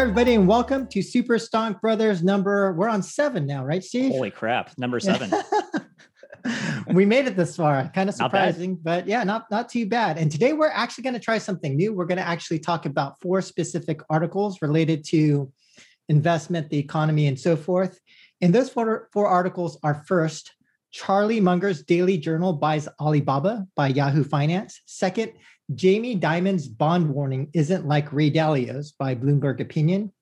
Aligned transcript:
everybody, 0.00 0.34
and 0.34 0.48
welcome 0.48 0.88
to 0.88 1.00
Super 1.00 1.34
Stonk 1.34 1.80
Brothers 1.80 2.22
number. 2.22 2.72
We're 2.72 2.88
on 2.88 3.02
seven 3.02 3.46
now, 3.46 3.64
right, 3.64 3.82
Steve? 3.82 4.10
Holy 4.10 4.30
crap, 4.30 4.76
number 4.76 4.98
seven. 5.00 5.32
we 6.88 7.04
made 7.04 7.26
it 7.26 7.36
this 7.36 7.56
far. 7.56 7.90
Kind 7.94 8.08
of 8.08 8.14
surprising, 8.14 8.76
but 8.82 9.06
yeah, 9.06 9.22
not 9.22 9.50
not 9.50 9.68
too 9.68 9.86
bad. 9.86 10.18
And 10.18 10.32
today 10.32 10.52
we're 10.52 10.68
actually 10.68 11.04
going 11.04 11.14
to 11.14 11.20
try 11.20 11.38
something 11.38 11.76
new. 11.76 11.92
We're 11.92 12.06
going 12.06 12.18
to 12.18 12.26
actually 12.26 12.58
talk 12.58 12.86
about 12.86 13.20
four 13.20 13.40
specific 13.40 14.00
articles 14.10 14.60
related 14.60 15.04
to 15.10 15.52
investment, 16.08 16.70
the 16.70 16.78
economy, 16.78 17.28
and 17.28 17.38
so 17.38 17.56
forth. 17.56 18.00
And 18.40 18.52
those 18.52 18.68
four, 18.68 19.08
four 19.12 19.28
articles 19.28 19.78
are 19.84 20.02
first, 20.06 20.52
Charlie 20.90 21.40
Munger's 21.40 21.82
Daily 21.82 22.18
Journal 22.18 22.52
buys 22.52 22.88
Alibaba 23.00 23.66
by 23.74 23.88
Yahoo 23.88 24.24
Finance. 24.24 24.80
Second, 24.86 25.32
Jamie 25.72 26.14
Dimon's 26.14 26.68
bond 26.68 27.08
warning 27.08 27.48
isn't 27.54 27.86
like 27.86 28.12
Ray 28.12 28.30
Dalio's 28.30 28.92
by 28.92 29.14
Bloomberg 29.14 29.60
Opinion. 29.60 30.12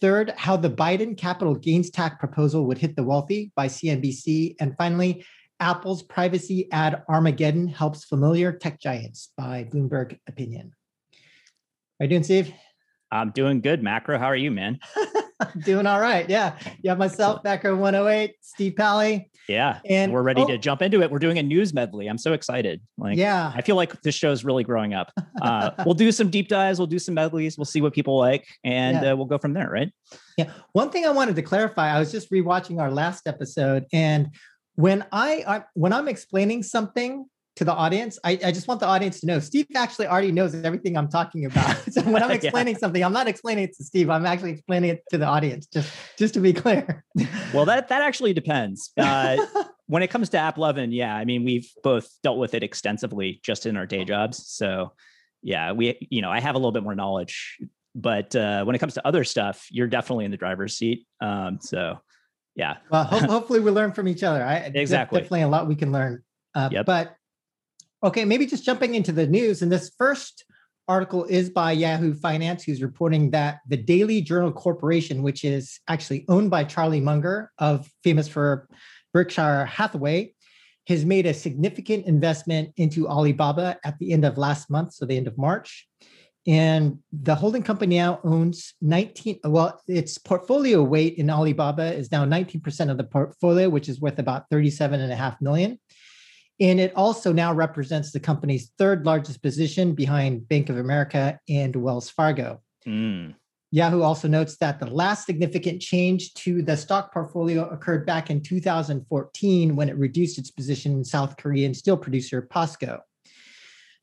Third, 0.00 0.32
how 0.36 0.56
the 0.56 0.70
Biden 0.70 1.16
capital 1.16 1.54
gains 1.54 1.90
tax 1.90 2.16
proposal 2.18 2.66
would 2.66 2.78
hit 2.78 2.94
the 2.94 3.02
wealthy 3.02 3.52
by 3.56 3.66
CNBC. 3.66 4.56
And 4.60 4.76
finally, 4.76 5.24
Apple's 5.58 6.02
privacy 6.02 6.70
ad 6.72 7.02
Armageddon 7.08 7.68
helps 7.68 8.04
familiar 8.04 8.52
tech 8.52 8.80
giants 8.80 9.32
by 9.36 9.64
Bloomberg 9.72 10.18
Opinion. 10.28 10.72
How 11.98 12.04
you 12.04 12.08
doing, 12.08 12.24
Steve? 12.24 12.52
I'm 13.10 13.30
doing 13.30 13.60
good, 13.60 13.82
Macro. 13.82 14.18
How 14.18 14.26
are 14.26 14.36
you, 14.36 14.50
man? 14.50 14.78
doing 15.64 15.86
all 15.86 16.00
right. 16.00 16.28
Yeah. 16.28 16.58
You 16.82 16.90
have 16.90 16.98
myself, 16.98 17.42
Becker 17.42 17.74
108, 17.76 18.34
Steve 18.40 18.76
Pally. 18.76 19.30
Yeah. 19.48 19.80
And 19.84 20.12
we're 20.12 20.22
ready 20.22 20.42
oh, 20.42 20.46
to 20.46 20.58
jump 20.58 20.82
into 20.82 21.02
it. 21.02 21.10
We're 21.10 21.18
doing 21.18 21.38
a 21.38 21.42
news 21.42 21.74
medley. 21.74 22.06
I'm 22.06 22.18
so 22.18 22.32
excited. 22.32 22.80
Like, 22.96 23.18
Yeah. 23.18 23.52
I 23.54 23.62
feel 23.62 23.76
like 23.76 24.00
this 24.02 24.14
show 24.14 24.30
is 24.30 24.44
really 24.44 24.64
growing 24.64 24.94
up. 24.94 25.12
Uh, 25.42 25.72
we'll 25.84 25.94
do 25.94 26.12
some 26.12 26.30
deep 26.30 26.46
dives. 26.46 26.78
We'll 26.78 26.86
do 26.86 27.00
some 27.00 27.14
medleys. 27.14 27.58
We'll 27.58 27.64
see 27.64 27.80
what 27.80 27.92
people 27.92 28.16
like, 28.16 28.46
and 28.62 29.02
Yeah. 29.02 29.12
uh, 29.12 29.16
we'll 29.16 29.26
go 29.26 29.38
from 29.38 29.54
there. 29.54 29.68
Right? 29.68 29.90
Yeah. 30.36 30.52
One 30.72 30.90
thing 30.90 31.04
I 31.04 31.10
wanted 31.10 31.34
to 31.34 31.42
clarify, 31.42 31.90
I 31.90 31.98
was 31.98 32.12
just 32.12 32.30
rewatching 32.30 32.80
our 32.80 32.92
last 32.92 33.26
episode, 33.26 33.86
and 33.92 34.28
when 34.76 35.04
I, 35.10 35.44
I 35.48 35.64
when 35.74 35.92
I'm 35.92 36.06
explaining 36.06 36.62
something 36.62 37.26
to 37.56 37.64
the 37.64 37.72
audience, 37.72 38.18
I, 38.24 38.32
I 38.44 38.50
just 38.52 38.66
want 38.66 38.80
the 38.80 38.86
audience 38.86 39.20
to 39.20 39.26
know 39.26 39.38
Steve 39.38 39.66
actually 39.76 40.06
already 40.06 40.32
knows 40.32 40.54
everything 40.54 40.96
I'm 40.96 41.08
talking 41.08 41.44
about. 41.44 41.76
so 41.92 42.00
when 42.02 42.22
I'm 42.22 42.30
Yeah. 42.32 42.36
explaining 42.36 42.76
something, 42.76 43.04
I'm 43.04 43.12
not 43.12 43.28
explaining 43.28 43.64
it 43.64 43.76
to 43.76 43.84
Steve. 43.84 44.08
I'm 44.08 44.24
actually 44.24 44.52
explaining 44.52 44.90
it 44.90 45.02
to 45.10 45.18
the 45.18 45.26
audience, 45.26 45.66
just 45.66 45.92
just 46.18 46.34
to 46.34 46.40
be 46.40 46.52
clear. 46.52 47.04
Well, 47.52 47.66
that 47.66 47.88
that 47.88 48.00
actually 48.00 48.32
depends. 48.32 48.92
Uh, 48.96 49.36
when 49.86 50.02
it 50.02 50.08
comes 50.08 50.30
to 50.30 50.38
AppLovin, 50.38 50.88
yeah, 50.90 51.14
I 51.14 51.26
mean, 51.26 51.44
we've 51.44 51.70
both 51.82 52.08
dealt 52.22 52.38
with 52.38 52.54
it 52.54 52.62
extensively 52.62 53.40
just 53.44 53.66
in 53.66 53.76
our 53.76 53.84
day 53.84 54.04
jobs. 54.06 54.48
So, 54.48 54.94
yeah, 55.42 55.72
we, 55.72 55.98
you 56.10 56.22
know, 56.22 56.30
I 56.30 56.40
have 56.40 56.54
a 56.54 56.58
little 56.58 56.72
bit 56.72 56.82
more 56.82 56.94
knowledge, 56.94 57.58
but 57.94 58.34
uh, 58.34 58.64
when 58.64 58.74
it 58.74 58.78
comes 58.78 58.94
to 58.94 59.06
other 59.06 59.22
stuff, 59.22 59.66
you're 59.70 59.86
definitely 59.86 60.24
in 60.24 60.30
the 60.30 60.38
driver's 60.38 60.74
seat. 60.78 61.06
Um, 61.20 61.58
so, 61.60 61.98
yeah, 62.56 62.78
well, 62.90 63.04
ho- 63.04 63.18
hopefully 63.26 63.60
we 63.60 63.70
learn 63.70 63.92
from 63.92 64.08
each 64.08 64.22
other. 64.22 64.42
I 64.42 64.56
Exactly. 64.74 65.18
definitely 65.20 65.42
a 65.42 65.48
lot 65.48 65.68
we 65.68 65.74
can 65.76 65.92
learn. 65.92 66.22
Uh, 66.54 66.70
Yep. 66.72 66.86
But 66.86 67.16
okay, 68.02 68.24
maybe 68.24 68.46
just 68.46 68.64
jumping 68.64 68.94
into 68.94 69.12
the 69.12 69.26
news. 69.26 69.62
And 69.62 69.70
this 69.70 69.92
first 69.96 70.44
article 70.88 71.24
is 71.24 71.48
by 71.48 71.72
Yahoo 71.72 72.14
Finance, 72.14 72.64
who's 72.64 72.82
reporting 72.82 73.30
that 73.30 73.60
the 73.68 73.76
Daily 73.76 74.20
Journal 74.20 74.52
Corporation, 74.52 75.22
which 75.22 75.44
is 75.44 75.78
actually 75.88 76.24
owned 76.28 76.50
by 76.50 76.64
Charlie 76.64 77.00
Munger, 77.00 77.52
of 77.58 77.88
famous 78.02 78.28
for 78.28 78.68
Berkshire 79.12 79.66
Hathaway, 79.66 80.34
has 80.88 81.04
made 81.04 81.26
a 81.26 81.34
significant 81.34 82.06
investment 82.06 82.72
into 82.76 83.08
Alibaba 83.08 83.78
at 83.84 83.98
the 83.98 84.12
end 84.12 84.24
of 84.24 84.36
last 84.36 84.68
month, 84.68 84.94
so 84.94 85.06
the 85.06 85.16
end 85.16 85.28
of 85.28 85.38
March. 85.38 85.86
And 86.44 86.98
the 87.12 87.36
holding 87.36 87.62
company 87.62 87.98
now 87.98 88.18
owns 88.24 88.74
19, 88.80 89.38
well, 89.44 89.80
its 89.86 90.18
portfolio 90.18 90.82
weight 90.82 91.18
in 91.18 91.30
Alibaba 91.30 91.94
is 91.94 92.10
now 92.10 92.24
19% 92.24 92.90
of 92.90 92.96
the 92.96 93.04
portfolio, 93.04 93.68
which 93.68 93.88
is 93.88 94.00
worth 94.00 94.18
about 94.18 94.50
37 94.50 95.00
and 95.00 95.12
a 95.12 95.16
half 95.16 95.40
million. 95.40 95.78
And 96.60 96.78
it 96.78 96.92
also 96.94 97.32
now 97.32 97.52
represents 97.52 98.12
the 98.12 98.20
company's 98.20 98.70
third 98.78 99.04
largest 99.06 99.42
position 99.42 99.94
behind 99.94 100.48
Bank 100.48 100.68
of 100.68 100.78
America 100.78 101.38
and 101.48 101.74
Wells 101.74 102.10
Fargo. 102.10 102.60
Mm. 102.86 103.34
Yahoo 103.74 104.02
also 104.02 104.28
notes 104.28 104.58
that 104.58 104.78
the 104.78 104.86
last 104.86 105.24
significant 105.24 105.80
change 105.80 106.34
to 106.34 106.62
the 106.62 106.76
stock 106.76 107.10
portfolio 107.12 107.66
occurred 107.70 108.04
back 108.04 108.28
in 108.28 108.42
2014 108.42 109.74
when 109.74 109.88
it 109.88 109.96
reduced 109.96 110.38
its 110.38 110.50
position 110.50 110.92
in 110.92 111.04
South 111.04 111.38
Korean 111.38 111.72
steel 111.72 111.96
producer 111.96 112.42
POSCO. 112.42 113.00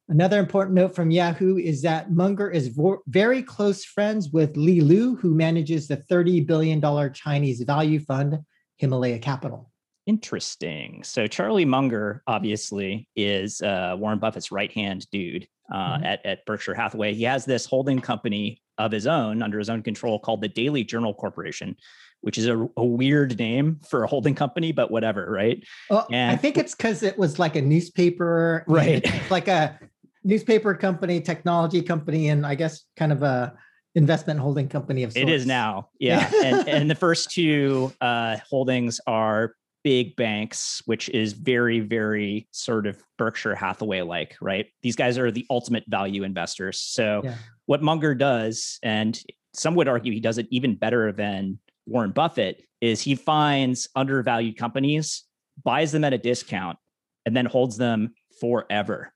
Another 0.10 0.40
important 0.40 0.76
note 0.76 0.96
from 0.96 1.12
Yahoo 1.12 1.58
is 1.58 1.84
that 1.84 2.12
Munger 2.12 2.50
is 2.50 2.70
vo- 2.70 3.04
very 3.06 3.44
close 3.44 3.86
friends 3.86 4.32
with 4.32 4.58
Li 4.58 4.82
Lu, 4.82 5.16
who 5.16 5.36
manages 5.36 5.88
the 5.88 5.98
$30 5.98 6.48
billion 6.48 7.14
Chinese 7.14 7.62
value 7.62 8.00
fund, 8.00 8.40
Himalaya 8.78 9.20
Capital. 9.20 9.69
Interesting. 10.10 11.04
So 11.04 11.28
Charlie 11.28 11.66
Munger 11.66 12.24
obviously 12.26 13.08
is 13.16 13.62
uh, 13.62 13.96
Warren 13.98 14.18
Buffett's 14.18 14.52
right 14.52 14.72
hand 14.72 15.06
dude 15.12 15.48
uh, 15.72 15.98
Mhm. 16.00 16.06
at, 16.06 16.26
at 16.26 16.46
Berkshire 16.48 16.74
Hathaway. 16.74 17.14
He 17.14 17.24
has 17.26 17.46
this 17.46 17.68
holding 17.68 18.00
company 18.02 18.60
of 18.80 18.92
his 18.92 19.06
own 19.06 19.44
under 19.44 19.60
his 19.60 19.70
own 19.70 19.84
control 19.84 20.18
called 20.18 20.42
the 20.42 20.48
Daily 20.48 20.84
Journal 20.84 21.14
Corporation, 21.14 21.76
which 22.22 22.40
is 22.40 22.48
a, 22.48 22.68
a 22.76 22.84
weird 22.84 23.38
name 23.38 23.80
for 23.88 24.04
a 24.04 24.08
holding 24.08 24.34
company, 24.34 24.72
but 24.72 24.90
whatever, 24.90 25.30
right? 25.30 25.64
Well, 25.92 26.08
I 26.12 26.36
think 26.38 26.58
it's 26.58 26.74
because 26.74 27.04
it 27.04 27.16
was 27.18 27.38
like 27.38 27.56
a 27.56 27.62
newspaper, 27.62 28.64
Right. 28.68 29.06
like 29.30 29.48
a 29.48 29.80
newspaper 30.24 30.74
company, 30.74 31.22
technology 31.22 31.84
company, 31.84 32.30
and 32.30 32.48
I 32.48 32.56
guess 32.56 32.84
kind 32.98 33.12
of 33.12 33.22
a 33.22 33.54
investment 33.94 34.40
holding 34.40 34.70
company 34.70 35.04
of 35.04 35.14
sorts. 35.14 35.30
It 35.30 35.34
is 35.34 35.46
now, 35.46 35.90
yeah. 36.00 36.32
and 36.44 36.68
and 36.68 36.90
the 36.90 36.96
first 37.06 37.30
two 37.32 37.94
uh, 38.02 38.38
holdings 38.50 39.00
are 39.06 39.54
big 39.84 40.16
banks, 40.16 40.82
which 40.86 41.10
is 41.10 41.34
very 41.34 41.80
very 41.80 42.48
sort 42.52 42.86
of 42.88 43.02
Berkshire 43.18 43.56
Hathaway 43.56 44.02
like, 44.02 44.36
right? 44.42 44.68
These 44.82 44.96
guys 44.96 45.18
are 45.18 45.32
the 45.32 45.46
ultimate 45.50 45.84
value 45.88 46.24
investors. 46.24 46.80
So 46.80 47.22
Yeah. 47.24 47.36
what 47.66 47.82
Munger 47.82 48.14
does, 48.16 48.80
and 48.84 49.20
some 49.54 49.76
would 49.76 49.88
argue 49.88 50.12
he 50.14 50.20
does 50.20 50.38
it 50.38 50.48
even 50.52 50.76
better 50.76 51.12
than 51.12 51.60
Warren 51.86 52.12
Buffett, 52.12 52.64
is 52.82 53.02
he 53.02 53.16
finds 53.16 53.90
undervalued 53.96 54.58
companies, 54.58 55.24
buys 55.64 55.92
them 55.92 56.04
at 56.04 56.14
a 56.14 56.18
discount, 56.18 56.78
and 57.26 57.36
then 57.36 57.46
holds 57.46 57.78
them 57.78 58.14
forever. 58.40 59.12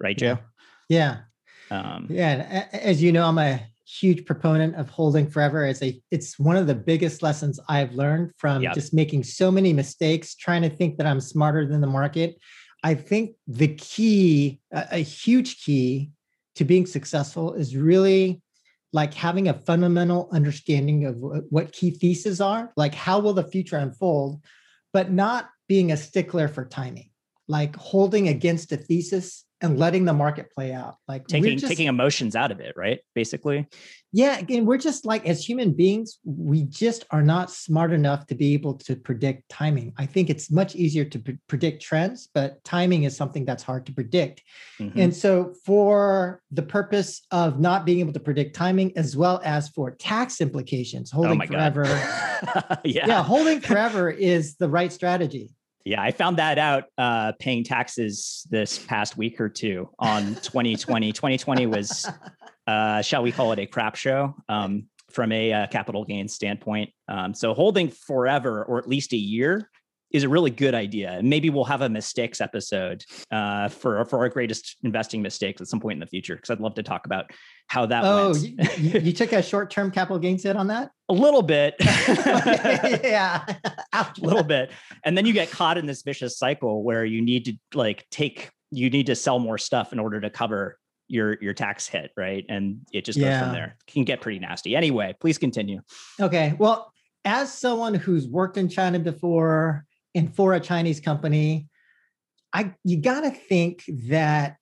Right, 0.00 0.16
Joe? 0.16 0.38
Yeah. 0.88 1.20
Um, 1.70 2.06
Yeah, 2.10 2.66
and 2.72 2.82
as 2.82 3.02
you 3.02 3.12
know, 3.12 3.26
I'm 3.26 3.38
a 3.38 3.60
huge 3.86 4.24
proponent 4.26 4.74
of 4.74 4.90
holding 4.90 5.28
forever. 5.28 5.64
It's 5.64 5.82
a 5.82 6.00
it's 6.10 6.38
one 6.38 6.56
of 6.56 6.66
the 6.66 6.74
biggest 6.74 7.22
lessons 7.22 7.60
I've 7.68 7.92
learned 7.92 8.32
from 8.36 8.62
Yep. 8.62 8.74
just 8.74 8.92
making 8.92 9.24
so 9.24 9.50
many 9.50 9.72
mistakes, 9.72 10.34
trying 10.34 10.62
to 10.62 10.70
think 10.70 10.98
that 10.98 11.06
I'm 11.06 11.20
smarter 11.20 11.66
than 11.66 11.80
the 11.80 11.86
market. 11.86 12.36
I 12.82 12.94
think 12.94 13.36
the 13.46 13.68
key, 13.74 14.60
a, 14.72 14.86
a 14.92 14.98
huge 14.98 15.62
key 15.64 16.10
to 16.56 16.64
being 16.64 16.86
successful 16.86 17.54
is 17.54 17.76
really 17.76 18.42
like 18.92 19.14
having 19.14 19.48
a 19.48 19.54
fundamental 19.54 20.28
understanding 20.32 21.04
of 21.06 21.16
wh- 21.18 21.52
what 21.52 21.72
key 21.72 21.90
theses 21.90 22.40
are, 22.40 22.72
like 22.76 22.94
how 22.94 23.18
will 23.18 23.34
the 23.34 23.44
future 23.44 23.76
unfold, 23.76 24.42
but 24.92 25.10
not 25.10 25.48
being 25.68 25.92
a 25.92 25.96
stickler 25.96 26.48
for 26.48 26.64
timing, 26.64 27.10
like 27.48 27.74
holding 27.76 28.28
against 28.28 28.72
a 28.72 28.76
thesis 28.76 29.44
and 29.62 29.78
letting 29.78 30.04
the 30.04 30.12
market 30.12 30.50
play 30.54 30.72
out. 30.72 30.96
Like 31.08 31.22
we're 31.22 31.40
taking 31.40 31.58
just- 31.58 31.70
taking 31.70 31.86
emotions 31.86 32.36
out 32.36 32.50
of 32.52 32.60
it, 32.60 32.74
right? 32.76 33.00
Basically. 33.14 33.66
yeah, 34.12 34.38
again, 34.38 34.64
we're 34.66 34.78
just 34.78 35.04
like 35.04 35.26
as 35.26 35.46
human 35.46 35.72
beings, 35.72 36.18
we 36.24 36.64
just 36.64 37.04
are 37.10 37.22
not 37.22 37.50
smart 37.50 37.92
enough 37.92 38.26
to 38.26 38.34
be 38.34 38.54
able 38.54 38.74
to 38.74 38.96
predict 38.96 39.48
timing. 39.48 39.92
I 39.96 40.06
think 40.06 40.30
it's 40.30 40.50
much 40.50 40.74
easier 40.74 41.04
to 41.06 41.18
pre- 41.18 41.38
predict 41.48 41.82
trends, 41.82 42.28
but 42.34 42.62
timing 42.64 43.04
is 43.04 43.16
something 43.16 43.44
that's 43.44 43.62
hard 43.62 43.86
to 43.86 43.92
predict. 43.92 44.42
Mhm. 44.78 44.92
And 44.96 45.14
so, 45.16 45.54
for 45.64 46.40
the 46.50 46.62
purpose 46.62 47.22
of 47.30 47.58
not 47.60 47.84
being 47.86 48.00
able 48.00 48.12
to 48.12 48.20
predict 48.20 48.54
timing, 48.56 48.96
as 48.96 49.16
well 49.16 49.40
as 49.44 49.68
for 49.70 49.90
tax 49.92 50.40
implications, 50.40 51.10
holding 51.10 51.42
oh 51.42 51.46
forever. 51.46 51.84
yeah. 52.84 53.06
yeah, 53.06 53.22
holding 53.22 53.60
forever 53.60 54.10
is 54.10 54.56
the 54.56 54.68
right 54.68 54.92
strategy. 54.92 55.50
Yeah, 55.86 56.02
I 56.02 56.10
found 56.10 56.38
that 56.38 56.58
out 56.58 56.86
uh, 56.98 57.30
paying 57.38 57.62
taxes 57.62 58.44
this 58.50 58.76
past 58.76 59.16
week 59.16 59.40
or 59.40 59.48
two 59.48 59.88
on 60.00 60.34
2020. 60.42 61.12
2020 61.12 61.66
was, 61.66 62.10
uh, 62.66 63.02
shall 63.02 63.22
we 63.22 63.30
call 63.30 63.52
it 63.52 63.60
a 63.60 63.66
crap 63.66 63.94
show 63.94 64.34
um, 64.48 64.86
from 65.12 65.30
a 65.30 65.52
uh, 65.52 65.66
capital 65.68 66.04
gains 66.04 66.34
standpoint. 66.34 66.90
Um, 67.06 67.34
so 67.34 67.54
holding 67.54 67.88
forever 67.88 68.64
or 68.64 68.78
at 68.78 68.88
least 68.88 69.12
a 69.12 69.16
year 69.16 69.70
is 70.16 70.24
a 70.24 70.28
really 70.28 70.50
good 70.50 70.74
idea. 70.74 71.12
And 71.12 71.28
maybe 71.28 71.50
we'll 71.50 71.64
have 71.64 71.82
a 71.82 71.88
mistakes 71.88 72.40
episode 72.40 73.04
uh, 73.30 73.68
for 73.68 74.04
for 74.06 74.18
our 74.20 74.28
greatest 74.28 74.76
investing 74.82 75.22
mistakes 75.22 75.60
at 75.60 75.68
some 75.68 75.78
point 75.80 75.94
in 75.96 76.00
the 76.00 76.06
future 76.06 76.36
because 76.36 76.50
I'd 76.50 76.60
love 76.60 76.74
to 76.76 76.82
talk 76.82 77.06
about 77.06 77.26
how 77.68 77.86
that 77.86 78.04
Oh, 78.04 78.34
you, 78.34 78.56
you- 79.00 79.12
took 79.12 79.32
a 79.32 79.42
short-term 79.42 79.90
capital 79.90 80.18
gains 80.18 80.42
hit 80.42 80.56
on 80.56 80.68
that? 80.68 80.90
a 81.08 81.12
little 81.14 81.42
bit. 81.42 81.74
yeah, 81.80 83.44
a 83.92 84.06
little 84.20 84.42
bit 84.42 84.70
and 85.04 85.16
then 85.16 85.24
you 85.26 85.32
get 85.32 85.50
caught 85.50 85.78
in 85.78 85.86
this 85.86 86.02
vicious 86.02 86.38
cycle 86.38 86.82
where 86.82 87.04
you 87.04 87.22
need 87.22 87.44
to 87.44 87.52
like 87.74 88.04
take 88.10 88.50
you 88.72 88.90
need 88.90 89.06
to 89.06 89.14
sell 89.14 89.38
more 89.38 89.58
stuff 89.58 89.92
in 89.92 89.98
order 90.00 90.20
to 90.20 90.28
cover 90.30 90.78
your 91.08 91.38
your 91.40 91.54
tax 91.54 91.86
hit, 91.86 92.10
right? 92.16 92.44
And 92.48 92.78
it 92.92 93.04
just 93.04 93.18
goes 93.20 93.38
from 93.38 93.52
there. 93.52 93.76
Can 93.86 94.02
get 94.04 94.20
pretty 94.20 94.40
nasty. 94.40 94.74
Anyway, 94.74 95.14
please 95.20 95.38
continue. 95.38 95.80
Okay. 96.20 96.56
Well, 96.58 96.92
as 97.24 97.52
someone 97.52 97.94
who's 97.94 98.26
worked 98.26 98.56
in 98.56 98.68
China 98.68 98.98
before 98.98 99.85
and 100.16 100.34
for 100.34 100.54
a 100.54 100.60
Chinese 100.60 100.98
company, 100.98 101.68
I 102.52 102.74
you 102.82 102.96
got 102.96 103.20
to 103.20 103.30
think 103.30 103.84
that 104.08 104.56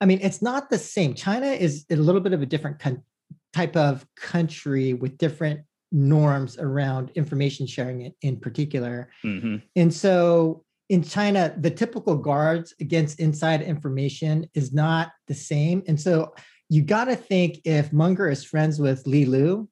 I 0.00 0.06
mean, 0.06 0.20
it's 0.22 0.42
not 0.42 0.70
the 0.70 0.78
same. 0.78 1.14
China 1.14 1.46
is 1.46 1.84
a 1.90 1.96
little 1.96 2.20
bit 2.20 2.32
of 2.32 2.42
a 2.42 2.46
different 2.46 2.78
con- 2.80 3.04
type 3.52 3.76
of 3.76 4.04
country 4.16 4.94
with 4.94 5.18
different 5.18 5.60
norms 5.92 6.58
around 6.58 7.10
information 7.14 7.66
sharing 7.66 8.00
in, 8.00 8.14
in 8.22 8.36
particular. 8.36 9.10
Mm-hmm. 9.24 9.56
And 9.76 9.94
so 9.94 10.64
in 10.88 11.04
China, 11.04 11.54
the 11.56 11.70
typical 11.70 12.16
guards 12.16 12.74
against 12.80 13.20
inside 13.20 13.62
information 13.62 14.48
is 14.54 14.72
not 14.72 15.12
the 15.28 15.34
same. 15.34 15.84
And 15.86 16.00
so 16.00 16.34
you 16.68 16.82
got 16.82 17.04
to 17.04 17.14
think 17.14 17.60
if 17.64 17.92
Munger 17.92 18.28
is 18.28 18.42
friends 18.44 18.80
with 18.80 19.06
Li 19.06 19.24
Lu, 19.24 19.68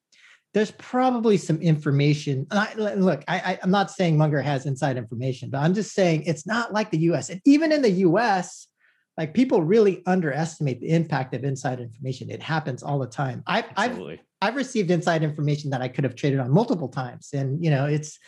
there's 0.52 0.72
probably 0.72 1.36
some 1.36 1.60
information. 1.60 2.46
I, 2.50 2.74
look, 2.74 3.22
I, 3.28 3.58
am 3.62 3.70
not 3.70 3.90
saying 3.90 4.18
Munger 4.18 4.42
has 4.42 4.66
inside 4.66 4.96
information, 4.96 5.48
but 5.50 5.58
I'm 5.58 5.74
just 5.74 5.94
saying 5.94 6.24
it's 6.26 6.46
not 6.46 6.72
like 6.72 6.90
the 6.90 6.98
US. 6.98 7.30
And 7.30 7.40
even 7.44 7.70
in 7.70 7.82
the 7.82 7.90
US, 7.90 8.66
like 9.16 9.32
people 9.32 9.62
really 9.62 10.02
underestimate 10.06 10.80
the 10.80 10.90
impact 10.90 11.34
of 11.34 11.44
inside 11.44 11.78
information. 11.78 12.30
It 12.30 12.42
happens 12.42 12.82
all 12.82 12.98
the 12.98 13.06
time. 13.06 13.42
I've, 13.46 13.66
I've, 13.76 14.00
I've 14.40 14.56
received 14.56 14.90
inside 14.90 15.22
information 15.22 15.70
that 15.70 15.82
I 15.82 15.88
could 15.88 16.04
have 16.04 16.16
traded 16.16 16.40
on 16.40 16.50
multiple 16.50 16.88
times. 16.88 17.28
And, 17.32 17.62
you 17.62 17.70
know, 17.70 17.86
it's, 17.86 18.18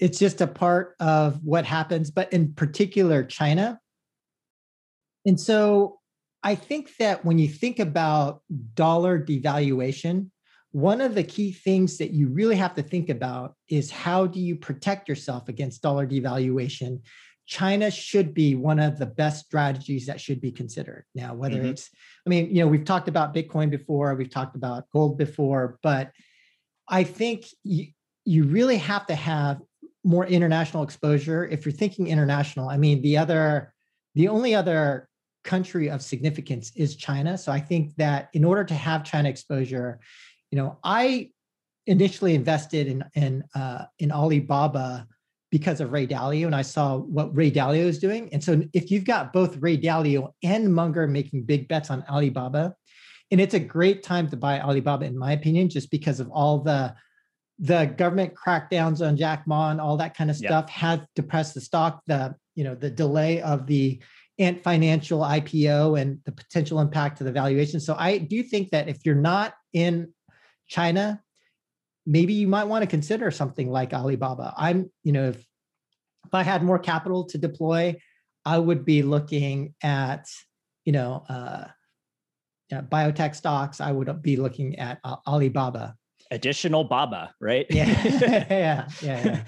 it's 0.00 0.18
just 0.18 0.40
a 0.40 0.46
part 0.46 0.96
of 0.98 1.38
what 1.44 1.66
happens, 1.66 2.10
but 2.10 2.32
in 2.32 2.54
particular, 2.54 3.22
China. 3.22 3.78
And 5.26 5.38
so 5.38 5.98
I 6.42 6.54
think 6.54 6.96
that 6.98 7.24
when 7.24 7.38
you 7.38 7.48
think 7.48 7.78
about 7.78 8.42
dollar 8.74 9.22
devaluation, 9.22 10.30
one 10.72 11.00
of 11.00 11.14
the 11.14 11.24
key 11.24 11.52
things 11.52 11.98
that 11.98 12.12
you 12.12 12.28
really 12.28 12.56
have 12.56 12.74
to 12.76 12.82
think 12.82 13.08
about 13.08 13.54
is 13.68 13.90
how 13.90 14.26
do 14.26 14.38
you 14.38 14.54
protect 14.54 15.08
yourself 15.08 15.48
against 15.48 15.82
dollar 15.82 16.06
devaluation? 16.06 17.00
China 17.46 17.90
should 17.90 18.32
be 18.32 18.54
one 18.54 18.78
of 18.78 18.98
the 18.98 19.06
best 19.06 19.46
strategies 19.46 20.06
that 20.06 20.20
should 20.20 20.40
be 20.40 20.52
considered. 20.52 21.04
Now, 21.16 21.34
whether 21.34 21.56
mm-hmm. 21.56 21.70
it's, 21.70 21.90
I 22.24 22.30
mean, 22.30 22.54
you 22.54 22.62
know, 22.62 22.68
we've 22.68 22.84
talked 22.84 23.08
about 23.08 23.34
Bitcoin 23.34 23.70
before, 23.70 24.14
we've 24.14 24.30
talked 24.30 24.54
about 24.54 24.84
gold 24.92 25.18
before, 25.18 25.78
but 25.82 26.12
I 26.88 27.02
think 27.02 27.46
you, 27.64 27.88
you 28.24 28.44
really 28.44 28.76
have 28.76 29.06
to 29.06 29.16
have 29.16 29.60
more 30.04 30.26
international 30.26 30.84
exposure. 30.84 31.44
If 31.44 31.66
you're 31.66 31.72
thinking 31.72 32.06
international, 32.06 32.68
I 32.68 32.76
mean, 32.76 33.02
the 33.02 33.18
other, 33.18 33.74
the 34.14 34.28
only 34.28 34.54
other 34.54 35.08
country 35.42 35.90
of 35.90 36.02
significance 36.02 36.70
is 36.76 36.94
China. 36.94 37.36
So 37.36 37.50
I 37.50 37.58
think 37.58 37.96
that 37.96 38.28
in 38.32 38.44
order 38.44 38.62
to 38.62 38.74
have 38.74 39.04
China 39.04 39.28
exposure, 39.28 39.98
you 40.50 40.56
know, 40.56 40.78
I 40.82 41.30
initially 41.86 42.34
invested 42.34 42.86
in 42.86 43.04
in 43.14 43.44
uh, 43.54 43.84
in 43.98 44.12
Alibaba 44.12 45.06
because 45.50 45.80
of 45.80 45.92
Ray 45.92 46.06
Dalio, 46.06 46.46
and 46.46 46.54
I 46.54 46.62
saw 46.62 46.96
what 46.96 47.34
Ray 47.36 47.50
Dalio 47.50 47.84
is 47.84 47.98
doing. 47.98 48.28
And 48.32 48.42
so, 48.42 48.62
if 48.72 48.90
you've 48.90 49.04
got 49.04 49.32
both 49.32 49.56
Ray 49.56 49.76
Dalio 49.76 50.32
and 50.42 50.72
Munger 50.72 51.06
making 51.06 51.44
big 51.44 51.68
bets 51.68 51.90
on 51.90 52.04
Alibaba, 52.08 52.74
and 53.30 53.40
it's 53.40 53.54
a 53.54 53.60
great 53.60 54.02
time 54.02 54.28
to 54.30 54.36
buy 54.36 54.60
Alibaba, 54.60 55.04
in 55.06 55.18
my 55.18 55.32
opinion, 55.32 55.68
just 55.68 55.90
because 55.90 56.20
of 56.20 56.30
all 56.30 56.58
the 56.58 56.94
the 57.58 57.92
government 57.98 58.32
crackdowns 58.34 59.06
on 59.06 59.16
Jack 59.16 59.46
Ma 59.46 59.70
and 59.70 59.80
all 59.80 59.98
that 59.98 60.16
kind 60.16 60.30
of 60.30 60.36
stuff 60.36 60.64
yeah. 60.68 60.74
have 60.74 61.06
depressed 61.14 61.54
the 61.54 61.60
stock. 61.60 62.00
The 62.06 62.34
you 62.54 62.64
know 62.64 62.74
the 62.74 62.90
delay 62.90 63.42
of 63.42 63.66
the 63.66 64.00
Ant 64.38 64.62
Financial 64.62 65.20
IPO 65.20 66.00
and 66.00 66.18
the 66.24 66.32
potential 66.32 66.80
impact 66.80 67.18
to 67.18 67.24
the 67.24 67.32
valuation. 67.32 67.78
So 67.78 67.94
I 67.98 68.18
do 68.18 68.42
think 68.42 68.70
that 68.70 68.88
if 68.88 69.04
you're 69.04 69.14
not 69.14 69.54
in 69.74 70.12
China, 70.70 71.20
maybe 72.06 72.32
you 72.32 72.48
might 72.48 72.64
want 72.64 72.82
to 72.82 72.86
consider 72.86 73.30
something 73.30 73.70
like 73.70 73.92
Alibaba. 73.92 74.54
I'm, 74.56 74.90
you 75.02 75.12
know, 75.12 75.28
if 75.28 75.44
if 76.26 76.34
I 76.34 76.42
had 76.42 76.62
more 76.62 76.78
capital 76.78 77.24
to 77.24 77.38
deploy, 77.38 77.96
I 78.44 78.58
would 78.58 78.84
be 78.84 79.02
looking 79.02 79.74
at, 79.82 80.26
you 80.84 80.92
know, 80.92 81.24
uh, 81.28 81.64
yeah, 82.70 82.82
biotech 82.82 83.34
stocks. 83.34 83.80
I 83.80 83.90
would 83.90 84.22
be 84.22 84.36
looking 84.36 84.78
at 84.78 85.00
uh, 85.02 85.16
Alibaba. 85.26 85.96
Additional 86.30 86.84
Baba, 86.84 87.34
right? 87.40 87.66
Yeah, 87.68 87.86
yeah, 88.04 88.46
yeah, 88.50 88.88
yeah. 89.02 89.44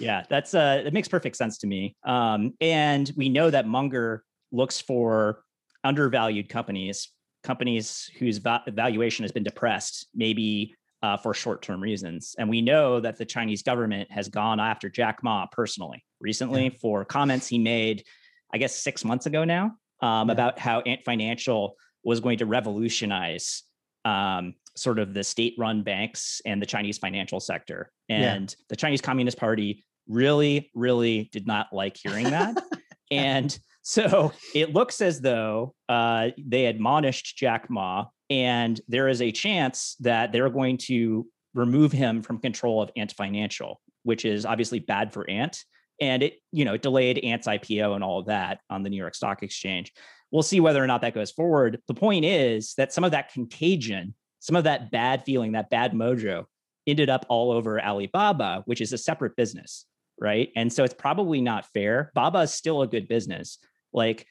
yeah, 0.00 0.24
that's 0.28 0.54
uh, 0.54 0.82
it 0.84 0.92
makes 0.92 1.06
perfect 1.06 1.36
sense 1.36 1.58
to 1.58 1.68
me. 1.68 1.94
Um, 2.04 2.54
and 2.60 3.12
we 3.16 3.28
know 3.28 3.50
that 3.50 3.68
Munger 3.68 4.24
looks 4.50 4.80
for 4.80 5.44
undervalued 5.84 6.48
companies 6.48 7.10
companies 7.44 8.10
whose 8.18 8.38
va- 8.38 8.64
valuation 8.68 9.22
has 9.22 9.30
been 9.30 9.44
depressed, 9.44 10.08
maybe 10.14 10.74
uh, 11.02 11.16
for 11.16 11.34
short-term 11.34 11.82
reasons. 11.82 12.34
And 12.38 12.48
we 12.48 12.62
know 12.62 12.98
that 12.98 13.18
the 13.18 13.26
Chinese 13.26 13.62
government 13.62 14.10
has 14.10 14.28
gone 14.28 14.58
after 14.58 14.88
Jack 14.88 15.22
Ma 15.22 15.46
personally 15.46 16.02
recently 16.20 16.64
yeah. 16.64 16.78
for 16.80 17.04
comments 17.04 17.46
he 17.46 17.58
made, 17.58 18.04
I 18.52 18.58
guess 18.58 18.74
six 18.74 19.04
months 19.04 19.26
ago 19.26 19.44
now, 19.44 19.76
um, 20.00 20.28
yeah. 20.28 20.32
about 20.32 20.58
how 20.58 20.80
Ant 20.80 21.04
Financial 21.04 21.76
was 22.02 22.20
going 22.20 22.38
to 22.38 22.46
revolutionize 22.46 23.64
um, 24.06 24.54
sort 24.76 24.98
of 24.98 25.14
the 25.14 25.22
state-run 25.22 25.82
banks 25.82 26.40
and 26.46 26.60
the 26.60 26.66
Chinese 26.66 26.98
financial 26.98 27.38
sector. 27.38 27.90
And 28.08 28.50
yeah. 28.50 28.64
the 28.70 28.76
Chinese 28.76 29.00
Communist 29.00 29.38
Party 29.38 29.84
really, 30.08 30.70
really 30.74 31.28
did 31.32 31.46
not 31.46 31.68
like 31.72 31.96
hearing 31.96 32.30
that. 32.30 32.62
and 33.10 33.58
so 33.84 34.32
it 34.54 34.72
looks 34.72 35.00
as 35.00 35.20
though 35.20 35.74
uh, 35.88 36.30
they 36.38 36.66
admonished 36.66 37.36
Jack 37.36 37.68
Ma, 37.68 38.06
and 38.30 38.80
there 38.88 39.08
is 39.08 39.20
a 39.20 39.30
chance 39.30 39.94
that 40.00 40.32
they're 40.32 40.48
going 40.48 40.78
to 40.78 41.26
remove 41.52 41.92
him 41.92 42.22
from 42.22 42.38
control 42.38 42.82
of 42.82 42.90
Ant 42.96 43.12
Financial, 43.12 43.80
which 44.02 44.24
is 44.24 44.46
obviously 44.46 44.80
bad 44.80 45.12
for 45.12 45.28
Ant. 45.28 45.64
And 46.00 46.22
it, 46.22 46.38
you 46.50 46.64
know, 46.64 46.76
delayed 46.76 47.18
Ant's 47.18 47.46
IPO 47.46 47.94
and 47.94 48.02
all 48.02 48.18
of 48.18 48.26
that 48.26 48.58
on 48.68 48.82
the 48.82 48.90
New 48.90 48.96
York 48.96 49.14
Stock 49.14 49.42
Exchange. 49.42 49.92
We'll 50.32 50.42
see 50.42 50.60
whether 50.60 50.82
or 50.82 50.86
not 50.86 51.02
that 51.02 51.14
goes 51.14 51.30
forward. 51.30 51.80
The 51.86 51.94
point 51.94 52.24
is 52.24 52.74
that 52.74 52.92
some 52.92 53.04
of 53.04 53.12
that 53.12 53.32
contagion, 53.32 54.14
some 54.40 54.56
of 54.56 54.64
that 54.64 54.90
bad 54.90 55.24
feeling, 55.24 55.52
that 55.52 55.70
bad 55.70 55.92
mojo 55.92 56.46
ended 56.86 57.10
up 57.10 57.24
all 57.28 57.52
over 57.52 57.80
Alibaba, 57.80 58.62
which 58.66 58.80
is 58.80 58.92
a 58.92 58.98
separate 58.98 59.36
business, 59.36 59.86
right? 60.20 60.50
And 60.56 60.72
so 60.72 60.84
it's 60.84 60.94
probably 60.94 61.40
not 61.40 61.66
fair. 61.72 62.10
Baba 62.14 62.40
is 62.40 62.52
still 62.52 62.82
a 62.82 62.88
good 62.88 63.06
business, 63.06 63.58
like, 63.94 64.26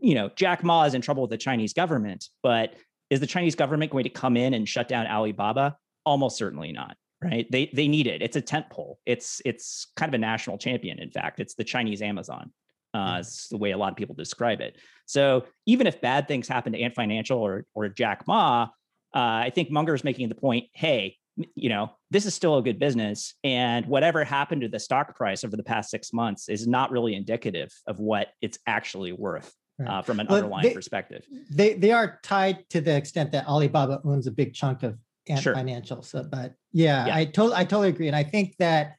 you 0.00 0.14
know, 0.14 0.30
Jack 0.36 0.64
Ma 0.64 0.84
is 0.84 0.94
in 0.94 1.02
trouble 1.02 1.22
with 1.22 1.30
the 1.30 1.36
Chinese 1.36 1.72
government, 1.72 2.28
but 2.42 2.74
is 3.10 3.20
the 3.20 3.26
Chinese 3.26 3.56
government 3.56 3.90
going 3.90 4.04
to 4.04 4.10
come 4.10 4.36
in 4.36 4.54
and 4.54 4.68
shut 4.68 4.88
down 4.88 5.06
Alibaba? 5.06 5.76
Almost 6.06 6.38
certainly 6.38 6.72
not. 6.72 6.96
Right? 7.22 7.46
They 7.50 7.70
they 7.74 7.86
need 7.86 8.06
it. 8.06 8.22
It's 8.22 8.36
a 8.36 8.40
tent 8.40 8.70
pole. 8.70 8.98
It's 9.04 9.42
it's 9.44 9.88
kind 9.94 10.08
of 10.08 10.14
a 10.14 10.18
national 10.18 10.56
champion. 10.56 10.98
In 10.98 11.10
fact, 11.10 11.38
it's 11.38 11.54
the 11.54 11.64
Chinese 11.64 12.00
Amazon. 12.00 12.50
Uh, 12.94 13.14
hmm. 13.14 13.20
It's 13.20 13.48
the 13.48 13.58
way 13.58 13.72
a 13.72 13.76
lot 13.76 13.90
of 13.90 13.96
people 13.96 14.14
describe 14.14 14.62
it. 14.62 14.78
So 15.04 15.44
even 15.66 15.86
if 15.86 16.00
bad 16.00 16.28
things 16.28 16.48
happen 16.48 16.72
to 16.72 16.80
Ant 16.80 16.94
Financial 16.94 17.38
or 17.38 17.66
or 17.74 17.90
Jack 17.90 18.26
Ma, 18.26 18.68
uh, 19.14 19.18
I 19.18 19.52
think 19.54 19.70
Munger 19.70 19.94
is 19.94 20.02
making 20.02 20.30
the 20.30 20.34
point. 20.34 20.68
Hey, 20.72 21.18
you 21.54 21.68
know, 21.68 21.90
this 22.10 22.26
is 22.26 22.34
still 22.34 22.58
a 22.58 22.62
good 22.62 22.78
business. 22.78 23.34
And 23.44 23.86
whatever 23.86 24.24
happened 24.24 24.62
to 24.62 24.68
the 24.68 24.80
stock 24.80 25.16
price 25.16 25.44
over 25.44 25.56
the 25.56 25.62
past 25.62 25.90
six 25.90 26.12
months 26.12 26.48
is 26.48 26.66
not 26.66 26.90
really 26.90 27.14
indicative 27.14 27.72
of 27.86 27.98
what 27.98 28.28
it's 28.40 28.58
actually 28.66 29.12
worth 29.12 29.54
uh, 29.86 30.02
from 30.02 30.20
an 30.20 30.26
well, 30.28 30.38
underlying 30.38 30.68
they, 30.68 30.74
perspective. 30.74 31.24
They 31.50 31.74
they 31.74 31.92
are 31.92 32.18
tied 32.22 32.68
to 32.70 32.80
the 32.80 32.94
extent 32.96 33.32
that 33.32 33.46
Alibaba 33.46 34.00
owns 34.04 34.26
a 34.26 34.30
big 34.30 34.54
chunk 34.54 34.82
of 34.82 34.98
Ant 35.28 35.42
sure. 35.42 35.54
Financial. 35.54 36.02
So, 36.02 36.24
but 36.24 36.54
yeah, 36.72 37.06
yeah. 37.06 37.16
I 37.16 37.24
totally 37.24 37.56
I 37.56 37.64
totally 37.64 37.88
agree. 37.88 38.08
And 38.08 38.16
I 38.16 38.24
think 38.24 38.56
that 38.58 38.96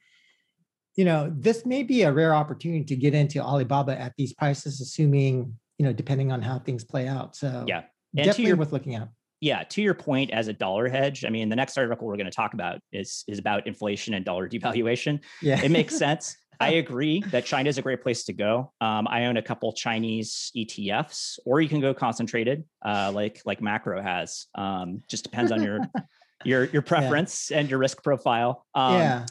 you 0.95 1.05
know 1.05 1.31
this 1.35 1.65
may 1.65 1.83
be 1.83 2.03
a 2.03 2.11
rare 2.11 2.33
opportunity 2.33 2.83
to 2.85 2.95
get 2.95 3.13
into 3.13 3.39
Alibaba 3.39 3.99
at 3.99 4.13
these 4.17 4.33
prices, 4.33 4.81
assuming 4.81 5.57
you 5.77 5.85
know 5.85 5.93
depending 5.93 6.31
on 6.31 6.41
how 6.41 6.59
things 6.59 6.83
play 6.83 7.07
out. 7.07 7.35
So 7.35 7.65
yeah, 7.67 7.83
and 8.15 8.25
definitely 8.25 8.45
your, 8.45 8.57
worth 8.57 8.71
looking 8.71 8.95
at 8.95 9.09
yeah, 9.41 9.63
to 9.63 9.81
your 9.81 9.95
point, 9.95 10.29
as 10.29 10.47
a 10.47 10.53
dollar 10.53 10.87
hedge, 10.87 11.25
I 11.25 11.29
mean, 11.29 11.49
the 11.49 11.55
next 11.55 11.75
article 11.77 12.07
we're 12.07 12.15
going 12.15 12.25
to 12.25 12.31
talk 12.31 12.53
about 12.53 12.79
is 12.93 13.23
is 13.27 13.39
about 13.39 13.67
inflation 13.67 14.13
and 14.13 14.23
dollar 14.23 14.47
devaluation. 14.55 15.19
Yeah, 15.41 15.61
it 15.61 15.71
makes 15.71 15.97
sense. 15.97 16.37
I 16.61 16.73
agree 16.73 17.23
that 17.31 17.43
China 17.43 17.69
is 17.69 17.79
a 17.79 17.81
great 17.81 18.03
place 18.03 18.23
to 18.25 18.33
go. 18.33 18.71
Um, 18.81 19.07
I 19.07 19.25
own 19.25 19.37
a 19.37 19.41
couple 19.41 19.73
Chinese 19.73 20.51
ETFs, 20.55 21.39
or 21.43 21.59
you 21.59 21.67
can 21.67 21.81
go 21.81 21.91
concentrated, 21.91 22.65
uh, 22.85 23.11
like 23.13 23.41
like 23.45 23.61
Macro 23.61 23.99
has. 23.99 24.45
Um, 24.53 25.01
just 25.09 25.23
depends 25.23 25.51
on 25.51 25.63
your 25.63 25.79
your 26.45 26.65
your 26.65 26.83
preference 26.83 27.49
yeah. 27.49 27.59
and 27.59 27.69
your 27.69 27.79
risk 27.79 28.03
profile. 28.03 28.67
Um, 28.75 28.93
yeah. 28.93 29.25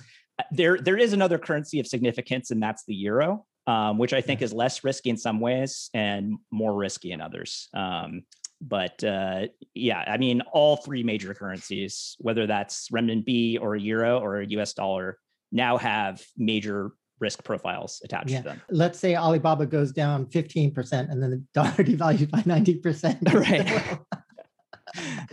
There 0.50 0.78
there 0.78 0.96
is 0.96 1.12
another 1.12 1.38
currency 1.38 1.78
of 1.78 1.86
significance, 1.86 2.50
and 2.50 2.60
that's 2.60 2.84
the 2.84 2.94
euro. 2.94 3.46
Um, 3.66 3.98
which 3.98 4.12
I 4.12 4.20
think 4.20 4.42
is 4.42 4.52
less 4.52 4.82
risky 4.82 5.10
in 5.10 5.16
some 5.16 5.38
ways 5.38 5.90
and 5.94 6.38
more 6.50 6.74
risky 6.74 7.12
in 7.12 7.20
others. 7.20 7.68
Um, 7.72 8.22
but 8.60 9.02
uh, 9.04 9.46
yeah, 9.74 10.04
I 10.06 10.16
mean, 10.18 10.42
all 10.52 10.76
three 10.76 11.02
major 11.02 11.32
currencies, 11.34 12.16
whether 12.18 12.46
that's 12.46 12.88
renminbi 12.90 13.58
or 13.60 13.74
a 13.74 13.80
euro 13.80 14.18
or 14.20 14.40
a 14.40 14.46
US 14.48 14.74
dollar, 14.74 15.18
now 15.52 15.76
have 15.78 16.22
major 16.36 16.92
risk 17.20 17.42
profiles 17.44 18.00
attached 18.04 18.30
Yeah. 18.30 18.38
to 18.38 18.44
them. 18.50 18.62
Let's 18.70 18.98
say 18.98 19.14
Alibaba 19.16 19.66
goes 19.66 19.92
down 19.92 20.26
15% 20.26 21.10
and 21.10 21.22
then 21.22 21.30
the 21.30 21.36
dollar 21.54 21.70
devalues 21.72 22.30
by 22.30 22.42
90%. 22.42 23.32
Right. 23.34 23.98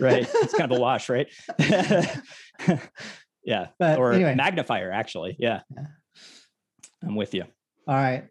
right. 0.00 0.28
It's 0.34 0.54
kind 0.54 0.70
of 0.70 0.78
a 0.78 0.80
wash, 0.80 1.08
right? 1.08 1.26
yeah. 3.44 3.68
But 3.78 3.98
or 3.98 4.12
anyway. 4.12 4.34
magnifier, 4.34 4.90
actually. 4.92 5.36
Yeah. 5.38 5.60
Yeah. 5.76 5.86
I'm 7.02 7.14
with 7.16 7.34
you. 7.34 7.44
All 7.86 7.94
right. 7.94 8.24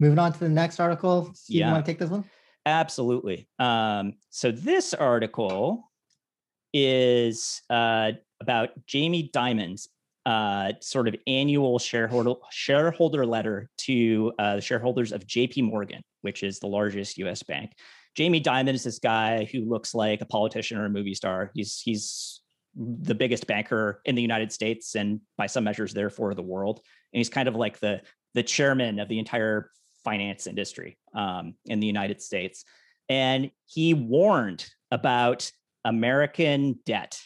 Moving 0.00 0.18
on 0.18 0.32
to 0.32 0.38
the 0.38 0.48
next 0.48 0.78
article. 0.80 1.30
Steve, 1.34 1.54
you 1.56 1.60
Yeah. 1.60 1.72
want 1.72 1.84
to 1.84 1.90
take 1.90 1.98
this 1.98 2.10
one? 2.10 2.24
Absolutely. 2.68 3.48
Um, 3.58 4.12
so 4.28 4.50
this 4.50 4.92
article 4.92 5.90
is 6.74 7.62
uh, 7.70 8.12
about 8.42 8.68
Jamie 8.86 9.30
Dimon's 9.32 9.88
uh, 10.26 10.74
sort 10.82 11.08
of 11.08 11.16
annual 11.26 11.78
shareholder 11.78 12.34
shareholder 12.50 13.24
letter 13.24 13.70
to 13.78 14.32
uh, 14.38 14.56
the 14.56 14.60
shareholders 14.60 15.12
of 15.12 15.26
J.P. 15.26 15.62
Morgan, 15.62 16.02
which 16.20 16.42
is 16.42 16.58
the 16.58 16.66
largest 16.66 17.16
U.S. 17.16 17.42
bank. 17.42 17.72
Jamie 18.14 18.42
Dimon 18.42 18.74
is 18.74 18.84
this 18.84 18.98
guy 18.98 19.48
who 19.50 19.60
looks 19.60 19.94
like 19.94 20.20
a 20.20 20.26
politician 20.26 20.76
or 20.76 20.84
a 20.84 20.90
movie 20.90 21.14
star. 21.14 21.50
He's 21.54 21.80
he's 21.82 22.42
the 22.76 23.14
biggest 23.14 23.46
banker 23.46 24.02
in 24.04 24.14
the 24.14 24.20
United 24.20 24.52
States 24.52 24.94
and 24.94 25.20
by 25.38 25.46
some 25.46 25.64
measures, 25.64 25.94
therefore, 25.94 26.34
the 26.34 26.42
world. 26.42 26.80
And 27.14 27.18
he's 27.18 27.30
kind 27.30 27.48
of 27.48 27.56
like 27.56 27.80
the 27.80 28.02
the 28.34 28.42
chairman 28.42 28.98
of 28.98 29.08
the 29.08 29.18
entire 29.18 29.70
finance 30.04 30.46
industry 30.46 30.98
um, 31.14 31.54
in 31.66 31.80
the 31.80 31.86
United 31.86 32.22
States. 32.22 32.64
And 33.08 33.50
he 33.66 33.94
warned 33.94 34.68
about 34.90 35.50
American 35.84 36.78
debt, 36.84 37.18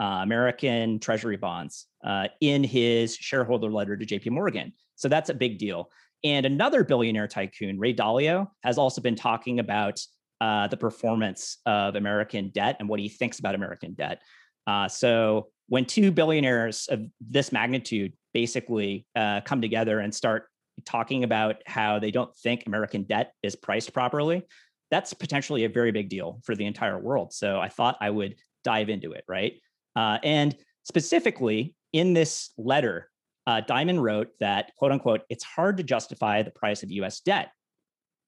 uh, 0.00 0.20
American 0.22 0.98
treasury 0.98 1.36
bonds 1.36 1.86
uh, 2.04 2.28
in 2.40 2.64
his 2.64 3.16
shareholder 3.16 3.70
letter 3.70 3.96
to 3.96 4.06
JP 4.06 4.30
Morgan. 4.30 4.72
So 4.96 5.08
that's 5.08 5.30
a 5.30 5.34
big 5.34 5.58
deal. 5.58 5.90
And 6.24 6.44
another 6.44 6.84
billionaire 6.84 7.28
tycoon, 7.28 7.78
Ray 7.78 7.94
Dalio, 7.94 8.48
has 8.62 8.78
also 8.78 9.00
been 9.00 9.16
talking 9.16 9.58
about 9.58 10.00
uh, 10.40 10.68
the 10.68 10.76
performance 10.76 11.58
of 11.66 11.96
American 11.96 12.50
debt 12.50 12.76
and 12.80 12.88
what 12.88 13.00
he 13.00 13.08
thinks 13.08 13.38
about 13.38 13.54
American 13.54 13.94
debt. 13.94 14.22
Uh, 14.66 14.88
so 14.88 15.48
when 15.68 15.84
two 15.84 16.10
billionaires 16.10 16.86
of 16.90 17.00
this 17.20 17.52
magnitude 17.52 18.12
basically 18.32 19.06
uh, 19.16 19.40
come 19.42 19.60
together 19.60 20.00
and 20.00 20.14
start 20.14 20.46
talking 20.84 21.24
about 21.24 21.56
how 21.66 21.98
they 21.98 22.10
don't 22.10 22.34
think 22.36 22.64
American 22.66 23.04
debt 23.04 23.32
is 23.42 23.56
priced 23.56 23.92
properly, 23.92 24.42
that's 24.90 25.14
potentially 25.14 25.64
a 25.64 25.68
very 25.68 25.92
big 25.92 26.08
deal 26.08 26.40
for 26.44 26.54
the 26.54 26.66
entire 26.66 26.98
world. 26.98 27.32
So 27.32 27.60
I 27.60 27.68
thought 27.68 27.96
I 28.00 28.10
would 28.10 28.36
dive 28.64 28.88
into 28.88 29.12
it, 29.12 29.24
right? 29.28 29.54
Uh, 29.96 30.18
and 30.22 30.56
specifically 30.84 31.74
in 31.92 32.12
this 32.12 32.50
letter, 32.58 33.10
uh, 33.46 33.60
Dimon 33.68 34.00
wrote 34.00 34.28
that, 34.40 34.72
quote 34.76 34.92
unquote, 34.92 35.22
it's 35.28 35.44
hard 35.44 35.76
to 35.78 35.82
justify 35.82 36.42
the 36.42 36.50
price 36.50 36.82
of 36.82 36.90
US 36.90 37.20
debt. 37.20 37.50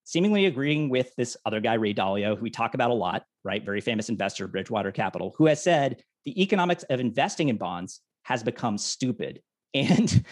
Seemingly 0.05 0.47
agreeing 0.47 0.89
with 0.89 1.15
this 1.17 1.37
other 1.47 1.61
guy, 1.61 1.75
Ray 1.75 1.95
Dalio, 1.95 2.37
who 2.37 2.43
we 2.43 2.51
talk 2.51 2.75
about 2.75 2.91
a 2.91 2.95
lot, 2.95 3.25
right? 3.45 3.65
Very 3.65 3.81
famous 3.81 4.09
investor, 4.09 4.49
Bridgewater 4.49 4.91
Capital, 4.91 5.35
who 5.39 5.47
has 5.47 5.63
said 5.63 6.03
the 6.25 6.43
economics 6.43 6.83
of 6.85 6.99
investing 6.99 7.49
in 7.49 7.57
bonds 7.57 8.01
has 8.25 8.43
become 8.43 8.79
stupid. 8.79 9.41
And 9.75 10.23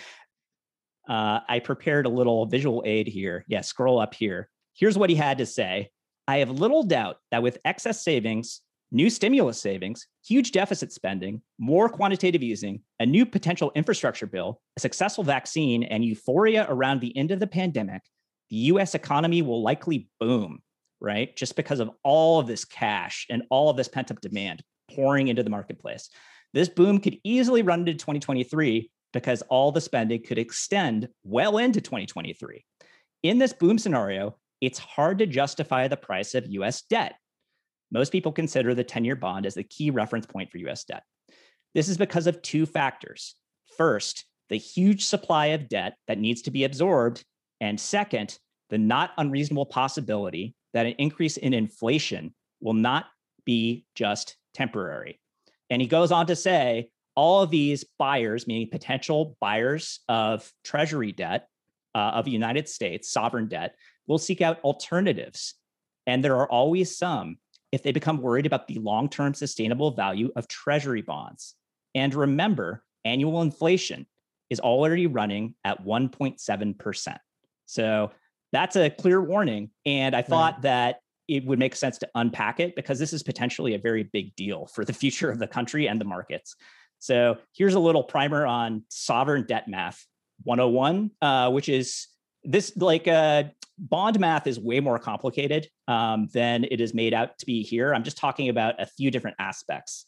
uh, 1.08 1.40
I 1.48 1.60
prepared 1.60 2.06
a 2.06 2.10
little 2.10 2.46
visual 2.46 2.82
aid 2.86 3.08
here. 3.08 3.44
Yeah, 3.48 3.62
scroll 3.62 4.00
up 4.00 4.14
here. 4.14 4.48
Here's 4.74 4.98
what 4.98 5.10
he 5.10 5.16
had 5.16 5.38
to 5.38 5.46
say 5.46 5.90
I 6.28 6.38
have 6.38 6.50
little 6.50 6.82
doubt 6.82 7.18
that 7.30 7.42
with 7.42 7.58
excess 7.64 8.04
savings, 8.04 8.60
new 8.92 9.10
stimulus 9.10 9.60
savings, 9.60 10.06
huge 10.24 10.52
deficit 10.52 10.92
spending, 10.92 11.42
more 11.58 11.88
quantitative 11.88 12.42
easing, 12.42 12.82
a 12.98 13.06
new 13.06 13.24
potential 13.24 13.72
infrastructure 13.74 14.26
bill, 14.26 14.60
a 14.76 14.80
successful 14.80 15.24
vaccine, 15.24 15.82
and 15.82 16.04
euphoria 16.04 16.66
around 16.68 17.00
the 17.00 17.16
end 17.16 17.30
of 17.30 17.40
the 17.40 17.46
pandemic, 17.46 18.02
the 18.50 18.56
US 18.56 18.94
economy 18.94 19.42
will 19.42 19.62
likely 19.62 20.08
boom, 20.18 20.60
right? 21.00 21.34
Just 21.36 21.56
because 21.56 21.80
of 21.80 21.90
all 22.02 22.40
of 22.40 22.46
this 22.46 22.64
cash 22.64 23.26
and 23.30 23.42
all 23.50 23.70
of 23.70 23.76
this 23.76 23.88
pent 23.88 24.10
up 24.10 24.20
demand 24.20 24.62
pouring 24.94 25.28
into 25.28 25.42
the 25.42 25.50
marketplace. 25.50 26.10
This 26.52 26.68
boom 26.68 26.98
could 26.98 27.18
easily 27.22 27.62
run 27.62 27.80
into 27.80 27.94
2023 27.94 28.90
because 29.12 29.42
all 29.42 29.72
the 29.72 29.80
spending 29.80 30.22
could 30.22 30.38
extend 30.38 31.08
well 31.24 31.58
into 31.58 31.80
2023. 31.80 32.64
In 33.22 33.38
this 33.38 33.52
boom 33.52 33.78
scenario, 33.78 34.36
it's 34.60 34.78
hard 34.78 35.18
to 35.18 35.26
justify 35.26 35.88
the 35.88 35.96
price 35.96 36.34
of 36.34 36.46
US 36.48 36.82
debt. 36.82 37.14
Most 37.90 38.12
people 38.12 38.32
consider 38.32 38.74
the 38.74 38.84
10 38.84 39.04
year 39.04 39.16
bond 39.16 39.46
as 39.46 39.54
the 39.54 39.64
key 39.64 39.90
reference 39.90 40.26
point 40.26 40.50
for 40.50 40.58
US 40.58 40.84
debt. 40.84 41.02
This 41.74 41.88
is 41.88 41.98
because 41.98 42.26
of 42.26 42.42
two 42.42 42.66
factors. 42.66 43.34
First, 43.76 44.24
the 44.48 44.56
huge 44.56 45.04
supply 45.04 45.46
of 45.46 45.68
debt 45.68 45.96
that 46.08 46.18
needs 46.18 46.42
to 46.42 46.50
be 46.50 46.64
absorbed. 46.64 47.24
And 47.60 47.78
second, 47.78 48.38
the 48.68 48.78
not 48.78 49.10
unreasonable 49.16 49.66
possibility 49.66 50.54
that 50.72 50.86
an 50.86 50.94
increase 50.98 51.36
in 51.36 51.54
inflation 51.54 52.34
will 52.60 52.74
not 52.74 53.06
be 53.44 53.84
just 53.94 54.36
temporary. 54.54 55.20
And 55.70 55.80
he 55.80 55.88
goes 55.88 56.12
on 56.12 56.26
to 56.26 56.36
say 56.36 56.90
all 57.14 57.42
of 57.42 57.50
these 57.50 57.84
buyers, 57.98 58.46
meaning 58.46 58.68
potential 58.70 59.36
buyers 59.40 60.00
of 60.08 60.50
treasury 60.64 61.12
debt 61.12 61.48
uh, 61.94 62.12
of 62.14 62.24
the 62.24 62.30
United 62.30 62.68
States, 62.68 63.10
sovereign 63.10 63.48
debt, 63.48 63.74
will 64.06 64.18
seek 64.18 64.40
out 64.40 64.60
alternatives. 64.60 65.54
And 66.06 66.24
there 66.24 66.36
are 66.36 66.50
always 66.50 66.96
some 66.96 67.38
if 67.72 67.82
they 67.82 67.92
become 67.92 68.20
worried 68.20 68.46
about 68.46 68.66
the 68.66 68.78
long 68.78 69.08
term 69.08 69.34
sustainable 69.34 69.92
value 69.92 70.30
of 70.36 70.48
treasury 70.48 71.02
bonds. 71.02 71.54
And 71.94 72.14
remember, 72.14 72.82
annual 73.04 73.42
inflation 73.42 74.06
is 74.48 74.60
already 74.60 75.06
running 75.06 75.54
at 75.64 75.84
1.7%. 75.84 77.16
So 77.66 78.10
that's 78.52 78.76
a 78.76 78.90
clear 78.90 79.20
warning. 79.20 79.70
And 79.86 80.14
I 80.14 80.22
thought 80.22 80.54
right. 80.54 80.62
that 80.62 80.96
it 81.28 81.44
would 81.44 81.60
make 81.60 81.76
sense 81.76 81.98
to 81.98 82.08
unpack 82.16 82.58
it 82.58 82.74
because 82.74 82.98
this 82.98 83.12
is 83.12 83.22
potentially 83.22 83.74
a 83.74 83.78
very 83.78 84.02
big 84.02 84.34
deal 84.34 84.66
for 84.66 84.84
the 84.84 84.92
future 85.02 85.30
of 85.30 85.38
the 85.38 85.46
country 85.46 85.88
and 85.88 86.00
the 86.00 86.04
markets. 86.04 86.56
So 87.00 87.38
here's 87.54 87.74
a 87.74 87.80
little 87.80 88.04
primer 88.04 88.46
on 88.46 88.84
sovereign 88.88 89.46
debt 89.46 89.66
math 89.68 90.06
101, 90.44 91.10
uh, 91.20 91.50
which 91.50 91.68
is 91.68 92.06
this 92.44 92.76
like 92.76 93.08
uh, 93.08 93.44
bond 93.78 94.20
math 94.20 94.46
is 94.46 94.60
way 94.60 94.80
more 94.80 94.98
complicated 94.98 95.68
um, 95.88 96.28
than 96.32 96.64
it 96.64 96.80
is 96.80 96.94
made 96.94 97.14
out 97.14 97.38
to 97.38 97.46
be 97.46 97.62
here. 97.62 97.94
I'm 97.94 98.04
just 98.04 98.18
talking 98.18 98.48
about 98.48 98.80
a 98.80 98.86
few 98.86 99.10
different 99.10 99.36
aspects 99.38 100.06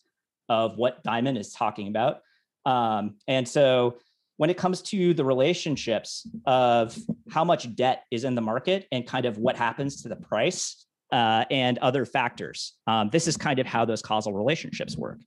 of 0.48 0.76
what 0.76 1.02
Dimon 1.02 1.38
is 1.38 1.52
talking 1.52 1.88
about. 1.88 2.20
Um, 2.66 3.16
and 3.26 3.48
so 3.48 3.96
when 4.36 4.50
it 4.50 4.56
comes 4.56 4.82
to 4.82 5.14
the 5.14 5.24
relationships 5.24 6.26
of 6.46 6.96
how 7.30 7.44
much 7.44 7.74
debt 7.74 8.04
is 8.10 8.24
in 8.24 8.34
the 8.34 8.40
market 8.40 8.86
and 8.92 9.06
kind 9.06 9.24
of 9.24 9.38
what 9.38 9.56
happens 9.56 10.02
to 10.02 10.08
the 10.08 10.16
price 10.16 10.86
uh, 11.10 11.44
and 11.50 11.78
other 11.78 12.04
factors, 12.04 12.74
um, 12.86 13.08
this 13.10 13.26
is 13.26 13.36
kind 13.36 13.58
of 13.58 13.66
how 13.66 13.84
those 13.84 14.02
causal 14.02 14.32
relationships 14.32 14.96
work. 14.96 15.18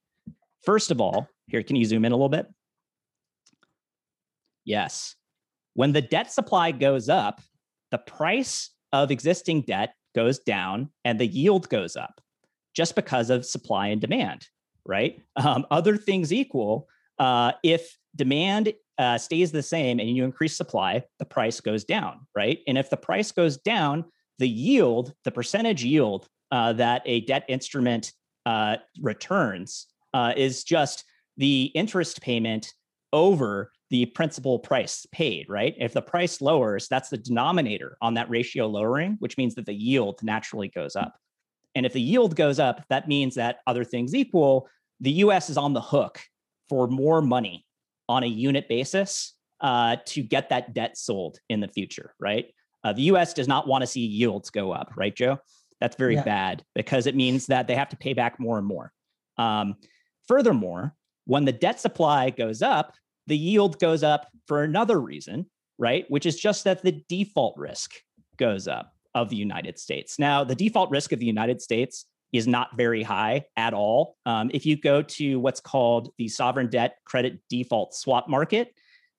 First 0.63 0.91
of 0.91 0.99
all, 0.99 1.27
here, 1.47 1.63
can 1.63 1.75
you 1.75 1.85
zoom 1.85 2.05
in 2.05 2.11
a 2.11 2.15
little 2.15 2.29
bit? 2.29 2.47
Yes. 4.63 5.15
When 5.73 5.93
the 5.93 6.01
debt 6.01 6.31
supply 6.31 6.71
goes 6.71 7.09
up, 7.09 7.41
the 7.91 7.97
price 7.97 8.71
of 8.91 9.11
existing 9.11 9.61
debt 9.61 9.93
goes 10.15 10.39
down 10.39 10.89
and 11.03 11.19
the 11.19 11.27
yield 11.27 11.69
goes 11.69 11.95
up 11.95 12.21
just 12.75 12.95
because 12.95 13.29
of 13.29 13.45
supply 13.45 13.87
and 13.87 14.01
demand, 14.01 14.47
right? 14.85 15.21
Um, 15.35 15.65
other 15.69 15.97
things 15.97 16.33
equal, 16.33 16.87
uh, 17.19 17.53
if 17.63 17.97
demand 18.15 18.73
uh, 18.97 19.17
stays 19.17 19.51
the 19.51 19.63
same 19.63 19.99
and 19.99 20.09
you 20.09 20.23
increase 20.23 20.55
supply, 20.55 21.03
the 21.19 21.25
price 21.25 21.59
goes 21.59 21.83
down, 21.83 22.21
right? 22.35 22.59
And 22.67 22.77
if 22.77 22.89
the 22.89 22.97
price 22.97 23.31
goes 23.31 23.57
down, 23.57 24.05
the 24.39 24.47
yield, 24.47 25.13
the 25.23 25.31
percentage 25.31 25.83
yield 25.83 26.27
uh, 26.51 26.73
that 26.73 27.01
a 27.05 27.21
debt 27.21 27.45
instrument 27.47 28.13
uh, 28.45 28.77
returns 29.01 29.87
uh, 30.13 30.33
is 30.35 30.63
just 30.63 31.03
the 31.37 31.65
interest 31.75 32.21
payment 32.21 32.73
over 33.13 33.71
the 33.89 34.05
principal 34.07 34.59
price 34.59 35.05
paid, 35.11 35.47
right? 35.47 35.75
If 35.77 35.93
the 35.93 36.01
price 36.01 36.41
lowers, 36.41 36.87
that's 36.87 37.09
the 37.09 37.17
denominator 37.17 37.97
on 38.01 38.15
that 38.15 38.29
ratio 38.29 38.67
lowering, 38.67 39.17
which 39.19 39.37
means 39.37 39.55
that 39.55 39.65
the 39.65 39.73
yield 39.73 40.19
naturally 40.23 40.69
goes 40.69 40.95
up. 40.95 41.15
And 41.75 41.85
if 41.85 41.93
the 41.93 42.01
yield 42.01 42.35
goes 42.35 42.59
up, 42.59 42.83
that 42.89 43.07
means 43.07 43.35
that 43.35 43.59
other 43.67 43.83
things 43.83 44.15
equal, 44.15 44.67
the 44.99 45.11
US 45.11 45.49
is 45.49 45.57
on 45.57 45.73
the 45.73 45.81
hook 45.81 46.21
for 46.67 46.87
more 46.87 47.21
money 47.21 47.65
on 48.09 48.23
a 48.23 48.27
unit 48.27 48.67
basis 48.67 49.33
uh, 49.61 49.97
to 50.05 50.21
get 50.21 50.49
that 50.49 50.73
debt 50.73 50.97
sold 50.97 51.39
in 51.49 51.59
the 51.59 51.67
future, 51.67 52.13
right? 52.19 52.47
Uh, 52.83 52.93
the 52.93 53.03
US 53.03 53.33
does 53.33 53.47
not 53.47 53.67
want 53.67 53.81
to 53.81 53.87
see 53.87 54.01
yields 54.01 54.49
go 54.49 54.71
up, 54.71 54.91
right, 54.95 55.15
Joe? 55.15 55.37
That's 55.79 55.95
very 55.95 56.15
yeah. 56.15 56.23
bad 56.23 56.63
because 56.73 57.07
it 57.07 57.15
means 57.15 57.47
that 57.47 57.67
they 57.67 57.75
have 57.75 57.89
to 57.89 57.97
pay 57.97 58.13
back 58.13 58.39
more 58.39 58.57
and 58.57 58.65
more. 58.65 58.91
Um, 59.37 59.75
furthermore, 60.27 60.95
when 61.25 61.45
the 61.45 61.51
debt 61.51 61.79
supply 61.79 62.29
goes 62.29 62.61
up, 62.61 62.93
the 63.27 63.37
yield 63.37 63.79
goes 63.79 64.03
up 64.03 64.27
for 64.47 64.63
another 64.63 64.99
reason, 64.99 65.47
right? 65.77 66.05
Which 66.09 66.25
is 66.25 66.39
just 66.39 66.63
that 66.63 66.83
the 66.83 67.03
default 67.09 67.57
risk 67.57 67.93
goes 68.37 68.67
up 68.67 68.93
of 69.13 69.29
the 69.29 69.35
United 69.35 69.79
States. 69.79 70.19
Now, 70.19 70.43
the 70.43 70.55
default 70.55 70.91
risk 70.91 71.11
of 71.11 71.19
the 71.19 71.25
United 71.25 71.61
States 71.61 72.05
is 72.33 72.47
not 72.47 72.75
very 72.75 73.01
high 73.01 73.45
at 73.55 73.73
all. 73.73 74.17
Um, 74.25 74.51
if 74.53 74.65
you 74.65 74.77
go 74.77 75.01
to 75.01 75.39
what's 75.39 75.61
called 75.61 76.11
the 76.17 76.27
sovereign 76.27 76.69
debt 76.69 76.97
credit 77.05 77.39
default 77.49 77.95
swap 77.95 78.27
market, 78.27 78.73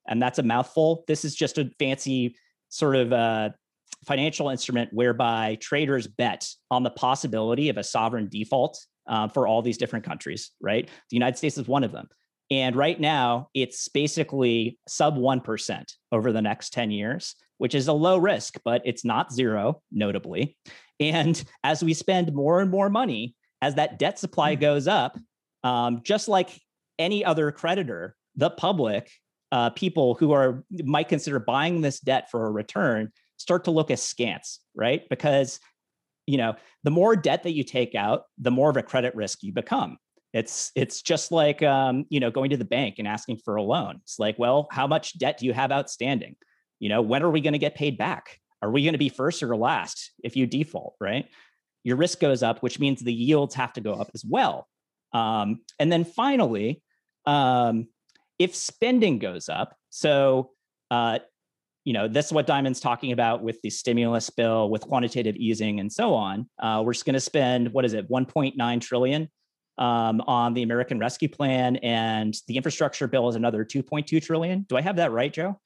and 0.06 0.22
that's 0.22 0.38
a 0.38 0.42
mouthful. 0.42 1.04
This 1.08 1.24
is 1.24 1.34
just 1.34 1.58
a 1.58 1.70
fancy 1.78 2.36
sort 2.68 2.96
of 2.96 3.12
uh, 3.12 3.50
financial 4.06 4.50
instrument 4.50 4.90
whereby 4.92 5.56
traders 5.60 6.06
bet 6.06 6.48
on 6.70 6.82
the 6.82 6.90
possibility 6.90 7.68
of 7.68 7.76
a 7.76 7.82
sovereign 7.82 8.28
default 8.28 8.78
uh, 9.06 9.28
for 9.28 9.46
all 9.46 9.62
these 9.62 9.78
different 9.78 10.04
countries, 10.04 10.50
right? 10.60 10.86
The 10.86 11.16
United 11.16 11.36
States 11.36 11.58
is 11.58 11.68
one 11.68 11.84
of 11.84 11.92
them. 11.92 12.08
And 12.50 12.76
right 12.76 12.98
now, 12.98 13.48
it's 13.54 13.88
basically 13.88 14.78
sub 14.86 15.16
1% 15.16 15.84
over 16.12 16.32
the 16.32 16.42
next 16.42 16.72
10 16.72 16.90
years, 16.90 17.34
which 17.58 17.74
is 17.74 17.88
a 17.88 17.92
low 17.92 18.18
risk, 18.18 18.58
but 18.64 18.82
it's 18.84 19.04
not 19.04 19.32
zero, 19.32 19.82
notably. 19.90 20.56
And 21.00 21.42
as 21.64 21.82
we 21.82 21.92
spend 21.94 22.32
more 22.32 22.60
and 22.60 22.70
more 22.70 22.88
money, 22.88 23.34
as 23.62 23.74
that 23.74 23.98
debt 23.98 24.18
supply 24.18 24.54
mm. 24.54 24.60
goes 24.60 24.86
up, 24.86 25.18
um, 25.64 26.00
just 26.04 26.28
like 26.28 26.60
any 26.98 27.24
other 27.24 27.50
creditor, 27.50 28.14
the 28.36 28.50
public, 28.50 29.10
uh, 29.52 29.70
people 29.70 30.14
who 30.14 30.32
are 30.32 30.64
might 30.84 31.08
consider 31.08 31.38
buying 31.38 31.80
this 31.80 32.00
debt 32.00 32.30
for 32.30 32.46
a 32.46 32.50
return, 32.50 33.10
start 33.36 33.64
to 33.64 33.70
look 33.70 33.90
askance, 33.90 34.60
right? 34.74 35.02
Because 35.08 35.60
you 36.26 36.36
know, 36.36 36.56
the 36.82 36.90
more 36.90 37.16
debt 37.16 37.44
that 37.44 37.52
you 37.52 37.64
take 37.64 37.94
out, 37.94 38.24
the 38.38 38.50
more 38.50 38.70
of 38.70 38.76
a 38.76 38.82
credit 38.82 39.14
risk 39.14 39.42
you 39.42 39.52
become. 39.52 39.98
It's 40.32 40.70
it's 40.74 41.00
just 41.00 41.32
like 41.32 41.62
um, 41.62 42.04
you 42.10 42.20
know 42.20 42.30
going 42.30 42.50
to 42.50 42.56
the 42.56 42.64
bank 42.64 42.96
and 42.98 43.08
asking 43.08 43.38
for 43.38 43.56
a 43.56 43.62
loan. 43.62 44.00
It's 44.02 44.18
like, 44.18 44.38
well, 44.38 44.68
how 44.70 44.86
much 44.86 45.18
debt 45.18 45.38
do 45.38 45.46
you 45.46 45.52
have 45.54 45.72
outstanding? 45.72 46.36
You 46.78 46.90
know, 46.90 47.00
when 47.00 47.22
are 47.22 47.30
we 47.30 47.40
going 47.40 47.54
to 47.54 47.58
get 47.58 47.74
paid 47.74 47.96
back? 47.96 48.38
Are 48.60 48.70
we 48.70 48.82
going 48.82 48.94
to 48.94 48.98
be 48.98 49.08
first 49.08 49.42
or 49.42 49.56
last 49.56 50.10
if 50.22 50.36
you 50.36 50.46
default? 50.46 50.94
Right, 51.00 51.26
your 51.84 51.96
risk 51.96 52.20
goes 52.20 52.42
up, 52.42 52.62
which 52.62 52.78
means 52.78 53.00
the 53.00 53.14
yields 53.14 53.54
have 53.54 53.72
to 53.74 53.80
go 53.80 53.94
up 53.94 54.10
as 54.14 54.24
well. 54.28 54.68
Um, 55.12 55.60
and 55.78 55.90
then 55.90 56.04
finally, 56.04 56.82
um, 57.24 57.88
if 58.38 58.54
spending 58.54 59.18
goes 59.18 59.48
up, 59.48 59.74
so 59.88 60.50
uh, 60.90 61.20
you 61.86 61.92
know, 61.92 62.08
this 62.08 62.26
is 62.26 62.32
what 62.32 62.48
Dimon's 62.48 62.80
talking 62.80 63.12
about 63.12 63.44
with 63.44 63.62
the 63.62 63.70
stimulus 63.70 64.28
bill, 64.28 64.68
with 64.70 64.82
quantitative 64.82 65.36
easing, 65.36 65.78
and 65.78 65.90
so 65.90 66.14
on. 66.14 66.50
Uh, 66.58 66.82
we're 66.84 66.92
just 66.92 67.06
going 67.06 67.14
to 67.14 67.20
spend 67.20 67.72
what 67.72 67.84
is 67.84 67.94
it, 67.94 68.10
1.9 68.10 68.80
trillion 68.80 69.28
um, 69.78 70.20
on 70.26 70.52
the 70.52 70.64
American 70.64 70.98
Rescue 70.98 71.28
Plan, 71.28 71.76
and 71.76 72.36
the 72.48 72.56
infrastructure 72.56 73.06
bill 73.06 73.28
is 73.28 73.36
another 73.36 73.64
2.2 73.64 74.20
trillion. 74.20 74.66
Do 74.68 74.76
I 74.76 74.80
have 74.80 74.96
that 74.96 75.12
right, 75.12 75.32
Joe? 75.32 75.60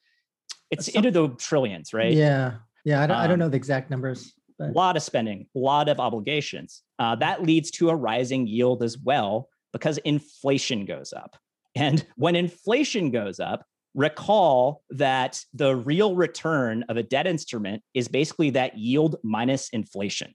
It's 0.69 0.93
Some, 0.93 1.03
into 1.03 1.09
the 1.09 1.35
trillions, 1.37 1.91
right? 1.91 2.13
Yeah, 2.13 2.57
yeah. 2.85 3.01
I 3.01 3.07
don't, 3.07 3.17
um, 3.17 3.23
I 3.23 3.27
don't 3.27 3.39
know 3.39 3.49
the 3.49 3.57
exact 3.57 3.89
numbers. 3.89 4.31
A 4.59 4.65
lot 4.65 4.95
of 4.95 5.01
spending, 5.01 5.47
a 5.55 5.59
lot 5.59 5.89
of 5.89 5.99
obligations. 5.99 6.83
Uh, 6.99 7.15
that 7.15 7.41
leads 7.41 7.71
to 7.71 7.89
a 7.89 7.95
rising 7.95 8.45
yield 8.45 8.83
as 8.83 8.95
well 8.95 9.49
because 9.73 9.97
inflation 9.99 10.85
goes 10.85 11.13
up. 11.13 11.35
And 11.73 12.05
when 12.15 12.35
inflation 12.35 13.09
goes 13.09 13.39
up, 13.39 13.65
recall 13.93 14.83
that 14.89 15.43
the 15.53 15.75
real 15.75 16.15
return 16.15 16.83
of 16.89 16.97
a 16.97 17.03
debt 17.03 17.27
instrument 17.27 17.83
is 17.93 18.07
basically 18.07 18.51
that 18.51 18.77
yield 18.77 19.17
minus 19.23 19.69
inflation, 19.69 20.33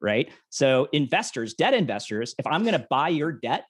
right? 0.00 0.30
So, 0.50 0.88
investors, 0.92 1.54
debt 1.54 1.74
investors, 1.74 2.34
if 2.38 2.46
I'm 2.46 2.62
going 2.62 2.78
to 2.78 2.86
buy 2.90 3.08
your 3.08 3.32
debt, 3.32 3.64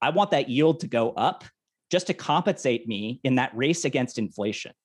I 0.00 0.10
want 0.10 0.30
that 0.30 0.48
yield 0.48 0.80
to 0.80 0.86
go 0.86 1.10
up 1.10 1.44
just 1.90 2.06
to 2.08 2.14
compensate 2.14 2.88
me 2.88 3.20
in 3.24 3.36
that 3.36 3.54
race 3.54 3.84
against 3.84 4.18
inflation. 4.18 4.72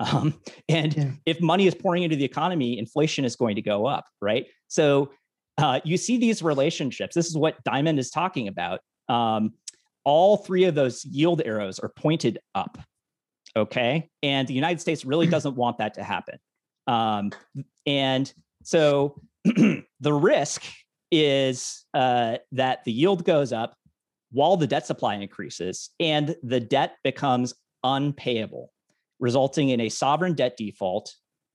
Um, 0.00 0.40
and 0.68 0.96
yeah. 0.96 1.10
if 1.26 1.40
money 1.40 1.66
is 1.66 1.74
pouring 1.74 2.04
into 2.04 2.14
the 2.14 2.24
economy, 2.24 2.78
inflation 2.78 3.24
is 3.24 3.34
going 3.34 3.56
to 3.56 3.62
go 3.62 3.84
up, 3.84 4.04
right? 4.20 4.46
So, 4.68 5.10
uh, 5.58 5.80
you 5.82 5.96
see 5.96 6.18
these 6.18 6.40
relationships. 6.40 7.16
This 7.16 7.26
is 7.26 7.36
what 7.36 7.56
Dimon 7.64 7.98
is 7.98 8.08
talking 8.08 8.46
about. 8.46 8.78
Um, 9.08 9.54
all 10.04 10.36
three 10.36 10.64
of 10.64 10.76
those 10.76 11.04
yield 11.04 11.42
arrows 11.44 11.80
are 11.80 11.88
pointed 11.88 12.38
up 12.54 12.78
Okay. 13.56 14.08
And 14.22 14.46
the 14.46 14.54
United 14.54 14.80
States 14.80 15.04
really 15.04 15.26
doesn't 15.26 15.56
want 15.56 15.78
that 15.78 15.94
to 15.94 16.02
happen. 16.02 16.38
Um, 16.86 17.32
and 17.86 18.32
so 18.62 19.20
the 19.44 19.84
risk 20.12 20.64
is 21.10 21.84
uh, 21.94 22.38
that 22.52 22.84
the 22.84 22.92
yield 22.92 23.24
goes 23.24 23.52
up 23.52 23.74
while 24.30 24.56
the 24.56 24.66
debt 24.66 24.86
supply 24.86 25.14
increases 25.14 25.90
and 25.98 26.36
the 26.42 26.60
debt 26.60 26.96
becomes 27.02 27.54
unpayable, 27.82 28.72
resulting 29.20 29.70
in 29.70 29.80
a 29.80 29.88
sovereign 29.88 30.34
debt 30.34 30.56
default 30.56 31.14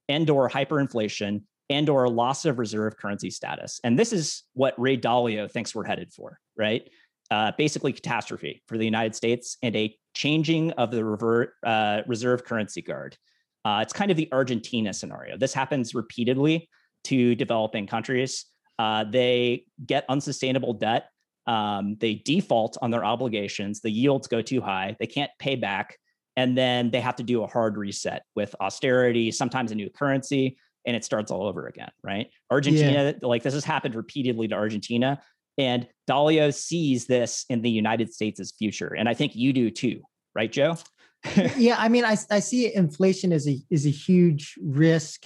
and 0.09 0.29
or 0.29 0.49
hyperinflation 0.49 1.43
and 1.69 1.89
or 1.89 2.07
loss 2.09 2.45
of 2.45 2.59
reserve 2.59 2.97
currency 2.97 3.29
status. 3.29 3.79
And 3.83 3.97
this 3.97 4.11
is 4.11 4.43
what 4.53 4.79
Ray 4.79 4.97
Dalio 4.97 5.49
thinks 5.49 5.73
we're 5.73 5.85
headed 5.85 6.11
for, 6.11 6.39
right? 6.57 6.87
Uh, 7.33 7.51
basically 7.57 7.91
catastrophe 7.91 8.61
for 8.67 8.77
the 8.77 8.85
United 8.85 9.15
States 9.15 9.57
and 9.63 9.75
a 9.75 9.95
changing 10.13 10.71
of 10.73 10.91
the 10.91 11.03
revert, 11.03 11.53
uh, 11.65 12.01
reserve 12.05 12.45
currency 12.45 12.81
guard. 12.81 13.17
Uh, 13.65 13.79
it's 13.81 13.93
kind 13.93 14.11
of 14.11 14.17
the 14.17 14.29
Argentina 14.31 14.93
scenario. 14.93 15.35
This 15.35 15.53
happens 15.53 15.95
repeatedly 15.95 16.69
to 17.05 17.33
developing 17.33 17.87
countries. 17.87 18.45
Uh, 18.77 19.05
they 19.05 19.65
get 19.83 20.05
unsustainable 20.09 20.73
debt. 20.73 21.09
Um, 21.47 21.97
they 21.99 22.15
default 22.15 22.77
on 22.83 22.91
their 22.91 23.03
obligations. 23.03 23.81
The 23.81 23.89
yields 23.89 24.27
go 24.27 24.41
too 24.43 24.61
high. 24.61 24.95
They 24.99 25.07
can't 25.07 25.31
pay 25.39 25.55
back. 25.55 25.97
And 26.37 26.55
then 26.55 26.91
they 26.91 27.01
have 27.01 27.15
to 27.15 27.23
do 27.23 27.43
a 27.43 27.47
hard 27.47 27.77
reset 27.77 28.23
with 28.35 28.53
austerity, 28.61 29.31
sometimes 29.31 29.71
a 29.71 29.75
new 29.75 29.89
currency, 29.89 30.57
and 30.85 30.95
it 30.95 31.03
starts 31.03 31.31
all 31.31 31.47
over 31.47 31.65
again, 31.67 31.91
right? 32.03 32.27
Argentina, 32.51 33.15
yeah. 33.21 33.27
like 33.27 33.41
this 33.41 33.53
has 33.53 33.63
happened 33.63 33.95
repeatedly 33.95 34.47
to 34.49 34.55
Argentina. 34.55 35.19
And 35.57 35.87
Dalio 36.09 36.53
sees 36.53 37.05
this 37.05 37.45
in 37.49 37.61
the 37.61 37.69
United 37.69 38.13
States' 38.13 38.53
future. 38.57 38.95
And 38.97 39.07
I 39.07 39.13
think 39.13 39.35
you 39.35 39.53
do 39.53 39.69
too, 39.69 40.01
right, 40.35 40.51
Joe? 40.51 40.77
yeah, 41.57 41.75
I 41.77 41.89
mean, 41.89 42.05
I, 42.05 42.17
I 42.29 42.39
see 42.39 42.73
inflation 42.73 43.31
as 43.31 43.47
a 43.47 43.57
is 43.69 43.85
a 43.85 43.91
huge 43.91 44.55
risk. 44.61 45.25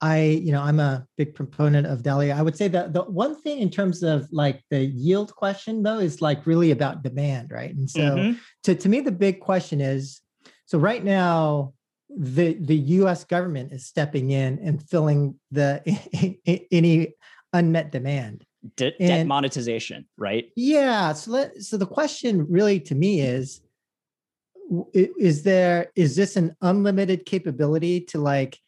I, 0.00 0.20
you 0.20 0.52
know, 0.52 0.62
I'm 0.62 0.78
a 0.78 1.06
big 1.16 1.34
proponent 1.34 1.86
of 1.86 2.02
Dalio. 2.02 2.34
I 2.34 2.42
would 2.42 2.56
say 2.56 2.68
that 2.68 2.92
the 2.92 3.02
one 3.02 3.34
thing 3.40 3.58
in 3.58 3.68
terms 3.68 4.02
of 4.02 4.28
like 4.30 4.62
the 4.70 4.84
yield 4.84 5.34
question 5.34 5.82
though 5.82 5.98
is 5.98 6.22
like 6.22 6.46
really 6.46 6.70
about 6.70 7.02
demand, 7.02 7.50
right? 7.50 7.74
And 7.74 7.90
so 7.90 8.00
mm-hmm. 8.00 8.38
to, 8.64 8.74
to 8.76 8.88
me, 8.88 9.00
the 9.00 9.12
big 9.12 9.40
question 9.40 9.80
is 9.80 10.20
so 10.66 10.78
right 10.78 11.02
now, 11.02 11.72
the 12.10 12.54
the 12.54 12.76
US 12.76 13.24
government 13.24 13.72
is 13.72 13.86
stepping 13.86 14.30
in 14.30 14.58
and 14.62 14.82
filling 14.82 15.38
the 15.50 15.82
any 16.70 17.14
unmet 17.52 17.92
demand. 17.92 18.44
De- 18.76 19.00
and, 19.00 19.08
debt 19.08 19.26
monetization, 19.26 20.06
right? 20.16 20.50
Yeah. 20.56 21.12
So 21.12 21.30
let, 21.30 21.62
so 21.62 21.76
the 21.76 21.86
question 21.86 22.46
really 22.48 22.80
to 22.80 22.94
me 22.94 23.20
is 23.20 23.60
is 24.92 25.42
there 25.44 25.90
is 25.96 26.16
this 26.16 26.36
an 26.36 26.54
unlimited 26.60 27.24
capability 27.24 28.00
to 28.02 28.18
like 28.18 28.58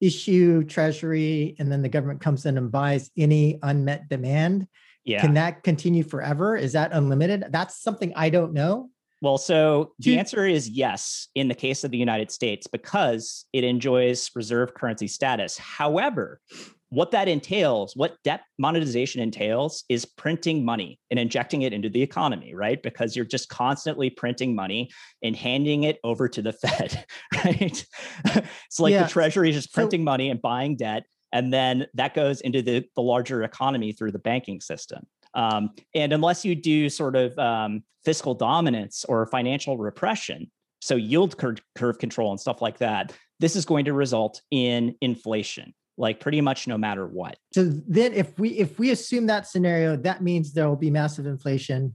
issue 0.00 0.64
treasury 0.64 1.56
and 1.58 1.70
then 1.70 1.82
the 1.82 1.88
government 1.88 2.20
comes 2.20 2.46
in 2.46 2.56
and 2.56 2.70
buys 2.70 3.10
any 3.16 3.58
unmet 3.62 4.08
demand? 4.08 4.66
Yeah. 5.04 5.20
Can 5.20 5.34
that 5.34 5.62
continue 5.62 6.02
forever? 6.02 6.56
Is 6.56 6.72
that 6.72 6.92
unlimited? 6.92 7.46
That's 7.50 7.80
something 7.80 8.12
I 8.16 8.30
don't 8.30 8.52
know. 8.52 8.90
Well, 9.22 9.38
so 9.38 9.92
the 9.98 10.18
answer 10.18 10.46
is 10.46 10.68
yes 10.68 11.28
in 11.34 11.48
the 11.48 11.54
case 11.54 11.84
of 11.84 11.90
the 11.90 11.96
United 11.96 12.30
States 12.30 12.66
because 12.66 13.46
it 13.52 13.64
enjoys 13.64 14.30
reserve 14.34 14.74
currency 14.74 15.08
status. 15.08 15.56
However, 15.56 16.40
what 16.90 17.10
that 17.10 17.28
entails, 17.28 17.96
what 17.96 18.16
debt 18.22 18.42
monetization 18.58 19.20
entails, 19.20 19.84
is 19.88 20.04
printing 20.04 20.64
money 20.64 21.00
and 21.10 21.18
injecting 21.18 21.62
it 21.62 21.72
into 21.72 21.88
the 21.88 22.02
economy, 22.02 22.54
right? 22.54 22.82
Because 22.82 23.16
you're 23.16 23.24
just 23.24 23.48
constantly 23.48 24.08
printing 24.08 24.54
money 24.54 24.90
and 25.22 25.34
handing 25.34 25.82
it 25.82 25.98
over 26.04 26.28
to 26.28 26.42
the 26.42 26.52
Fed, 26.52 27.04
right? 27.44 27.86
it's 28.24 28.80
like 28.80 28.92
yeah. 28.92 29.02
the 29.02 29.08
Treasury 29.08 29.50
is 29.50 29.56
just 29.56 29.74
printing 29.74 30.00
so, 30.00 30.04
money 30.04 30.30
and 30.30 30.40
buying 30.40 30.76
debt, 30.76 31.04
and 31.32 31.52
then 31.52 31.86
that 31.94 32.14
goes 32.14 32.40
into 32.40 32.62
the, 32.62 32.84
the 32.94 33.02
larger 33.02 33.42
economy 33.42 33.92
through 33.92 34.12
the 34.12 34.18
banking 34.18 34.60
system. 34.60 35.04
Um, 35.34 35.70
and 35.94 36.12
unless 36.12 36.44
you 36.44 36.54
do 36.54 36.88
sort 36.88 37.16
of 37.16 37.36
um, 37.38 37.82
fiscal 38.04 38.34
dominance 38.34 39.04
or 39.04 39.26
financial 39.26 39.76
repression, 39.76 40.50
so 40.80 40.94
yield 40.94 41.36
curve, 41.36 41.58
curve 41.74 41.98
control 41.98 42.30
and 42.30 42.40
stuff 42.40 42.62
like 42.62 42.78
that, 42.78 43.12
this 43.40 43.56
is 43.56 43.64
going 43.64 43.84
to 43.86 43.92
result 43.92 44.40
in 44.50 44.94
inflation 45.00 45.74
like 45.98 46.20
pretty 46.20 46.40
much 46.40 46.66
no 46.66 46.76
matter 46.76 47.06
what. 47.06 47.38
So 47.52 47.64
then 47.64 48.12
if 48.12 48.38
we 48.38 48.50
if 48.50 48.78
we 48.78 48.90
assume 48.90 49.26
that 49.26 49.46
scenario, 49.46 49.96
that 49.96 50.22
means 50.22 50.52
there 50.52 50.68
will 50.68 50.76
be 50.76 50.90
massive 50.90 51.26
inflation, 51.26 51.94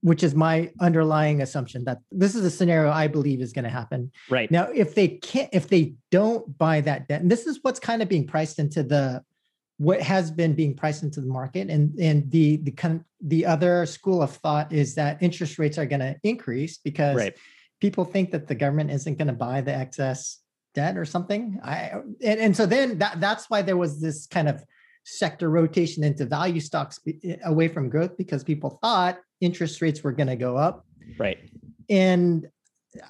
which 0.00 0.22
is 0.22 0.34
my 0.34 0.70
underlying 0.80 1.42
assumption 1.42 1.84
that 1.84 1.98
this 2.10 2.34
is 2.34 2.44
a 2.44 2.50
scenario 2.50 2.90
I 2.90 3.06
believe 3.06 3.40
is 3.40 3.52
going 3.52 3.64
to 3.64 3.70
happen. 3.70 4.10
Right. 4.28 4.50
Now, 4.50 4.68
if 4.74 4.94
they 4.94 5.08
can't 5.08 5.48
if 5.52 5.68
they 5.68 5.94
don't 6.10 6.58
buy 6.58 6.80
that 6.82 7.08
debt, 7.08 7.22
and 7.22 7.30
this 7.30 7.46
is 7.46 7.60
what's 7.62 7.80
kind 7.80 8.02
of 8.02 8.08
being 8.08 8.26
priced 8.26 8.58
into 8.58 8.82
the 8.82 9.22
what 9.78 10.02
has 10.02 10.30
been 10.30 10.54
being 10.54 10.74
priced 10.74 11.02
into 11.02 11.22
the 11.22 11.26
market 11.26 11.70
and 11.70 11.98
and 11.98 12.30
the 12.30 12.58
the 12.58 12.70
kind 12.72 13.02
the 13.22 13.46
other 13.46 13.86
school 13.86 14.22
of 14.22 14.30
thought 14.30 14.72
is 14.72 14.94
that 14.94 15.22
interest 15.22 15.58
rates 15.58 15.78
are 15.78 15.86
going 15.86 16.00
to 16.00 16.14
increase 16.22 16.78
because 16.78 17.16
right. 17.16 17.34
people 17.80 18.04
think 18.04 18.30
that 18.30 18.46
the 18.46 18.54
government 18.54 18.90
isn't 18.90 19.16
going 19.16 19.28
to 19.28 19.32
buy 19.32 19.60
the 19.62 19.74
excess 19.74 20.39
debt 20.74 20.96
or 20.96 21.04
something. 21.04 21.60
I 21.62 21.92
and, 22.22 22.40
and 22.40 22.56
so 22.56 22.66
then 22.66 22.98
that 22.98 23.20
that's 23.20 23.48
why 23.48 23.62
there 23.62 23.76
was 23.76 24.00
this 24.00 24.26
kind 24.26 24.48
of 24.48 24.64
sector 25.04 25.50
rotation 25.50 26.04
into 26.04 26.26
value 26.26 26.60
stocks 26.60 27.00
away 27.44 27.68
from 27.68 27.88
growth 27.88 28.16
because 28.16 28.44
people 28.44 28.78
thought 28.82 29.18
interest 29.40 29.80
rates 29.80 30.02
were 30.02 30.12
going 30.12 30.28
to 30.28 30.36
go 30.36 30.56
up. 30.56 30.84
Right. 31.18 31.38
And 31.88 32.46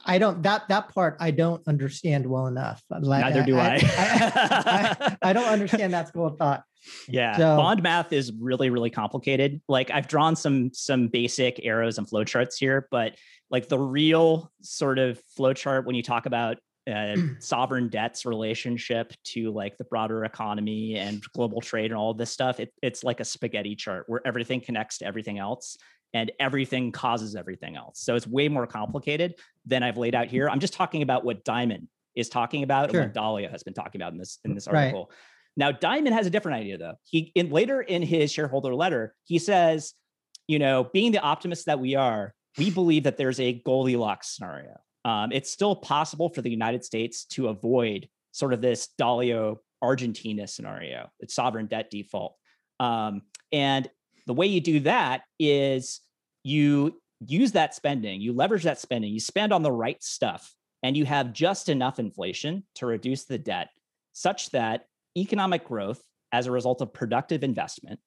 I 0.05 0.19
don't 0.19 0.43
that 0.43 0.69
that 0.69 0.95
part 0.95 1.17
I 1.21 1.31
don't 1.31 1.67
understand 1.67 2.27
well 2.27 2.47
enough. 2.47 2.83
Like, 2.91 3.23
Neither 3.23 3.45
do 3.45 3.59
I. 3.59 3.77
I, 3.77 3.81
I, 3.83 5.17
I, 5.31 5.33
don't 5.33 5.49
understand 5.49 5.95
that 5.95 6.09
school 6.09 6.27
of 6.27 6.37
thought. 6.37 6.65
Yeah, 7.09 7.37
so, 7.37 7.57
bond 7.57 7.83
math 7.83 8.13
is 8.13 8.33
really 8.39 8.69
really 8.71 8.91
complicated. 8.91 9.61
Like 9.69 9.91
I've 9.91 10.07
drawn 10.07 10.37
some 10.37 10.73
some 10.75 11.09
basic 11.09 11.65
arrows 11.65 11.97
and 11.97 12.07
flowcharts 12.07 12.57
here, 12.59 12.89
but 12.91 13.17
like 13.51 13.69
the 13.69 13.79
real 13.79 14.53
sort 14.61 14.99
of 14.99 15.21
flowchart 15.39 15.87
when 15.87 15.95
you 15.95 16.03
talk 16.03 16.27
about 16.27 16.59
uh, 16.91 17.17
sovereign 17.39 17.89
debt's 17.89 18.27
relationship 18.27 19.13
to 19.25 19.51
like 19.53 19.77
the 19.77 19.85
broader 19.85 20.25
economy 20.25 20.97
and 20.97 21.23
global 21.35 21.61
trade 21.61 21.91
and 21.91 21.99
all 21.99 22.15
this 22.15 22.31
stuff, 22.31 22.61
it, 22.61 22.73
it's 22.83 23.05
like 23.05 23.21
a 23.21 23.25
spaghetti 23.25 23.77
chart 23.77 24.05
where 24.09 24.21
everything 24.27 24.61
connects 24.61 24.99
to 24.99 25.07
everything 25.07 25.39
else 25.39 25.77
and 26.13 26.33
everything 26.41 26.93
causes 26.93 27.37
everything 27.37 27.77
else. 27.77 28.01
So 28.01 28.17
it's 28.17 28.27
way 28.27 28.49
more 28.49 28.67
complicated 28.67 29.35
than 29.67 29.83
I've 29.83 29.97
laid 29.97 30.15
out 30.15 30.27
here. 30.27 30.49
I'm 30.49 30.61
just 30.61 30.75
talking 30.75 31.03
about 31.03 31.25
what 31.25 31.45
Dimon 31.45 31.87
is 32.15 32.29
talking 32.29 32.63
about 32.63 32.91
sure. 32.91 33.01
and 33.01 33.15
what 33.15 33.23
Dalio 33.23 33.51
has 33.51 33.63
been 33.63 33.75
talking 33.75 34.01
about 34.01 34.13
in 34.13 34.19
this 34.19 34.39
in 34.45 34.55
this 34.55 34.67
article. 34.67 35.11
Right. 35.11 35.19
Now 35.57 35.73
Dimon 35.73 36.13
has 36.13 36.27
a 36.27 36.31
different 36.31 36.59
idea 36.59 36.79
though. 36.79 36.95
He 37.05 37.33
in 37.35 37.51
later 37.51 37.81
in 37.81 38.03
his 38.03 38.33
shareholder 38.33 38.75
letter, 38.75 39.15
he 39.25 39.39
says, 39.39 39.95
you 40.49 40.59
know, 40.59 40.89
being 40.93 41.13
the 41.13 41.21
optimists 41.21 41.67
that 41.67 41.79
we 41.79 41.95
are, 41.95 42.35
we 42.59 42.71
believe 42.71 43.05
that 43.05 43.17
there's 43.17 43.39
a 43.39 43.53
Goldilocks 43.53 44.35
scenario. 44.37 44.81
Um, 45.05 45.33
it's 45.33 45.51
still 45.51 45.75
possible 45.75 46.29
for 46.29 46.43
the 46.43 46.51
United 46.51 46.85
States 46.85 47.25
to 47.27 47.49
avoid 47.49 48.09
sort 48.33 48.53
of 48.53 48.61
this 48.61 48.89
Dalio 49.01 49.59
Argentina 49.83 50.47
scenario, 50.47 51.11
it's 51.21 51.35
sovereign 51.35 51.67
debt 51.67 51.91
default. 51.91 52.37
Um, 52.79 53.23
and 53.53 53.89
the 54.27 54.35
way 54.35 54.47
you 54.47 54.61
do 54.61 54.81
that 54.81 55.23
is 55.39 56.01
you 56.43 57.01
use 57.27 57.53
that 57.53 57.75
spending, 57.75 58.21
you 58.21 58.33
leverage 58.33 58.65
that 58.65 58.79
spending, 58.79 59.13
you 59.13 59.21
spend 59.21 59.53
on 59.53 59.63
the 59.63 59.73
right 59.73 60.03
stuff, 60.03 60.55
and 60.83 60.97
you 60.97 61.05
have 61.05 61.33
just 61.33 61.69
enough 61.69 61.99
inflation 61.99 62.65
to 62.77 62.87
reduce 62.87 63.25
the 63.25 63.39
debt 63.39 63.69
such 64.13 64.51
that 64.51 64.87
economic 65.17 65.67
growth 65.67 66.03
as 66.33 66.47
a 66.47 66.51
result 66.51 66.81
of 66.81 66.93
productive 66.93 67.43
investment, 67.43 68.01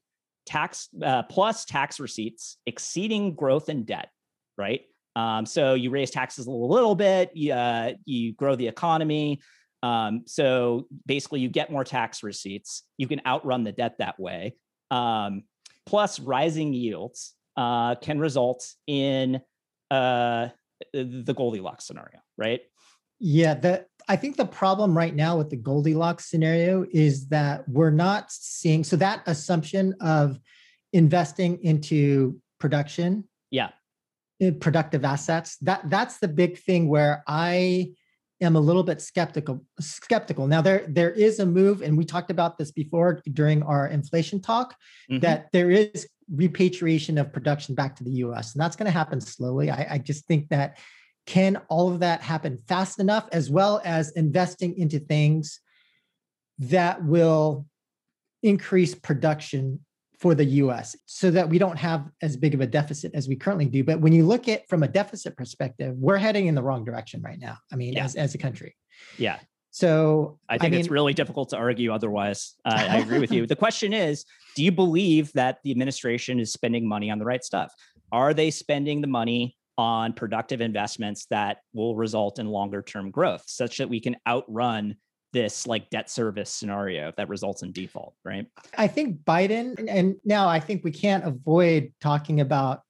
tax 0.45 0.89
uh, 1.03 1.23
plus 1.23 1.65
tax 1.65 1.99
receipts 1.99 2.57
exceeding 2.65 3.35
growth 3.35 3.69
and 3.69 3.85
debt, 3.85 4.09
right? 4.57 4.81
Um, 5.15 5.45
so 5.45 5.73
you 5.73 5.89
raise 5.89 6.11
taxes 6.11 6.47
a 6.47 6.51
little 6.51 6.95
bit, 6.95 7.31
you, 7.35 7.53
uh, 7.53 7.93
you 8.05 8.33
grow 8.33 8.55
the 8.55 8.67
economy. 8.67 9.41
Um, 9.83 10.23
so 10.25 10.87
basically, 11.05 11.41
you 11.41 11.49
get 11.49 11.71
more 11.71 11.83
tax 11.83 12.23
receipts. 12.23 12.83
You 12.97 13.07
can 13.07 13.21
outrun 13.25 13.63
the 13.63 13.73
debt 13.73 13.95
that 13.99 14.19
way. 14.19 14.55
Um, 14.91 15.43
plus 15.85 16.19
rising 16.19 16.73
yields 16.73 17.33
uh, 17.57 17.95
can 17.95 18.19
result 18.19 18.65
in 18.87 19.41
uh, 19.91 20.49
the 20.93 21.33
Goldilocks 21.35 21.85
scenario, 21.85 22.19
right? 22.37 22.61
Yeah, 23.19 23.53
the 23.53 23.85
I 24.07 24.15
think 24.15 24.35
the 24.35 24.45
problem 24.45 24.97
right 24.97 25.15
now 25.15 25.37
with 25.37 25.49
the 25.49 25.55
Goldilocks 25.55 26.29
scenario 26.29 26.85
is 26.91 27.27
that 27.29 27.67
we're 27.69 27.89
not 27.89 28.31
seeing 28.31 28.83
so 28.83 28.95
that 28.97 29.23
assumption 29.27 29.93
of 30.01 30.39
investing 30.91 31.63
into 31.63 32.39
production, 32.59 33.23
yeah, 33.49 33.69
productive 34.51 35.05
assets. 35.05 35.57
That 35.57 35.89
that's 35.89 36.19
the 36.19 36.27
big 36.27 36.57
thing 36.57 36.87
where 36.87 37.23
I 37.27 37.91
am 38.41 38.55
a 38.55 38.59
little 38.59 38.83
bit 38.83 39.01
skeptical 39.01 39.63
skeptical 39.79 40.47
now 40.47 40.61
there 40.61 40.85
there 40.89 41.11
is 41.11 41.39
a 41.39 41.45
move 41.45 41.81
and 41.81 41.97
we 41.97 42.03
talked 42.03 42.31
about 42.31 42.57
this 42.57 42.71
before 42.71 43.21
during 43.31 43.63
our 43.63 43.87
inflation 43.87 44.41
talk 44.41 44.75
mm-hmm. 45.09 45.19
that 45.19 45.47
there 45.53 45.71
is 45.71 46.07
repatriation 46.31 47.17
of 47.17 47.31
production 47.31 47.75
back 47.75 47.95
to 47.95 48.03
the 48.03 48.11
us 48.11 48.53
and 48.53 48.61
that's 48.61 48.75
going 48.75 48.85
to 48.85 48.91
happen 48.91 49.21
slowly 49.21 49.69
I, 49.69 49.87
I 49.91 49.97
just 49.97 50.25
think 50.25 50.49
that 50.49 50.77
can 51.25 51.57
all 51.69 51.91
of 51.91 51.99
that 52.01 52.21
happen 52.21 52.57
fast 52.67 52.99
enough 52.99 53.27
as 53.31 53.49
well 53.49 53.81
as 53.85 54.11
investing 54.11 54.77
into 54.77 54.99
things 54.99 55.59
that 56.59 57.03
will 57.03 57.65
increase 58.41 58.93
production 58.93 59.79
for 60.23 60.33
the 60.33 60.45
US 60.45 60.95
so 61.05 61.29
that 61.31 61.49
we 61.49 61.57
don't 61.59 61.77
have 61.77 62.09
as 62.21 62.37
big 62.37 62.53
of 62.53 62.61
a 62.61 62.65
deficit 62.65 63.11
as 63.13 63.27
we 63.27 63.35
currently 63.35 63.65
do. 63.65 63.83
But 63.83 63.99
when 63.99 64.13
you 64.13 64.25
look 64.25 64.47
at 64.47 64.65
from 64.69 64.81
a 64.81 64.87
deficit 64.87 65.35
perspective, 65.35 65.97
we're 65.97 66.15
heading 66.15 66.47
in 66.47 66.55
the 66.55 66.63
wrong 66.63 66.85
direction 66.85 67.21
right 67.21 67.37
now. 67.37 67.57
I 67.73 67.75
mean, 67.75 67.91
yeah. 67.91 68.05
as, 68.05 68.15
as 68.15 68.33
a 68.33 68.37
country. 68.37 68.73
Yeah. 69.17 69.39
So 69.71 70.39
I 70.47 70.53
think 70.53 70.63
I 70.63 70.69
mean, 70.69 70.79
it's 70.79 70.89
really 70.89 71.13
difficult 71.13 71.49
to 71.49 71.57
argue 71.57 71.91
otherwise. 71.91 72.53
Uh, 72.63 72.87
I 72.89 72.99
agree 72.99 73.19
with 73.19 73.33
you. 73.33 73.45
The 73.53 73.57
question 73.57 73.91
is 73.91 74.23
do 74.55 74.63
you 74.63 74.71
believe 74.71 75.33
that 75.33 75.57
the 75.65 75.71
administration 75.71 76.39
is 76.39 76.53
spending 76.53 76.87
money 76.87 77.11
on 77.11 77.19
the 77.19 77.25
right 77.25 77.43
stuff? 77.43 77.73
Are 78.13 78.33
they 78.33 78.49
spending 78.49 79.01
the 79.01 79.07
money 79.07 79.57
on 79.77 80.13
productive 80.13 80.61
investments 80.61 81.25
that 81.31 81.57
will 81.73 81.97
result 81.97 82.39
in 82.39 82.47
longer 82.47 82.81
term 82.81 83.11
growth 83.11 83.43
such 83.45 83.79
that 83.79 83.89
we 83.89 83.99
can 83.99 84.15
outrun 84.25 84.95
this 85.33 85.67
like 85.67 85.89
debt 85.89 86.09
service 86.09 86.51
scenario 86.51 87.11
that 87.17 87.27
results 87.27 87.63
in 87.63 87.71
default, 87.71 88.13
right? 88.23 88.47
I 88.77 88.87
think 88.87 89.23
Biden, 89.23 89.83
and 89.89 90.15
now 90.23 90.47
I 90.47 90.59
think 90.59 90.83
we 90.83 90.91
can't 90.91 91.25
avoid 91.25 91.91
talking 91.99 92.39
about 92.39 92.81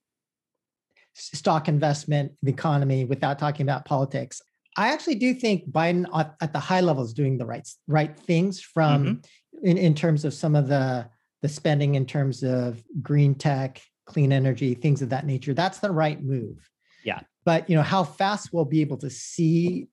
stock 1.14 1.68
investment, 1.68 2.34
the 2.44 2.52
economy, 2.52 3.06
without 3.06 3.40
talking 3.40 3.64
about 3.66 3.86
politics. 3.86 4.42
I 4.76 4.92
actually 4.92 5.16
do 5.16 5.34
think 5.34 5.70
Biden 5.70 6.06
at 6.42 6.54
the 6.54 6.60
high 6.60 6.82
level 6.82 7.04
is 7.04 7.14
doing 7.14 7.38
the 7.38 7.46
right 7.46 7.68
right 7.88 8.16
things 8.18 8.60
from 8.60 9.06
mm-hmm. 9.06 9.66
in, 9.66 9.78
in 9.78 9.96
terms 9.96 10.26
of 10.26 10.34
some 10.34 10.56
of 10.56 10.68
the 10.68 11.08
the 11.42 11.50
spending 11.50 11.96
in 11.96 12.06
terms 12.06 12.42
of 12.42 12.84
green 13.02 13.36
tech, 13.36 13.82
clean 14.06 14.32
energy, 14.32 14.74
things 14.74 15.02
of 15.02 15.10
that 15.10 15.26
nature. 15.26 15.54
That's 15.54 15.80
the 15.80 15.92
right 15.92 16.22
move. 16.24 16.70
Yeah. 17.04 17.20
But 17.46 17.70
you 17.70 17.76
know 17.76 17.84
how 17.84 18.04
fast 18.04 18.50
we'll 18.52 18.66
be 18.66 18.82
able 18.82 18.98
to 18.98 19.10
see 19.10 19.88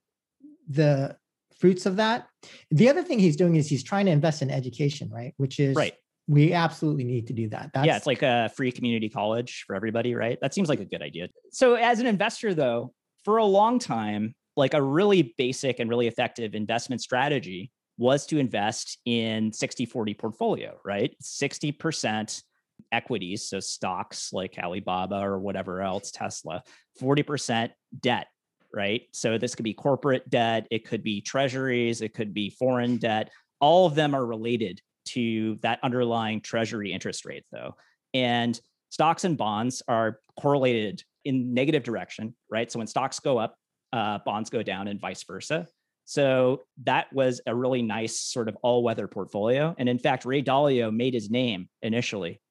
the 0.67 1.17
fruits 1.61 1.85
of 1.85 1.95
that. 1.97 2.27
The 2.71 2.89
other 2.89 3.03
thing 3.03 3.19
he's 3.19 3.37
doing 3.37 3.55
is 3.55 3.69
he's 3.69 3.83
trying 3.83 4.07
to 4.07 4.11
invest 4.11 4.41
in 4.41 4.49
education, 4.49 5.09
right? 5.09 5.33
Which 5.37 5.59
is 5.59 5.75
right. 5.75 5.93
We 6.27 6.53
absolutely 6.53 7.03
need 7.03 7.27
to 7.27 7.33
do 7.33 7.49
that. 7.49 7.71
That's, 7.73 7.85
yeah, 7.85 7.97
it's 7.97 8.07
like 8.07 8.21
a 8.21 8.49
free 8.55 8.71
community 8.71 9.09
college 9.09 9.63
for 9.67 9.75
everybody, 9.75 10.15
right? 10.15 10.37
That 10.41 10.53
seems 10.53 10.69
like 10.69 10.79
a 10.79 10.85
good 10.85 11.01
idea. 11.01 11.27
So, 11.51 11.75
as 11.75 11.99
an 11.99 12.07
investor, 12.07 12.53
though, 12.53 12.93
for 13.23 13.37
a 13.37 13.45
long 13.45 13.79
time, 13.79 14.35
like 14.55 14.73
a 14.73 14.81
really 14.81 15.33
basic 15.37 15.79
and 15.79 15.89
really 15.89 16.07
effective 16.07 16.55
investment 16.55 17.01
strategy 17.01 17.71
was 17.97 18.25
to 18.27 18.37
invest 18.37 18.99
in 19.05 19.51
60 19.51 19.85
40 19.85 20.13
portfolio, 20.13 20.77
right? 20.83 21.15
60% 21.21 22.43
equities, 22.91 23.47
so 23.47 23.59
stocks 23.59 24.33
like 24.33 24.57
Alibaba 24.57 25.19
or 25.19 25.39
whatever 25.39 25.81
else, 25.81 26.11
Tesla, 26.11 26.63
40% 26.99 27.71
debt, 27.99 28.27
right? 28.73 29.03
So 29.11 29.37
this 29.37 29.55
could 29.55 29.63
be 29.63 29.73
corporate 29.73 30.29
debt, 30.29 30.67
it 30.71 30.87
could 30.87 31.03
be 31.03 31.21
treasuries, 31.21 32.01
it 32.01 32.13
could 32.13 32.33
be 32.33 32.49
foreign 32.49 32.97
debt. 32.97 33.29
All 33.59 33.85
of 33.85 33.95
them 33.95 34.15
are 34.15 34.25
related 34.25 34.81
to 35.05 35.57
that 35.61 35.79
underlying 35.83 36.41
treasury 36.41 36.91
interest 36.91 37.25
rate, 37.25 37.43
though. 37.51 37.75
And 38.13 38.59
stocks 38.89 39.23
and 39.23 39.37
bonds 39.37 39.81
are 39.87 40.19
correlated 40.39 41.03
in 41.25 41.53
negative 41.53 41.83
direction, 41.83 42.35
right? 42.49 42.71
So 42.71 42.79
when 42.79 42.87
stocks 42.87 43.19
go 43.19 43.37
up, 43.37 43.55
uh, 43.93 44.19
bonds 44.25 44.49
go 44.49 44.63
down, 44.63 44.87
and 44.87 44.99
vice 44.99 45.23
versa. 45.23 45.67
So 46.05 46.63
that 46.83 47.11
was 47.13 47.41
a 47.45 47.55
really 47.55 47.81
nice 47.81 48.19
sort 48.19 48.49
of 48.49 48.57
all-weather 48.63 49.07
portfolio. 49.07 49.75
And 49.77 49.87
in 49.87 49.99
fact, 49.99 50.25
Ray 50.25 50.41
Dalio 50.41 50.93
made 50.93 51.13
his 51.13 51.29
name 51.29 51.69
initially 51.81 52.41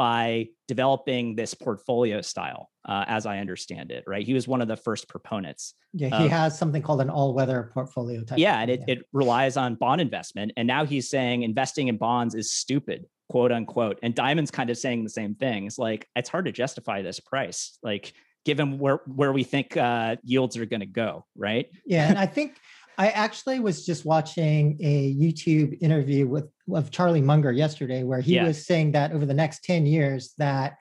by 0.00 0.48
developing 0.66 1.36
this 1.36 1.52
portfolio 1.52 2.22
style, 2.22 2.62
uh, 2.88 3.04
as 3.06 3.26
I 3.26 3.36
understand 3.44 3.90
it. 3.90 4.02
Right, 4.06 4.24
he 4.24 4.34
was 4.38 4.48
one 4.48 4.62
of 4.62 4.68
the 4.68 4.76
first 4.76 5.08
proponents. 5.08 5.74
Yeah, 5.92 6.18
he 6.20 6.24
of, 6.24 6.30
has 6.30 6.58
something 6.58 6.82
called 6.86 7.02
an 7.02 7.10
all-weather 7.10 7.70
portfolio 7.74 8.22
type. 8.24 8.38
Yeah, 8.38 8.60
and 8.62 8.70
it, 8.70 8.80
yeah. 8.80 8.94
it 8.94 8.98
relies 9.12 9.56
on 9.56 9.74
bond 9.74 10.00
investment. 10.00 10.52
And 10.56 10.66
now 10.66 10.86
he's 10.86 11.10
saying 11.10 11.42
investing 11.42 11.88
in 11.88 11.96
bonds 11.98 12.34
is 12.34 12.50
stupid, 12.50 13.00
quote 13.28 13.52
unquote. 13.52 13.98
And 14.02 14.14
Dimon's 14.14 14.50
kind 14.50 14.70
of 14.70 14.78
saying 14.78 15.04
the 15.04 15.10
same 15.10 15.34
thing. 15.34 15.66
It's 15.66 15.78
like 15.78 16.06
it's 16.16 16.30
hard 16.30 16.46
to 16.46 16.52
justify 16.52 17.02
this 17.02 17.20
price, 17.20 17.78
like 17.82 18.14
given 18.46 18.78
where 18.78 19.00
where 19.06 19.32
we 19.32 19.44
think 19.44 19.76
uh, 19.76 20.16
yields 20.24 20.56
are 20.56 20.66
going 20.66 20.80
to 20.80 20.86
go. 21.04 21.26
Right. 21.36 21.66
Yeah, 21.84 22.08
and 22.08 22.18
I 22.18 22.26
think. 22.26 22.56
I 23.00 23.08
actually 23.08 23.60
was 23.60 23.86
just 23.86 24.04
watching 24.04 24.76
a 24.78 25.14
YouTube 25.14 25.78
interview 25.80 26.26
with 26.26 26.50
of 26.70 26.90
Charlie 26.90 27.22
Munger 27.22 27.50
yesterday, 27.50 28.02
where 28.02 28.20
he 28.20 28.34
yeah. 28.34 28.44
was 28.44 28.66
saying 28.66 28.92
that 28.92 29.12
over 29.12 29.24
the 29.24 29.32
next 29.32 29.64
10 29.64 29.86
years, 29.86 30.34
that 30.36 30.76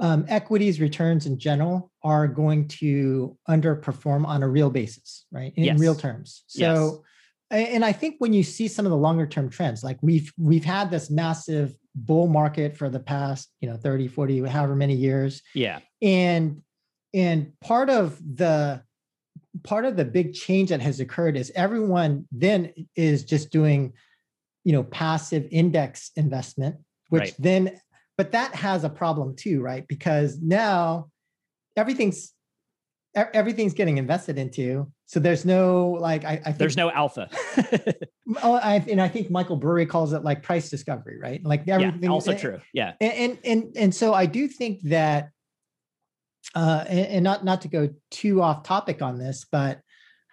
um, 0.00 0.24
equities 0.26 0.80
returns 0.80 1.26
in 1.26 1.38
general 1.38 1.92
are 2.02 2.26
going 2.26 2.66
to 2.66 3.38
underperform 3.48 4.26
on 4.26 4.42
a 4.42 4.48
real 4.48 4.68
basis, 4.68 5.26
right? 5.30 5.52
In, 5.54 5.62
yes. 5.62 5.78
real 5.78 5.94
terms. 5.94 6.42
So 6.48 7.04
yes. 7.52 7.68
and 7.70 7.84
I 7.84 7.92
think 7.92 8.16
when 8.18 8.32
you 8.32 8.42
see 8.42 8.66
some 8.66 8.84
of 8.84 8.90
the 8.90 8.98
longer 8.98 9.28
term 9.28 9.48
trends, 9.48 9.84
like 9.84 9.98
we've 10.02 10.32
we've 10.36 10.64
had 10.64 10.90
this 10.90 11.08
massive 11.08 11.76
bull 11.94 12.26
market 12.26 12.76
for 12.76 12.88
the 12.88 12.98
past, 12.98 13.48
you 13.60 13.70
know, 13.70 13.76
30, 13.76 14.08
40, 14.08 14.40
however 14.48 14.74
many 14.74 14.94
years. 14.94 15.40
Yeah. 15.54 15.78
And 16.02 16.62
and 17.14 17.52
part 17.60 17.90
of 17.90 18.18
the 18.18 18.82
part 19.62 19.84
of 19.84 19.96
the 19.96 20.04
big 20.04 20.34
change 20.34 20.70
that 20.70 20.80
has 20.80 21.00
occurred 21.00 21.36
is 21.36 21.52
everyone 21.54 22.26
then 22.32 22.72
is 22.94 23.24
just 23.24 23.50
doing 23.50 23.92
you 24.64 24.72
know 24.72 24.82
passive 24.82 25.46
index 25.50 26.10
investment 26.16 26.76
which 27.08 27.20
right. 27.20 27.34
then 27.38 27.80
but 28.16 28.32
that 28.32 28.54
has 28.54 28.84
a 28.84 28.88
problem 28.88 29.36
too 29.36 29.60
right 29.60 29.86
because 29.88 30.38
now 30.40 31.08
everything's 31.76 32.32
everything's 33.16 33.72
getting 33.74 33.98
invested 33.98 34.38
into. 34.38 34.90
So 35.06 35.20
there's 35.20 35.44
no 35.44 35.96
like 36.00 36.24
I, 36.24 36.32
I 36.32 36.36
think, 36.36 36.58
there's 36.58 36.76
no 36.76 36.90
alpha. 36.90 37.28
oh, 38.42 38.54
I, 38.54 38.84
and 38.88 39.00
I 39.00 39.08
think 39.08 39.30
Michael 39.30 39.56
Burry 39.56 39.86
calls 39.86 40.12
it 40.12 40.22
like 40.22 40.42
price 40.42 40.68
discovery, 40.68 41.18
right? 41.18 41.42
Like 41.44 41.66
everything. 41.68 42.02
Yeah, 42.02 42.10
also 42.10 42.32
and, 42.32 42.40
true. 42.40 42.60
Yeah. 42.74 42.92
And, 43.00 43.12
and 43.12 43.38
and 43.44 43.76
and 43.76 43.94
so 43.94 44.12
I 44.12 44.26
do 44.26 44.48
think 44.48 44.82
that, 44.82 45.30
uh, 46.54 46.84
and, 46.88 47.06
and 47.06 47.24
not 47.24 47.44
not 47.44 47.62
to 47.62 47.68
go 47.68 47.88
too 48.10 48.42
off 48.42 48.62
topic 48.62 49.02
on 49.02 49.18
this, 49.18 49.46
but 49.50 49.80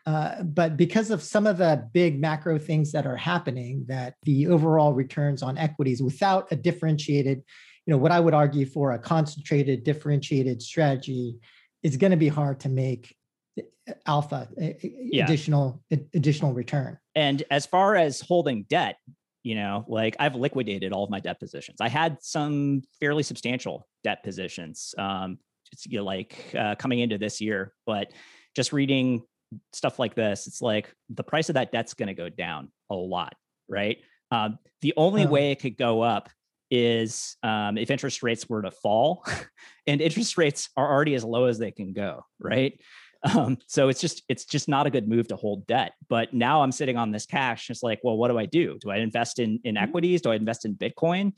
uh, 0.06 0.43
but 0.43 0.76
because 0.76 1.12
of 1.12 1.23
some 1.23 1.47
of 1.47 1.58
the 1.58 1.88
big 1.93 2.19
macro 2.19 2.60
things 2.60 2.91
that 2.91 3.06
are 3.06 3.15
happening, 3.15 3.86
that 3.88 4.15
the 4.23 4.47
overall 4.47 4.93
returns 4.93 5.41
on 5.41 5.58
equities 5.58 6.02
without 6.02 6.52
a 6.52 6.56
differentiated, 6.56 7.41
you 7.86 7.91
know, 7.91 7.97
what 7.97 8.12
I 8.12 8.19
would 8.19 8.34
argue 8.34 8.65
for 8.65 8.91
a 8.91 8.99
concentrated, 8.99 9.84
differentiated 9.84 10.62
strategy 10.62 11.38
is 11.84 11.95
going 11.95 12.12
to 12.12 12.17
be 12.17 12.28
hard 12.28 12.60
to 12.62 12.69
make 12.69 13.15
uh, 13.58 13.93
alpha 14.06 14.49
yeah. 14.58 15.23
additional 15.23 15.82
additional 16.13 16.54
return. 16.54 16.97
And 17.15 17.43
as 17.49 17.65
far 17.65 17.95
as 17.95 18.19
holding 18.19 18.63
debt, 18.63 18.97
you 19.43 19.56
know, 19.56 19.86
like 19.88 20.15
I've 20.19 20.36
liquidated 20.36 20.91
all 20.91 21.04
of 21.04 21.10
my 21.10 21.19
debt 21.19 21.39
positions. 21.39 21.80
I 21.82 21.89
had 21.89 22.17
some 22.21 22.82
fairly 22.99 23.23
substantial 23.23 23.88
debt 24.04 24.23
positions, 24.23 24.95
um, 24.97 25.38
you 25.86 25.99
know, 25.99 26.05
like 26.05 26.53
uh, 26.57 26.75
coming 26.75 26.99
into 26.99 27.17
this 27.17 27.41
year, 27.41 27.73
but 27.86 28.12
just 28.55 28.73
reading 28.73 29.23
stuff 29.71 29.99
like 29.99 30.15
this, 30.15 30.47
it's 30.47 30.62
like 30.62 30.93
the 31.09 31.23
price 31.23 31.49
of 31.49 31.55
that 31.55 31.71
debt's 31.71 31.93
going 31.93 32.07
to 32.07 32.13
go 32.13 32.29
down 32.29 32.71
a 32.89 32.95
lot, 32.95 33.36
right? 33.67 33.97
Um, 34.31 34.57
the 34.81 34.93
only 34.97 35.25
way 35.25 35.51
it 35.51 35.59
could 35.59 35.77
go 35.77 36.01
up 36.01 36.29
is 36.71 37.38
um, 37.43 37.77
if 37.77 37.91
interest 37.91 38.23
rates 38.23 38.49
were 38.49 38.63
to 38.63 38.71
fall, 38.71 39.25
and 39.88 40.01
interest 40.01 40.38
rates 40.38 40.69
are 40.75 40.91
already 40.91 41.13
as 41.13 41.23
low 41.23 41.45
as 41.45 41.59
they 41.59 41.71
can 41.71 41.93
go, 41.93 42.25
right? 42.39 42.79
Um, 43.23 43.57
so 43.67 43.89
it's 43.89 44.01
just 44.01 44.23
it's 44.27 44.45
just 44.45 44.67
not 44.67 44.86
a 44.86 44.89
good 44.89 45.07
move 45.07 45.27
to 45.29 45.36
hold 45.36 45.65
debt. 45.67 45.93
But 46.09 46.33
now 46.33 46.62
I'm 46.62 46.71
sitting 46.71 46.97
on 46.97 47.12
this 47.12 47.25
cash. 47.25 47.69
It's 47.69 47.83
like, 47.83 47.99
well, 48.03 48.17
what 48.17 48.29
do 48.29 48.38
I 48.38 48.45
do? 48.45 48.77
Do 48.81 48.89
I 48.89 48.97
invest 48.97 49.39
in 49.39 49.59
in 49.63 49.75
mm-hmm. 49.75 49.83
equities? 49.83 50.21
Do 50.21 50.31
I 50.31 50.36
invest 50.36 50.65
in 50.65 50.75
Bitcoin? 50.75 51.33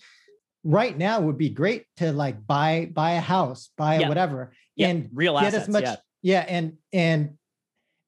Right 0.67 0.97
now 0.97 1.21
would 1.21 1.38
be 1.38 1.49
great 1.49 1.86
to 1.97 2.12
like 2.12 2.45
buy 2.45 2.89
buy 2.91 3.12
a 3.12 3.21
house, 3.21 3.69
buy 3.78 3.99
yeah. 3.99 4.10
whatever, 4.10 4.51
yeah. 4.75 4.88
and 4.88 5.10
real 5.13 5.36
get 5.36 5.47
assets, 5.54 5.67
as 5.67 5.69
much. 5.69 5.84
Yeah. 5.84 5.95
yeah, 6.23 6.45
and 6.47 6.73
and 6.91 7.38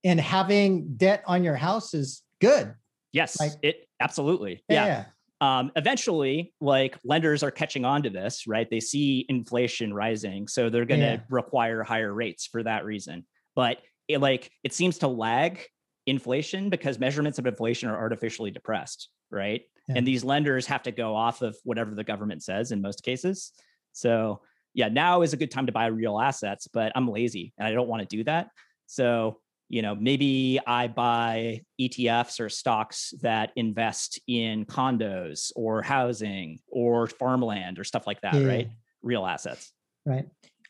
and 0.04 0.20
having 0.20 0.96
debt 0.98 1.24
on 1.28 1.44
your 1.44 1.56
house 1.56 1.94
is 1.94 2.24
good. 2.42 2.74
Yes, 3.14 3.40
like, 3.40 3.52
it 3.62 3.88
absolutely. 4.02 4.64
Yeah. 4.68 4.86
yeah. 4.86 5.06
Um, 5.40 5.72
eventually, 5.76 6.54
like 6.60 6.98
lenders 7.04 7.44
are 7.44 7.52
catching 7.52 7.86
on 7.86 8.02
to 8.04 8.10
this, 8.10 8.48
right? 8.48 8.68
They 8.68 8.80
see 8.80 9.26
inflation 9.30 9.94
rising, 9.94 10.48
so 10.48 10.70
they're 10.72 10.86
going 10.86 11.02
to 11.02 11.06
yeah. 11.06 11.20
require 11.30 11.84
higher 11.84 12.12
rates 12.12 12.48
for 12.48 12.64
that 12.64 12.86
reason. 12.86 13.26
But 13.56 13.78
it, 14.08 14.20
like 14.20 14.50
it 14.64 14.74
seems 14.74 14.98
to 15.00 15.08
lag 15.08 15.60
inflation 16.08 16.70
because 16.70 16.98
measurements 16.98 17.38
of 17.38 17.46
inflation 17.46 17.90
are 17.90 17.98
artificially 17.98 18.50
depressed, 18.50 19.10
right? 19.30 19.62
Yeah. 19.88 19.96
And 19.98 20.08
these 20.08 20.24
lenders 20.24 20.66
have 20.68 20.84
to 20.84 20.92
go 20.92 21.16
off 21.16 21.42
of 21.42 21.58
whatever 21.64 21.96
the 21.96 22.04
government 22.04 22.44
says 22.44 22.72
in 22.72 22.82
most 22.82 23.04
cases. 23.04 23.52
So 23.94 24.42
yeah, 24.74 24.90
now 24.90 25.22
is 25.22 25.34
a 25.34 25.38
good 25.38 25.52
time 25.52 25.66
to 25.66 25.72
buy 25.72 25.88
real 25.88 26.20
assets, 26.20 26.68
but 26.68 26.92
I'm 26.96 27.10
lazy 27.10 27.54
and 27.58 27.68
I 27.68 27.72
don't 27.72 27.88
want 27.88 28.08
to 28.08 28.16
do 28.18 28.24
that. 28.26 28.50
So 28.86 29.40
you 29.70 29.82
know 29.82 29.96
maybe 29.96 30.60
i 30.66 30.88
buy 30.88 31.62
etfs 31.80 32.40
or 32.40 32.50
stocks 32.50 33.14
that 33.22 33.52
invest 33.56 34.20
in 34.28 34.66
condos 34.66 35.52
or 35.56 35.82
housing 35.82 36.60
or 36.68 37.08
farmland 37.08 37.80
or 37.80 37.84
stuff 37.84 38.08
like 38.08 38.22
that 38.22 38.36
yeah. 38.36 38.48
right 38.48 38.70
real 39.02 39.26
assets 39.26 39.74
right 40.06 40.26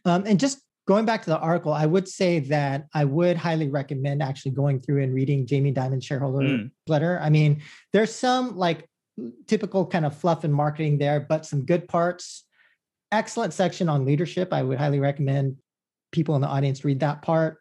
um, 0.05 0.23
and 0.25 0.39
just 0.39 0.59
going 0.87 1.05
back 1.05 1.21
to 1.21 1.29
the 1.29 1.39
article 1.39 1.73
i 1.73 1.85
would 1.85 2.07
say 2.07 2.39
that 2.39 2.87
i 2.93 3.05
would 3.05 3.37
highly 3.37 3.69
recommend 3.69 4.21
actually 4.23 4.51
going 4.51 4.79
through 4.79 5.03
and 5.03 5.13
reading 5.13 5.45
jamie 5.45 5.71
dimon's 5.71 6.05
shareholder 6.05 6.45
mm. 6.45 6.71
letter 6.87 7.19
i 7.21 7.29
mean 7.29 7.61
there's 7.93 8.13
some 8.13 8.55
like 8.57 8.87
typical 9.47 9.85
kind 9.85 10.05
of 10.05 10.15
fluff 10.15 10.43
and 10.43 10.53
marketing 10.53 10.97
there 10.97 11.19
but 11.19 11.45
some 11.45 11.65
good 11.65 11.87
parts 11.87 12.45
excellent 13.11 13.53
section 13.53 13.89
on 13.89 14.05
leadership 14.05 14.53
i 14.53 14.61
would 14.61 14.77
highly 14.77 14.99
recommend 14.99 15.55
people 16.11 16.35
in 16.35 16.41
the 16.41 16.47
audience 16.47 16.85
read 16.85 16.99
that 16.99 17.21
part 17.21 17.57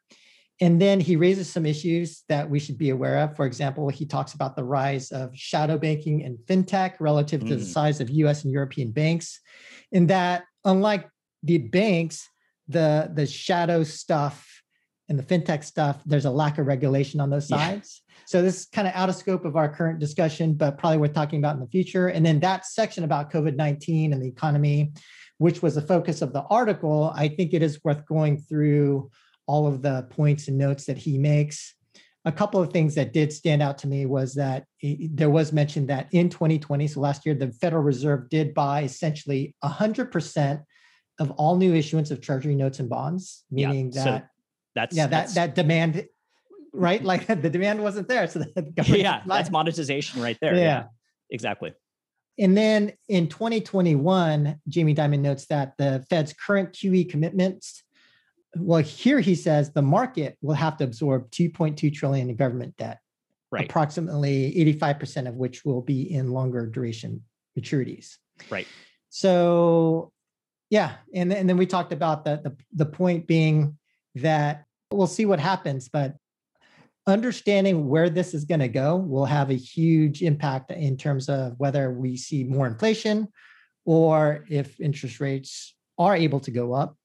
and 0.61 0.81
then 0.81 1.01
he 1.01 1.17
raises 1.17 1.51
some 1.51 1.67
issues 1.67 2.25
that 2.29 2.49
we 2.49 2.59
should 2.59 2.79
be 2.79 2.89
aware 2.91 3.19
of. 3.19 3.37
For 3.37 3.45
example, 3.45 3.89
he 3.91 4.07
talks 4.07 4.33
about 4.33 4.57
the 4.57 4.65
rise 4.65 5.13
of 5.13 5.37
shadow 5.37 5.77
banking 5.77 6.25
and 6.25 6.39
fintech 6.47 6.95
relative 6.99 7.43
mm. 7.43 7.49
to 7.49 7.57
the 7.57 7.65
mm. 7.65 7.73
size 7.73 8.01
of 8.01 8.09
US 8.09 8.45
and 8.45 8.53
European 8.53 8.91
banks. 8.91 9.41
In 9.93 10.07
that, 10.07 10.45
unlike 10.65 11.09
the 11.43 11.59
banks, 11.59 12.27
the, 12.69 13.11
the 13.13 13.27
shadow 13.27 13.83
stuff 13.85 14.56
and 15.09 15.19
the 15.19 15.23
fintech 15.23 15.65
stuff, 15.65 16.01
there's 16.05 16.25
a 16.25 16.31
lack 16.31 16.59
of 16.59 16.67
regulation 16.67 17.21
on 17.21 17.31
those 17.31 17.49
sides. 17.49 18.03
Yeah. 18.09 18.15
So 18.27 18.43
this 18.43 18.61
is 18.61 18.67
kind 18.67 18.89
of 18.89 18.95
out 18.95 19.09
of 19.09 19.15
scope 19.15 19.45
of 19.45 19.57
our 19.57 19.69
current 19.69 20.01
discussion, 20.01 20.55
but 20.55 20.79
probably 20.79 20.99
worth 20.99 21.15
talking 21.15 21.39
about 21.39 21.55
in 21.55 21.61
the 21.61 21.69
future. 21.69 22.09
And 22.09 22.27
then 22.27 22.41
that 22.41 22.67
section 22.67 23.05
about 23.05 23.31
COVID 23.31 23.57
19 23.57 24.13
and 24.13 24.21
the 24.21 24.27
economy, 24.27 24.93
which 25.39 25.63
was 25.63 25.77
the 25.77 25.83
focus 25.83 26.23
of 26.23 26.33
the 26.33 26.43
article, 26.51 27.13
I 27.15 27.29
think 27.29 27.55
it 27.55 27.63
is 27.63 27.79
worth 27.85 28.05
going 28.07 28.39
through 28.39 29.11
all 29.47 29.69
of 29.69 29.81
the 29.83 30.07
points 30.11 30.49
and 30.49 30.59
notes 30.59 30.87
that 30.87 30.99
he 30.99 31.19
makes. 31.19 31.75
A 32.25 32.33
couple 32.33 32.61
of 32.61 32.73
things 32.73 32.97
that 32.97 33.13
did 33.13 33.33
stand 33.33 33.63
out 33.63 33.79
to 33.79 33.87
me 33.87 34.07
was 34.07 34.35
that 34.35 34.65
there 34.83 35.31
was 35.31 35.53
mentioned 35.53 35.89
that 35.91 36.09
in 36.11 36.29
2020, 36.29 36.89
so 36.89 36.99
last 36.99 37.25
year, 37.25 37.37
the 37.37 37.53
Federal 37.53 37.85
Reserve 37.85 38.29
did 38.29 38.53
buy 38.53 38.83
essentially 38.83 39.55
100% 39.63 40.63
of 41.21 41.31
all 41.33 41.57
new 41.57 41.73
issuance 41.73 42.11
of 42.11 42.21
Treasury 42.21 42.57
notes 42.57 42.81
and 42.81 42.89
bonds, 42.89 43.45
meaning 43.53 43.93
yeah, 43.95 44.05
that 44.05 44.23
so 44.23 44.29
that's 44.77 44.97
yeah 44.97 45.09
that's, 45.09 45.35
that 45.35 45.57
that 45.57 45.63
demand, 45.63 46.07
right? 46.73 47.03
Like 47.03 47.27
the 47.43 47.51
demand 47.51 47.83
wasn't 47.83 48.07
there, 48.07 48.29
so 48.29 48.39
the 48.39 48.73
yeah, 48.87 49.23
that's 49.27 49.51
monetization 49.51 50.23
right 50.23 50.39
there. 50.41 50.55
Yeah. 50.55 50.61
yeah, 50.61 50.85
exactly. 51.31 51.75
And 52.39 52.55
then 52.55 52.93
in 53.09 53.29
2021, 53.29 54.61
Jamie 54.69 54.95
Dimon 54.95 55.21
notes 55.21 55.47
that 55.47 55.73
the 55.79 56.05
Fed's 56.11 56.35
current 56.35 56.75
QE 56.75 57.11
commitments 57.11 57.83
well, 58.59 58.83
here 58.83 59.21
he 59.21 59.35
says 59.35 59.73
the 59.73 59.83
market 59.83 60.37
will 60.41 60.55
have 60.55 60.77
to 60.79 60.85
absorb 60.85 61.31
2.2 61.31 61.93
trillion 61.93 62.31
in 62.31 62.37
government 62.37 62.77
debt, 62.77 63.01
right. 63.51 63.69
approximately 63.69 64.55
85% 64.81 65.29
of 65.29 65.35
which 65.35 65.65
will 65.65 65.83
be 65.83 66.13
in 66.13 66.31
longer 66.31 66.67
duration 66.67 67.23
maturities. 67.59 68.17
Right. 68.51 68.67
So, 69.09 70.13
yeah, 70.69 70.95
and 71.15 71.33
and 71.33 71.49
then 71.49 71.57
we 71.57 71.67
talked 71.67 71.93
about 71.93 72.25
the 72.25 72.41
the, 72.43 72.57
the 72.75 72.87
point 72.87 73.27
being 73.27 73.79
that 74.17 74.66
we'll 74.91 75.07
see 75.07 75.27
what 75.27 75.41
happens, 75.41 75.89
but 75.89 76.17
understanding 77.07 77.89
where 77.89 78.11
this 78.11 78.35
is 78.35 78.45
going 78.45 78.61
to 78.61 78.69
go 78.69 78.97
will 78.97 79.27
have 79.27 79.51
a 79.51 79.55
huge 79.55 80.23
impact 80.23 80.71
in 80.71 80.97
terms 80.97 81.29
of 81.29 81.55
whether 81.59 81.93
we 81.93 82.17
see 82.17 82.45
more 82.45 82.67
inflation 82.67 83.29
or 83.85 84.45
if 84.49 84.81
interest 84.81 85.21
rates 85.21 85.75
are 85.99 86.17
able 86.17 86.41
to 86.41 86.51
go 86.51 86.73
up 86.73 86.97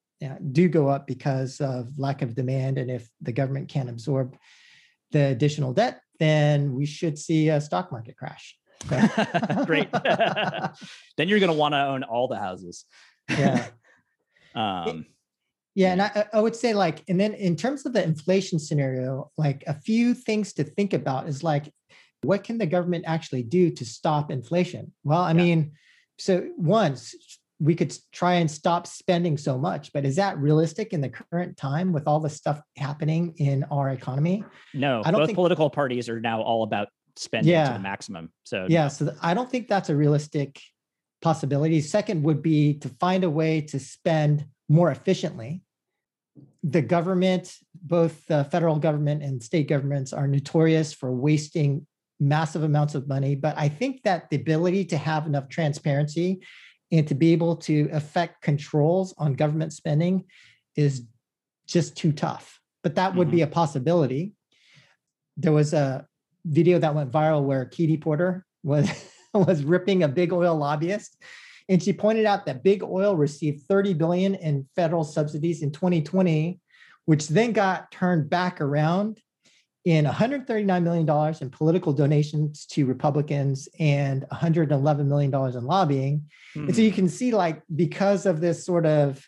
do 0.52 0.68
go 0.70 0.88
up 0.88 1.08
because 1.08 1.60
of 1.62 1.98
lack 1.98 2.22
of 2.22 2.36
demand. 2.36 2.78
And 2.78 2.92
if 2.92 3.10
the 3.22 3.32
government 3.32 3.70
can't 3.70 3.90
absorb 3.90 4.36
the 5.12 5.28
additional 5.28 5.74
debt, 5.74 6.02
then 6.20 6.74
we 6.74 6.86
should 6.86 7.18
see 7.18 7.50
a 7.50 7.60
stock 7.60 7.92
market 7.92 8.16
crash. 8.18 8.58
Great. 9.66 9.92
then 11.18 11.28
you're 11.28 11.40
going 11.40 11.52
to 11.52 11.58
want 11.58 11.74
to 11.74 11.86
own 11.86 12.04
all 12.04 12.28
the 12.28 12.38
houses. 12.38 12.86
Yeah. 13.30 13.68
um, 14.56 15.06
yeah, 15.76 15.94
and 15.94 16.02
I, 16.02 16.26
I 16.34 16.40
would 16.40 16.56
say 16.56 16.74
like, 16.74 17.04
and 17.08 17.20
then 17.20 17.34
in 17.34 17.56
terms 17.56 17.86
of 17.86 17.94
the 17.94 18.04
inflation 18.04 18.60
scenario, 18.60 19.32
like 19.38 19.64
a 19.68 19.80
few 19.80 20.14
things 20.14 20.54
to 20.54 20.64
think 20.64 20.94
about 20.94 21.28
is 21.28 21.44
like, 21.44 21.72
what 22.24 22.44
can 22.44 22.58
the 22.58 22.66
government 22.66 23.06
actually 23.08 23.44
do 23.44 23.72
to 23.72 23.86
stop 23.86 24.32
inflation? 24.32 24.94
Well, 25.04 25.22
I 25.22 25.30
yeah. 25.30 25.38
mean, 25.38 25.72
so 26.20 26.42
one, 26.56 26.98
we 27.62 27.76
could 27.76 27.96
try 28.12 28.34
and 28.34 28.50
stop 28.50 28.88
spending 28.88 29.38
so 29.38 29.58
much 29.58 29.94
but 29.94 30.04
is 30.04 30.16
that 30.16 30.38
realistic 30.40 30.94
in 30.94 31.00
the 31.00 31.10
current 31.10 31.56
time 31.56 31.94
with 31.94 32.08
all 32.08 32.20
the 32.20 32.30
stuff 32.30 32.60
happening 32.76 33.34
in 33.38 33.64
our 33.66 33.92
economy 33.92 34.44
no 34.74 35.02
I 35.06 35.12
don't 35.12 35.22
both 35.22 35.28
think, 35.28 35.36
political 35.36 35.70
parties 35.70 36.10
are 36.10 36.20
now 36.20 36.42
all 36.42 36.64
about 36.64 36.88
spending 37.16 37.52
yeah, 37.52 37.68
to 37.68 37.74
the 37.74 37.80
maximum 37.80 38.32
so 38.44 38.66
yeah 38.68 38.84
no. 38.84 38.90
so 38.90 39.16
i 39.22 39.34
don't 39.34 39.50
think 39.50 39.68
that's 39.68 39.90
a 39.90 39.96
realistic 39.96 40.60
possibility 41.22 41.82
second 41.82 42.24
would 42.24 42.42
be 42.42 42.74
to 42.80 42.90
find 43.00 43.24
a 43.24 43.30
way 43.30 43.62
to 43.62 43.80
spend 43.80 44.46
more 44.72 44.92
efficiently 44.92 45.62
the 46.64 46.82
government 46.82 47.56
both 47.74 48.26
the 48.28 48.44
federal 48.46 48.78
government 48.78 49.22
and 49.24 49.44
state 49.44 49.68
governments 49.68 50.14
are 50.14 50.28
notorious 50.28 50.94
for 50.94 51.12
wasting 51.12 51.86
massive 52.20 52.64
amounts 52.64 52.96
of 52.96 53.08
money 53.08 53.36
but 53.36 53.58
i 53.58 53.68
think 53.68 54.02
that 54.04 54.30
the 54.30 54.36
ability 54.36 54.86
to 54.86 54.98
have 54.98 55.26
enough 55.26 55.50
transparency 55.50 56.40
and 56.92 57.08
to 57.08 57.16
be 57.16 57.32
able 57.32 57.56
to 57.56 57.90
affect 57.92 58.42
controls 58.42 59.14
on 59.18 59.34
government 59.34 59.74
spending 59.74 60.26
is 60.76 61.04
just 61.68 61.96
too 61.96 62.12
tough. 62.12 62.60
But 62.84 62.96
that 62.96 63.16
would 63.16 63.28
mm-hmm. 63.28 63.38
be 63.38 63.42
a 63.44 63.48
possibility. 63.48 64.34
There 65.38 65.54
was 65.54 65.74
a 65.74 66.06
video 66.46 66.80
that 66.80 66.96
went 66.96 67.12
viral 67.12 67.44
where 67.44 67.66
Katie 67.66 67.98
Porter 67.98 68.46
was 68.64 68.90
was 69.34 69.64
ripping 69.64 70.04
a 70.04 70.10
big 70.10 70.34
oil 70.34 70.56
lobbyist 70.58 71.16
and 71.72 71.82
she 71.82 71.94
pointed 71.94 72.26
out 72.26 72.46
that 72.46 72.64
big 72.64 72.84
oil 72.84 73.16
received 73.16 73.64
30 73.68 73.96
billion 73.96 74.36
in 74.36 74.68
federal 74.76 75.04
subsidies 75.04 75.64
in 75.64 75.72
2020 75.72 76.60
which 77.06 77.28
then 77.28 77.52
got 77.52 77.92
turned 77.92 78.30
back 78.30 78.62
around 78.62 79.20
in 79.84 80.06
$139 80.06 80.84
million 80.84 81.36
in 81.42 81.50
political 81.50 81.94
donations 81.94 82.66
to 82.68 82.86
Republicans 82.86 83.68
and 83.80 84.24
$111 84.32 85.06
million 85.08 85.34
in 85.34 85.66
lobbying. 85.66 86.20
Mm-hmm. 86.56 86.68
And 86.68 86.76
so 86.76 86.82
you 86.82 86.92
hmm. 86.92 86.96
can 86.96 87.10
see, 87.10 87.32
like, 87.32 87.64
because 87.76 88.26
of 88.26 88.42
this 88.42 88.64
sort 88.64 88.86
of, 88.86 89.28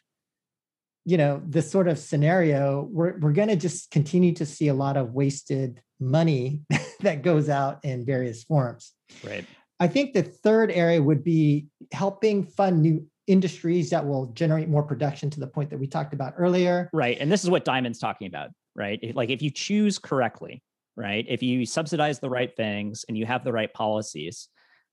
you 1.06 1.18
know, 1.18 1.42
this 1.46 1.72
sort 1.72 1.88
of 1.88 1.98
scenario, 1.98 2.88
we're, 2.92 3.18
we're 3.18 3.34
going 3.34 3.48
to 3.48 3.56
just 3.56 3.90
continue 3.90 4.34
to 4.36 4.46
see 4.46 4.68
a 4.68 4.74
lot 4.74 4.96
of 4.96 5.14
wasted 5.14 5.82
money 6.00 6.62
that 7.02 7.24
goes 7.24 7.50
out 7.50 7.84
in 7.84 8.06
various 8.06 8.44
forms. 8.44 8.94
Right. 9.26 9.46
I 9.84 9.88
think 9.88 10.14
the 10.14 10.24
third 10.24 10.72
area 10.72 11.04
would 11.04 11.26
be 11.26 11.68
helping 11.92 12.46
fund 12.46 12.82
new 12.82 13.06
industries 13.28 13.90
that 13.90 14.06
will 14.06 14.28
generate 14.28 14.70
more 14.70 14.82
production 14.84 15.30
to 15.32 15.42
the 15.42 15.48
point 15.48 15.70
that 15.72 15.78
we 15.78 15.88
talked 15.88 16.14
about 16.14 16.36
earlier. 16.38 16.90
Right. 16.94 17.18
And 17.20 17.30
this 17.30 17.44
is 17.44 17.50
what 17.50 17.66
Dimon's 17.66 18.00
talking 18.00 18.28
about, 18.28 18.52
right? 18.76 19.14
Like 19.14 19.30
if 19.30 19.42
you 19.42 19.50
choose 19.50 20.00
correctly, 20.00 20.64
right? 20.96 21.26
If 21.28 21.44
you 21.44 21.66
subsidize 21.66 22.20
the 22.20 22.30
right 22.30 22.56
things 22.56 23.04
and 23.10 23.18
you 23.18 23.26
have 23.26 23.44
the 23.44 23.52
right 23.52 23.74
policies, 23.74 24.48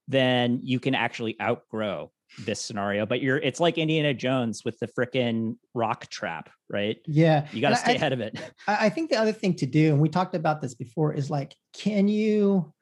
then 0.09 0.59
you 0.65 0.81
can 0.81 0.97
actually 0.97 1.37
outgrow 1.41 2.11
this 2.45 2.61
scenario. 2.61 3.07
But 3.07 3.23
you're 3.23 3.39
it's 3.39 3.61
like 3.61 3.79
Indiana 3.79 4.13
Jones 4.13 4.65
with 4.65 4.77
the 4.81 4.89
freaking 4.89 5.57
rock 5.73 6.09
trap, 6.09 6.51
right? 6.69 6.97
Yeah. 7.07 7.47
You 7.53 7.61
got 7.61 7.71
to 7.71 7.77
stay 7.77 7.93
I, 7.93 7.95
ahead 7.95 8.13
of 8.13 8.19
it. 8.19 8.41
I 8.67 8.89
think 8.89 9.11
the 9.11 9.21
other 9.21 9.33
thing 9.33 9.55
to 9.55 9.67
do, 9.67 9.93
and 9.93 10.01
we 10.01 10.09
talked 10.09 10.35
about 10.35 10.61
this 10.61 10.75
before, 10.75 11.13
is 11.15 11.31
like, 11.31 11.55
can 11.73 12.09
you 12.09 12.73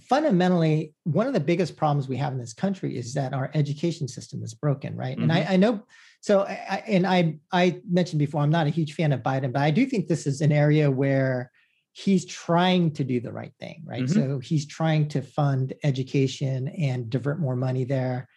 fundamentally 0.00 0.94
one 1.04 1.26
of 1.26 1.32
the 1.32 1.40
biggest 1.40 1.76
problems 1.76 2.08
we 2.08 2.16
have 2.16 2.32
in 2.32 2.38
this 2.38 2.52
country 2.52 2.96
is 2.96 3.14
that 3.14 3.32
our 3.32 3.50
education 3.54 4.06
system 4.06 4.42
is 4.42 4.54
broken 4.54 4.94
right 4.94 5.16
mm-hmm. 5.16 5.30
and 5.30 5.32
I, 5.32 5.40
mm-hmm. 5.40 5.52
I, 5.52 5.56
know 5.56 5.82
so 6.20 6.40
I, 6.42 6.82
and 6.86 7.06
i 7.06 7.38
i 7.52 7.80
mentioned 7.90 8.18
before 8.18 8.42
i'm 8.42 8.50
not 8.50 8.66
a 8.66 8.70
huge 8.70 8.94
fan 8.94 9.12
of 9.12 9.22
biden 9.22 9.52
but 9.52 9.62
i 9.62 9.70
do 9.70 9.86
think 9.86 10.06
this 10.06 10.26
is 10.26 10.40
an 10.42 10.52
area 10.52 10.90
where 10.90 11.50
he's 11.92 12.26
trying 12.26 12.90
to 12.92 13.04
do 13.04 13.20
the 13.20 13.32
right 13.32 13.52
thing 13.58 13.82
right 13.86 14.04
mm-hmm. 14.04 14.20
so 14.20 14.38
he's 14.38 14.66
trying 14.66 15.08
to 15.08 15.22
fund 15.22 15.72
education 15.82 16.68
and 16.68 17.08
divert 17.08 17.40
more 17.40 17.56
money 17.56 17.84
there 17.84 18.28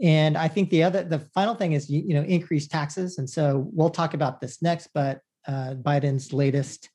and 0.00 0.36
i 0.36 0.48
think 0.48 0.70
the 0.70 0.82
other 0.82 1.04
the 1.04 1.20
final 1.34 1.54
thing 1.54 1.72
is 1.72 1.88
you, 1.88 2.02
you 2.04 2.14
know 2.14 2.22
increase 2.22 2.66
taxes 2.66 3.18
and 3.18 3.30
so 3.30 3.68
we'll 3.72 3.90
talk 3.90 4.12
about 4.12 4.40
this 4.40 4.60
next 4.60 4.88
but 4.92 5.20
uh, 5.46 5.74
biden's 5.74 6.32
latest 6.32 6.90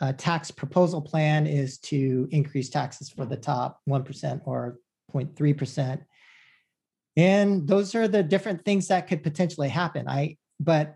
uh, 0.00 0.12
tax 0.12 0.50
proposal 0.50 1.00
plan 1.00 1.46
is 1.46 1.78
to 1.78 2.28
increase 2.30 2.68
taxes 2.68 3.08
for 3.08 3.24
the 3.24 3.36
top 3.36 3.80
1% 3.88 4.40
or 4.44 4.78
0.3%. 5.12 6.04
And 7.16 7.68
those 7.68 7.94
are 7.94 8.08
the 8.08 8.22
different 8.22 8.64
things 8.64 8.88
that 8.88 9.06
could 9.06 9.22
potentially 9.22 9.68
happen. 9.68 10.08
I 10.08 10.36
but 10.58 10.94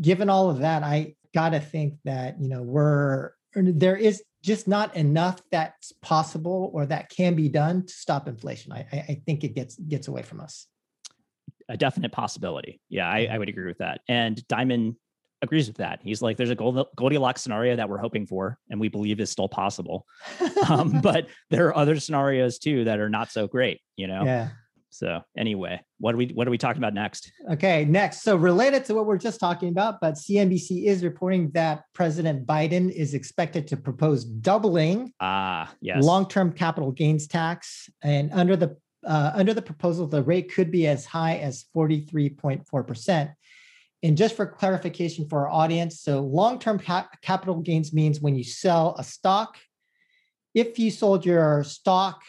given 0.00 0.28
all 0.28 0.50
of 0.50 0.58
that, 0.60 0.82
I 0.82 1.14
got 1.34 1.50
to 1.50 1.60
think 1.60 1.94
that, 2.04 2.40
you 2.40 2.48
know, 2.48 2.62
we're 2.62 3.32
there 3.54 3.96
is 3.96 4.22
just 4.42 4.68
not 4.68 4.94
enough 4.94 5.40
that's 5.50 5.92
possible 6.02 6.70
or 6.74 6.86
that 6.86 7.08
can 7.08 7.34
be 7.34 7.48
done 7.48 7.86
to 7.86 7.92
stop 7.92 8.28
inflation. 8.28 8.72
I, 8.72 8.86
I 8.92 9.22
think 9.26 9.42
it 9.42 9.54
gets 9.54 9.76
gets 9.76 10.08
away 10.08 10.22
from 10.22 10.40
us. 10.40 10.66
A 11.68 11.76
definite 11.76 12.12
possibility. 12.12 12.80
Yeah, 12.90 13.08
I, 13.08 13.28
I 13.30 13.38
would 13.38 13.48
agree 13.48 13.66
with 13.66 13.78
that. 13.78 14.02
And 14.06 14.36
Dimon 14.48 14.96
agrees 15.42 15.68
with 15.68 15.76
that. 15.76 16.00
He's 16.02 16.22
like, 16.22 16.36
there's 16.36 16.50
a 16.50 16.54
Goldilocks 16.54 17.42
scenario 17.42 17.76
that 17.76 17.88
we're 17.88 17.98
hoping 17.98 18.26
for, 18.26 18.58
and 18.70 18.80
we 18.80 18.88
believe 18.88 19.20
is 19.20 19.30
still 19.30 19.48
possible. 19.48 20.06
um, 20.68 21.00
but 21.02 21.28
there 21.50 21.68
are 21.68 21.76
other 21.76 21.98
scenarios 22.00 22.58
too 22.58 22.84
that 22.84 22.98
are 22.98 23.10
not 23.10 23.30
so 23.30 23.46
great, 23.46 23.80
you 23.96 24.06
know? 24.06 24.24
Yeah. 24.24 24.48
So 24.94 25.22
anyway, 25.36 25.80
what 25.98 26.14
are 26.14 26.18
we 26.18 26.26
what 26.28 26.46
are 26.46 26.52
we 26.52 26.58
talking 26.58 26.78
about 26.80 26.94
next? 26.94 27.32
Okay, 27.50 27.84
next. 27.84 28.22
So 28.22 28.36
related 28.36 28.84
to 28.84 28.94
what 28.94 29.06
we're 29.06 29.18
just 29.18 29.40
talking 29.40 29.70
about, 29.70 30.00
but 30.00 30.14
CNBC 30.14 30.84
is 30.84 31.02
reporting 31.02 31.50
that 31.50 31.82
President 31.94 32.46
Biden 32.46 32.92
is 32.92 33.12
expected 33.12 33.66
to 33.68 33.76
propose 33.76 34.24
doubling 34.24 35.12
ah 35.18 35.68
yes 35.80 36.04
long-term 36.04 36.52
capital 36.52 36.92
gains 36.92 37.26
tax, 37.26 37.90
and 38.04 38.32
under 38.32 38.54
the 38.54 38.76
uh, 39.04 39.32
under 39.34 39.52
the 39.52 39.62
proposal, 39.62 40.06
the 40.06 40.22
rate 40.22 40.54
could 40.54 40.70
be 40.70 40.86
as 40.86 41.04
high 41.04 41.38
as 41.38 41.64
43.4 41.74 42.86
percent. 42.86 43.30
And 44.04 44.18
just 44.18 44.36
for 44.36 44.44
clarification 44.44 45.26
for 45.26 45.48
our 45.48 45.48
audience, 45.48 45.98
so 45.98 46.20
long-term 46.20 46.78
cap- 46.78 47.22
capital 47.22 47.56
gains 47.56 47.94
means 47.94 48.20
when 48.20 48.36
you 48.36 48.44
sell 48.44 48.94
a 48.98 49.02
stock, 49.02 49.56
if 50.52 50.78
you 50.78 50.90
sold 50.90 51.24
your 51.24 51.64
stock 51.64 52.20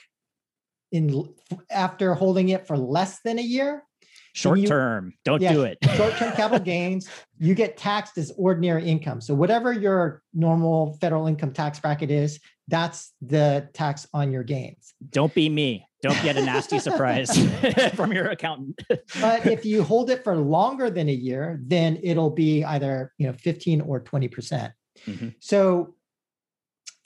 in 0.94 1.34
after 1.70 2.14
holding 2.14 2.48
it 2.48 2.66
for 2.66 2.78
less 2.78 3.20
than 3.26 3.40
a 3.40 3.42
year, 3.42 3.84
short 4.32 4.60
you, 4.60 4.68
term, 4.68 5.14
don't 5.26 5.42
yeah, 5.42 5.52
do 5.52 5.64
it. 5.64 5.78
short-term 5.98 6.32
capital 6.32 6.64
gains, 6.64 7.10
you 7.40 7.54
get 7.54 7.76
taxed 7.76 8.18
as 8.18 8.32
ordinary 8.38 8.86
income. 8.86 9.20
So 9.20 9.36
whatever 9.36 9.74
your 9.74 10.24
normal 10.34 10.98
federal 11.02 11.28
income 11.28 11.52
tax 11.52 11.78
bracket 11.78 12.10
is, 12.10 12.40
that's 12.67 13.13
the 13.21 13.69
tax 13.73 14.08
on 14.13 14.32
your 14.32 14.43
gains. 14.43 14.93
Don't 15.10 15.34
be 15.34 15.49
me. 15.49 15.88
Don't 16.01 16.21
get 16.23 16.38
a 16.38 16.43
nasty 16.43 16.80
surprise 16.80 17.36
from 17.95 18.12
your 18.12 18.28
accountant. 18.28 18.80
but 19.21 19.45
if 19.45 19.65
you 19.65 19.84
hold 19.91 20.10
it 20.10 20.23
for 20.23 20.36
longer 20.36 20.89
than 20.89 21.10
a 21.10 21.13
year, 21.13 21.60
then 21.63 21.99
it'll 22.04 22.30
be 22.30 22.63
either 22.63 23.12
you 23.17 23.28
know 23.28 23.34
15 23.34 23.82
or 23.82 23.99
20 23.99 24.28
percent. 24.28 24.73
Mm-hmm. 25.08 25.30
So 25.39 25.95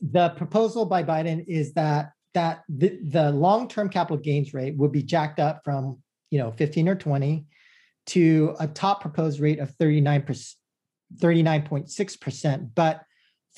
the 0.02 0.30
proposal 0.30 0.86
by 0.86 1.04
Biden 1.04 1.44
is 1.48 1.74
that 1.74 2.12
that 2.34 2.64
the, 2.70 3.00
the 3.04 3.32
long-term 3.32 3.90
capital 3.90 4.18
gains 4.18 4.54
rate 4.54 4.76
would 4.78 4.92
be 4.92 5.04
jacked 5.04 5.40
up 5.40 5.62
from 5.64 6.00
you 6.30 6.40
know 6.40 6.52
15 6.52 6.88
or 6.90 6.96
20 6.96 7.46
to 8.08 8.56
a 8.60 8.68
top 8.68 9.02
proposed 9.02 9.40
rate 9.40 9.60
of 9.60 9.72
39 9.72 10.24
39.6%. 11.18 12.70
But 12.76 13.02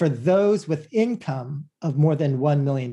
for 0.01 0.09
those 0.09 0.67
with 0.67 0.87
income 0.91 1.65
of 1.83 1.95
more 1.95 2.15
than 2.15 2.39
$1 2.39 2.63
million. 2.63 2.91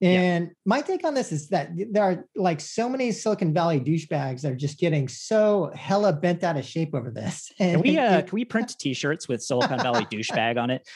And 0.00 0.44
yeah. 0.46 0.50
my 0.64 0.80
take 0.80 1.04
on 1.04 1.12
this 1.12 1.32
is 1.32 1.48
that 1.48 1.70
there 1.90 2.04
are 2.04 2.24
like 2.36 2.60
so 2.60 2.88
many 2.88 3.10
Silicon 3.10 3.52
Valley 3.52 3.80
douchebags 3.80 4.42
that 4.42 4.52
are 4.52 4.56
just 4.56 4.78
getting 4.78 5.08
so 5.08 5.72
hella 5.74 6.12
bent 6.12 6.44
out 6.44 6.56
of 6.56 6.64
shape 6.64 6.94
over 6.94 7.10
this. 7.10 7.50
And, 7.58 7.72
can 7.82 7.82
we 7.82 7.98
uh, 7.98 8.22
can 8.22 8.30
we 8.30 8.44
print 8.44 8.76
T-shirts 8.78 9.26
with 9.26 9.42
Silicon 9.42 9.80
Valley 9.80 10.04
douchebag 10.12 10.56
on 10.56 10.70
it? 10.70 10.88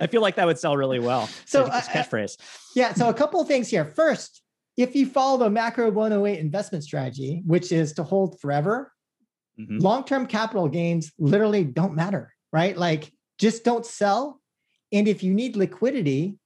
I 0.00 0.08
feel 0.08 0.22
like 0.22 0.34
that 0.34 0.46
would 0.46 0.58
sell 0.58 0.76
really 0.76 0.98
well. 0.98 1.28
So 1.44 1.66
uh, 1.66 1.82
catchphrase. 1.82 2.36
Yeah. 2.74 2.94
So 2.94 3.08
a 3.08 3.14
couple 3.14 3.40
of 3.40 3.46
things 3.46 3.68
here. 3.68 3.84
First, 3.84 4.42
if 4.76 4.96
you 4.96 5.06
follow 5.06 5.38
the 5.38 5.50
macro 5.50 5.88
108 5.88 6.36
investment 6.36 6.82
strategy, 6.82 7.44
which 7.46 7.70
is 7.70 7.92
to 7.92 8.02
hold 8.02 8.40
forever, 8.40 8.92
mm-hmm. 9.56 9.78
long-term 9.78 10.26
capital 10.26 10.66
gains 10.68 11.12
literally 11.16 11.62
don't 11.62 11.94
matter, 11.94 12.32
right? 12.52 12.76
Like 12.76 13.12
just 13.38 13.64
don't 13.64 13.86
sell. 13.86 14.40
And 14.92 15.08
if 15.08 15.22
you 15.22 15.32
need 15.32 15.56
liquidity, 15.56 16.36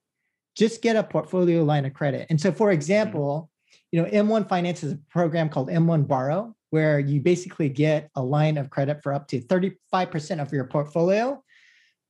just 0.55 0.81
get 0.81 0.95
a 0.95 1.03
portfolio 1.03 1.63
line 1.63 1.85
of 1.85 1.93
credit. 1.93 2.27
And 2.29 2.39
so, 2.39 2.51
for 2.51 2.67
mm-hmm. 2.67 2.75
example, 2.75 3.49
you 3.91 4.01
know, 4.01 4.09
M1 4.09 4.49
Finance 4.49 4.83
is 4.83 4.93
a 4.93 4.99
program 5.09 5.49
called 5.49 5.69
M1 5.69 6.07
Borrow, 6.07 6.55
where 6.71 6.99
you 6.99 7.21
basically 7.21 7.69
get 7.69 8.09
a 8.15 8.23
line 8.23 8.57
of 8.57 8.69
credit 8.69 9.01
for 9.03 9.13
up 9.13 9.27
to 9.29 9.39
35% 9.41 10.41
of 10.41 10.51
your 10.51 10.65
portfolio, 10.65 11.41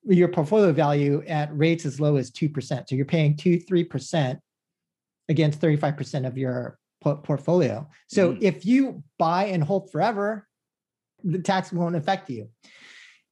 your 0.05 0.29
portfolio 0.29 0.71
value 0.71 1.23
at 1.27 1.55
rates 1.55 1.85
as 1.85 1.99
low 1.99 2.15
as 2.15 2.31
2%. 2.31 2.87
So 2.87 2.95
you're 2.95 3.05
paying 3.05 3.35
2 3.35 3.59
3% 3.59 4.39
against 5.29 5.59
35% 5.59 6.25
of 6.25 6.37
your 6.37 6.79
portfolio. 7.01 7.87
So 8.07 8.33
mm. 8.33 8.41
if 8.41 8.65
you 8.65 9.03
buy 9.19 9.45
and 9.45 9.63
hold 9.63 9.91
forever, 9.91 10.47
the 11.23 11.39
tax 11.39 11.71
won't 11.71 11.95
affect 11.95 12.29
you. 12.29 12.49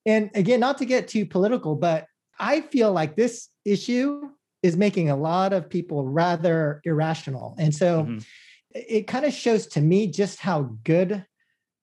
And 0.06 0.30
again, 0.36 0.60
not 0.60 0.78
to 0.80 0.86
get 0.86 1.08
too 1.08 1.26
political, 1.26 1.76
but 1.76 2.08
I 2.40 2.62
feel 2.62 2.92
like 2.92 3.16
this 3.16 3.50
issue 3.64 4.30
is 4.62 4.78
making 4.78 5.10
a 5.10 5.16
lot 5.16 5.54
of 5.54 5.70
people 5.70 6.06
rather 6.06 6.82
irrational. 6.86 7.56
And 7.60 7.74
so 7.74 8.04
mm-hmm. 8.04 8.18
it 8.74 9.08
kind 9.08 9.26
of 9.26 9.34
shows 9.34 9.68
to 9.68 9.82
me 9.82 10.08
just 10.08 10.40
how 10.40 10.76
good 10.84 11.26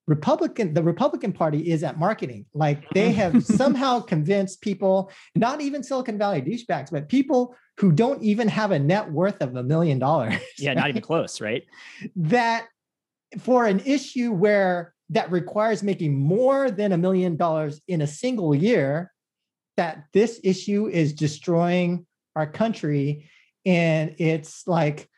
Republican, 0.06 0.74
the 0.74 0.82
Republican 0.82 1.32
Party 1.32 1.70
is 1.70 1.84
at 1.84 1.98
marketing. 1.98 2.46
Like 2.54 2.88
they 2.90 3.12
have 3.12 3.44
somehow 3.60 4.00
convinced 4.00 4.60
people, 4.60 5.10
not 5.34 5.60
even 5.60 5.82
Silicon 5.82 6.18
Valley 6.18 6.42
douchebags, 6.42 6.90
but 6.90 7.08
people 7.08 7.54
who 7.78 7.92
don't 7.92 8.22
even 8.22 8.48
have 8.48 8.72
a 8.72 8.78
net 8.78 9.10
worth 9.10 9.40
of 9.40 9.56
a 9.56 9.62
million 9.62 9.98
dollars. 9.98 10.34
Yeah, 10.58 10.70
right? 10.70 10.76
not 10.76 10.88
even 10.88 11.02
close, 11.10 11.40
right? 11.40 11.62
That 12.16 12.66
for 13.38 13.66
an 13.66 13.80
issue 13.86 14.32
where 14.32 14.91
that 15.12 15.30
requires 15.30 15.82
making 15.82 16.18
more 16.18 16.70
than 16.70 16.92
a 16.92 16.98
million 16.98 17.36
dollars 17.36 17.80
in 17.86 18.00
a 18.00 18.06
single 18.06 18.54
year, 18.54 19.12
that 19.76 20.04
this 20.12 20.40
issue 20.42 20.88
is 20.88 21.12
destroying 21.12 22.06
our 22.34 22.46
country. 22.46 23.30
And 23.64 24.14
it's 24.18 24.66
like 24.66 25.08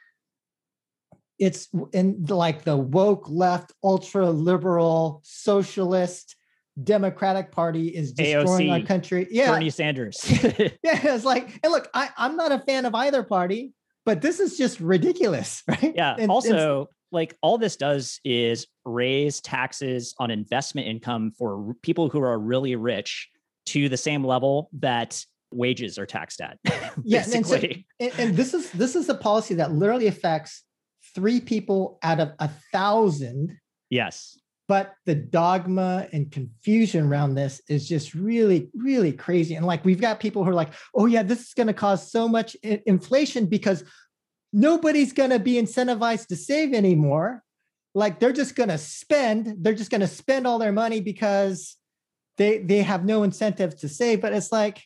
it's 1.39 1.69
in 1.93 2.25
like 2.29 2.63
the 2.63 2.77
woke 2.77 3.29
left 3.29 3.73
ultra 3.83 4.31
liberal 4.31 5.21
socialist 5.25 6.37
democratic 6.83 7.53
party 7.53 7.89
is 7.89 8.13
destroying 8.13 8.69
AOC, 8.69 8.73
our 8.73 8.87
country. 8.87 9.29
Yeah. 9.31 9.53
Bernie 9.53 9.71
sanders. 9.71 10.19
Yeah 10.83 11.15
it's 11.15 11.25
like 11.25 11.59
and 11.63 11.73
look 11.73 11.89
I, 11.95 12.11
i'm 12.17 12.37
not 12.37 12.53
a 12.53 12.59
fan 12.61 12.85
of 12.85 12.95
either 12.95 13.23
party 13.23 13.73
but 14.05 14.21
this 14.23 14.41
is 14.41 14.59
just 14.59 14.81
ridiculous 14.81 15.63
right? 15.69 15.93
Yeah 15.95 16.17
and, 16.19 16.31
also 16.31 16.89
like 17.15 17.37
all 17.41 17.57
this 17.57 17.77
does 17.77 18.21
is 18.25 18.67
raise 18.85 19.41
taxes 19.41 20.15
on 20.19 20.31
investment 20.31 20.87
income 20.87 21.33
for 21.39 21.75
people 21.83 22.09
who 22.09 22.21
are 22.21 22.39
really 22.39 22.77
rich 22.77 23.31
to 23.67 23.89
the 23.89 23.97
same 23.97 24.25
level 24.25 24.69
that 24.75 25.25
wages 25.53 25.99
are 25.99 26.07
taxed 26.07 26.41
at. 26.41 26.59
yeah, 27.05 27.25
and, 27.33 27.47
so, 27.47 27.57
and, 27.57 28.13
and 28.19 28.37
this 28.37 28.53
is 28.53 28.71
this 28.73 28.95
is 28.97 29.09
a 29.09 29.15
policy 29.15 29.55
that 29.55 29.73
literally 29.73 30.09
affects 30.09 30.65
three 31.15 31.41
people 31.41 31.99
out 32.03 32.21
of 32.21 32.33
a 32.39 32.51
thousand. 32.73 33.57
Yes. 33.89 34.39
But 34.67 34.95
the 35.05 35.15
dogma 35.15 36.09
and 36.13 36.33
confusion 36.33 37.07
around 37.07 37.35
this 37.35 37.61
is 37.69 37.87
just 37.87 38.15
really, 38.15 38.71
really 38.75 39.13
crazy. 39.13 39.57
And 39.57 39.67
like 39.67 39.85
we've 39.85 40.01
got 40.01 40.21
people 40.21 40.43
who 40.43 40.51
are 40.51 40.55
like, 40.55 40.73
oh, 40.95 41.05
yeah, 41.05 41.23
this 41.23 41.41
is 41.41 41.55
going 41.55 41.67
to 41.67 41.75
cause 41.75 42.11
so 42.11 42.27
much 42.27 42.55
inflation 42.63 43.45
because 43.45 43.85
nobody's 44.55 45.13
going 45.13 45.31
to 45.31 45.41
be 45.41 45.55
incentivized 45.55 46.29
to 46.29 46.37
save 46.37 46.73
anymore. 46.73 47.43
Like 47.95 48.21
they're 48.21 48.33
just 48.33 48.55
going 48.55 48.71
to 48.71 48.79
spend, 48.79 49.57
they're 49.59 49.75
just 49.75 49.91
going 49.91 50.01
to 50.01 50.07
spend 50.07 50.47
all 50.47 50.59
their 50.59 50.73
money 50.73 51.01
because 51.01 51.77
they 52.39 52.59
they 52.59 52.83
have 52.83 53.05
no 53.05 53.23
incentive 53.23 53.77
to 53.81 53.89
save. 53.89 54.21
But 54.21 54.33
it's 54.33 54.51
like, 54.51 54.83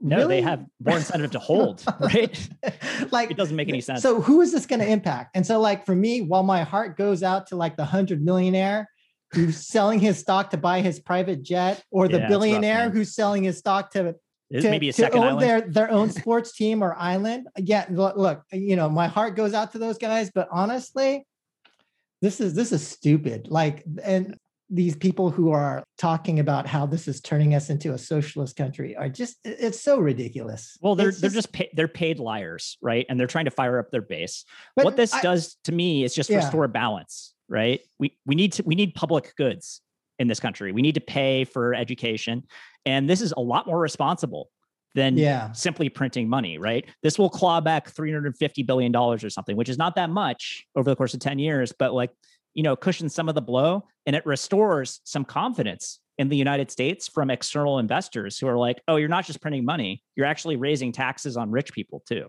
no, 0.00 0.18
really? 0.18 0.36
they 0.36 0.42
have 0.42 0.64
more 0.84 0.96
incentive 0.96 1.30
to 1.32 1.38
hold, 1.38 1.84
right? 2.00 2.48
like 3.10 3.30
it 3.30 3.36
doesn't 3.36 3.56
make 3.56 3.68
any 3.68 3.80
sense. 3.80 4.02
So 4.02 4.20
who 4.20 4.40
is 4.40 4.52
this 4.52 4.66
going 4.66 4.80
to 4.80 4.88
impact? 4.88 5.34
And 5.34 5.46
so, 5.46 5.60
like 5.60 5.86
for 5.86 5.94
me, 5.94 6.20
while 6.20 6.42
my 6.42 6.62
heart 6.62 6.96
goes 6.96 7.22
out 7.22 7.46
to 7.48 7.56
like 7.56 7.76
the 7.76 7.84
hundred 7.84 8.22
millionaire 8.22 8.88
who's 9.32 9.66
selling 9.66 9.98
his 9.98 10.18
stock 10.18 10.50
to 10.50 10.56
buy 10.56 10.80
his 10.80 11.00
private 11.00 11.42
jet, 11.42 11.82
or 11.90 12.08
the 12.08 12.18
yeah, 12.18 12.28
billionaire 12.28 12.84
rough, 12.84 12.92
who's 12.92 13.14
selling 13.14 13.44
his 13.44 13.58
stock 13.58 13.90
to 13.92 14.14
to, 14.52 14.70
maybe 14.70 14.88
a 14.88 14.92
second 14.92 15.22
own 15.22 15.38
their 15.38 15.60
their 15.60 15.90
own 15.90 16.10
sports 16.20 16.52
team 16.52 16.82
or 16.82 16.94
island. 16.96 17.48
Yeah, 17.56 17.86
look, 17.90 18.16
look, 18.16 18.42
you 18.52 18.76
know, 18.76 18.88
my 18.88 19.06
heart 19.06 19.36
goes 19.36 19.54
out 19.54 19.72
to 19.72 19.78
those 19.78 19.98
guys, 19.98 20.30
but 20.34 20.48
honestly, 20.50 21.26
this 22.22 22.40
is 22.40 22.54
this 22.54 22.72
is 22.72 22.86
stupid. 22.86 23.48
Like, 23.50 23.84
and 24.02 24.36
these 24.70 24.96
people 24.96 25.30
who 25.30 25.50
are 25.50 25.82
talking 25.96 26.40
about 26.40 26.66
how 26.66 26.84
this 26.84 27.08
is 27.08 27.20
turning 27.20 27.54
us 27.54 27.70
into 27.70 27.94
a 27.94 27.98
socialist 27.98 28.54
country 28.56 28.94
are 28.96 29.08
just 29.08 29.38
it's 29.44 29.80
so 29.80 29.98
ridiculous. 29.98 30.76
Well 30.82 30.94
they're 30.94 31.08
it's 31.08 31.20
they're 31.20 31.30
just, 31.30 31.46
just 31.48 31.52
pay, 31.52 31.70
they're 31.72 31.88
paid 31.88 32.18
liars 32.18 32.76
right? 32.82 33.06
And 33.08 33.18
they're 33.18 33.26
trying 33.26 33.46
to 33.46 33.50
fire 33.50 33.78
up 33.78 33.90
their 33.90 34.02
base. 34.02 34.44
What 34.74 34.96
this 34.96 35.14
I, 35.14 35.22
does 35.22 35.56
to 35.64 35.72
me 35.72 36.04
is 36.04 36.14
just 36.14 36.28
yeah. 36.28 36.36
restore 36.36 36.68
balance 36.68 37.32
right? 37.48 37.80
We 37.98 38.16
we 38.26 38.34
need 38.34 38.52
to 38.54 38.62
we 38.64 38.74
need 38.74 38.94
public 38.94 39.34
goods 39.36 39.80
in 40.18 40.28
this 40.28 40.40
country. 40.40 40.72
We 40.72 40.82
need 40.82 40.96
to 40.96 41.00
pay 41.00 41.44
for 41.44 41.74
education 41.74 42.44
and 42.88 43.08
this 43.08 43.20
is 43.20 43.32
a 43.36 43.40
lot 43.40 43.66
more 43.66 43.78
responsible 43.78 44.50
than 44.94 45.16
yeah. 45.16 45.52
simply 45.52 45.88
printing 45.88 46.28
money, 46.28 46.58
right? 46.58 46.86
This 47.02 47.18
will 47.18 47.28
claw 47.28 47.60
back 47.60 47.92
$350 47.92 48.66
billion 48.66 48.94
or 48.96 49.18
something, 49.18 49.56
which 49.56 49.68
is 49.68 49.78
not 49.78 49.94
that 49.96 50.10
much 50.10 50.66
over 50.74 50.88
the 50.88 50.96
course 50.96 51.14
of 51.14 51.20
10 51.20 51.38
years, 51.38 51.72
but 51.78 51.92
like 51.92 52.10
you 52.54 52.64
know, 52.64 52.74
cushions 52.74 53.14
some 53.14 53.28
of 53.28 53.36
the 53.36 53.40
blow 53.40 53.84
and 54.04 54.16
it 54.16 54.26
restores 54.26 55.00
some 55.04 55.24
confidence 55.24 56.00
in 56.18 56.28
the 56.28 56.36
United 56.36 56.72
States 56.72 57.06
from 57.06 57.30
external 57.30 57.78
investors 57.78 58.36
who 58.36 58.48
are 58.48 58.58
like, 58.58 58.80
oh, 58.88 58.96
you're 58.96 59.08
not 59.08 59.24
just 59.24 59.40
printing 59.40 59.64
money, 59.64 60.02
you're 60.16 60.26
actually 60.26 60.56
raising 60.56 60.90
taxes 60.90 61.36
on 61.36 61.52
rich 61.52 61.72
people 61.72 62.02
too. 62.08 62.26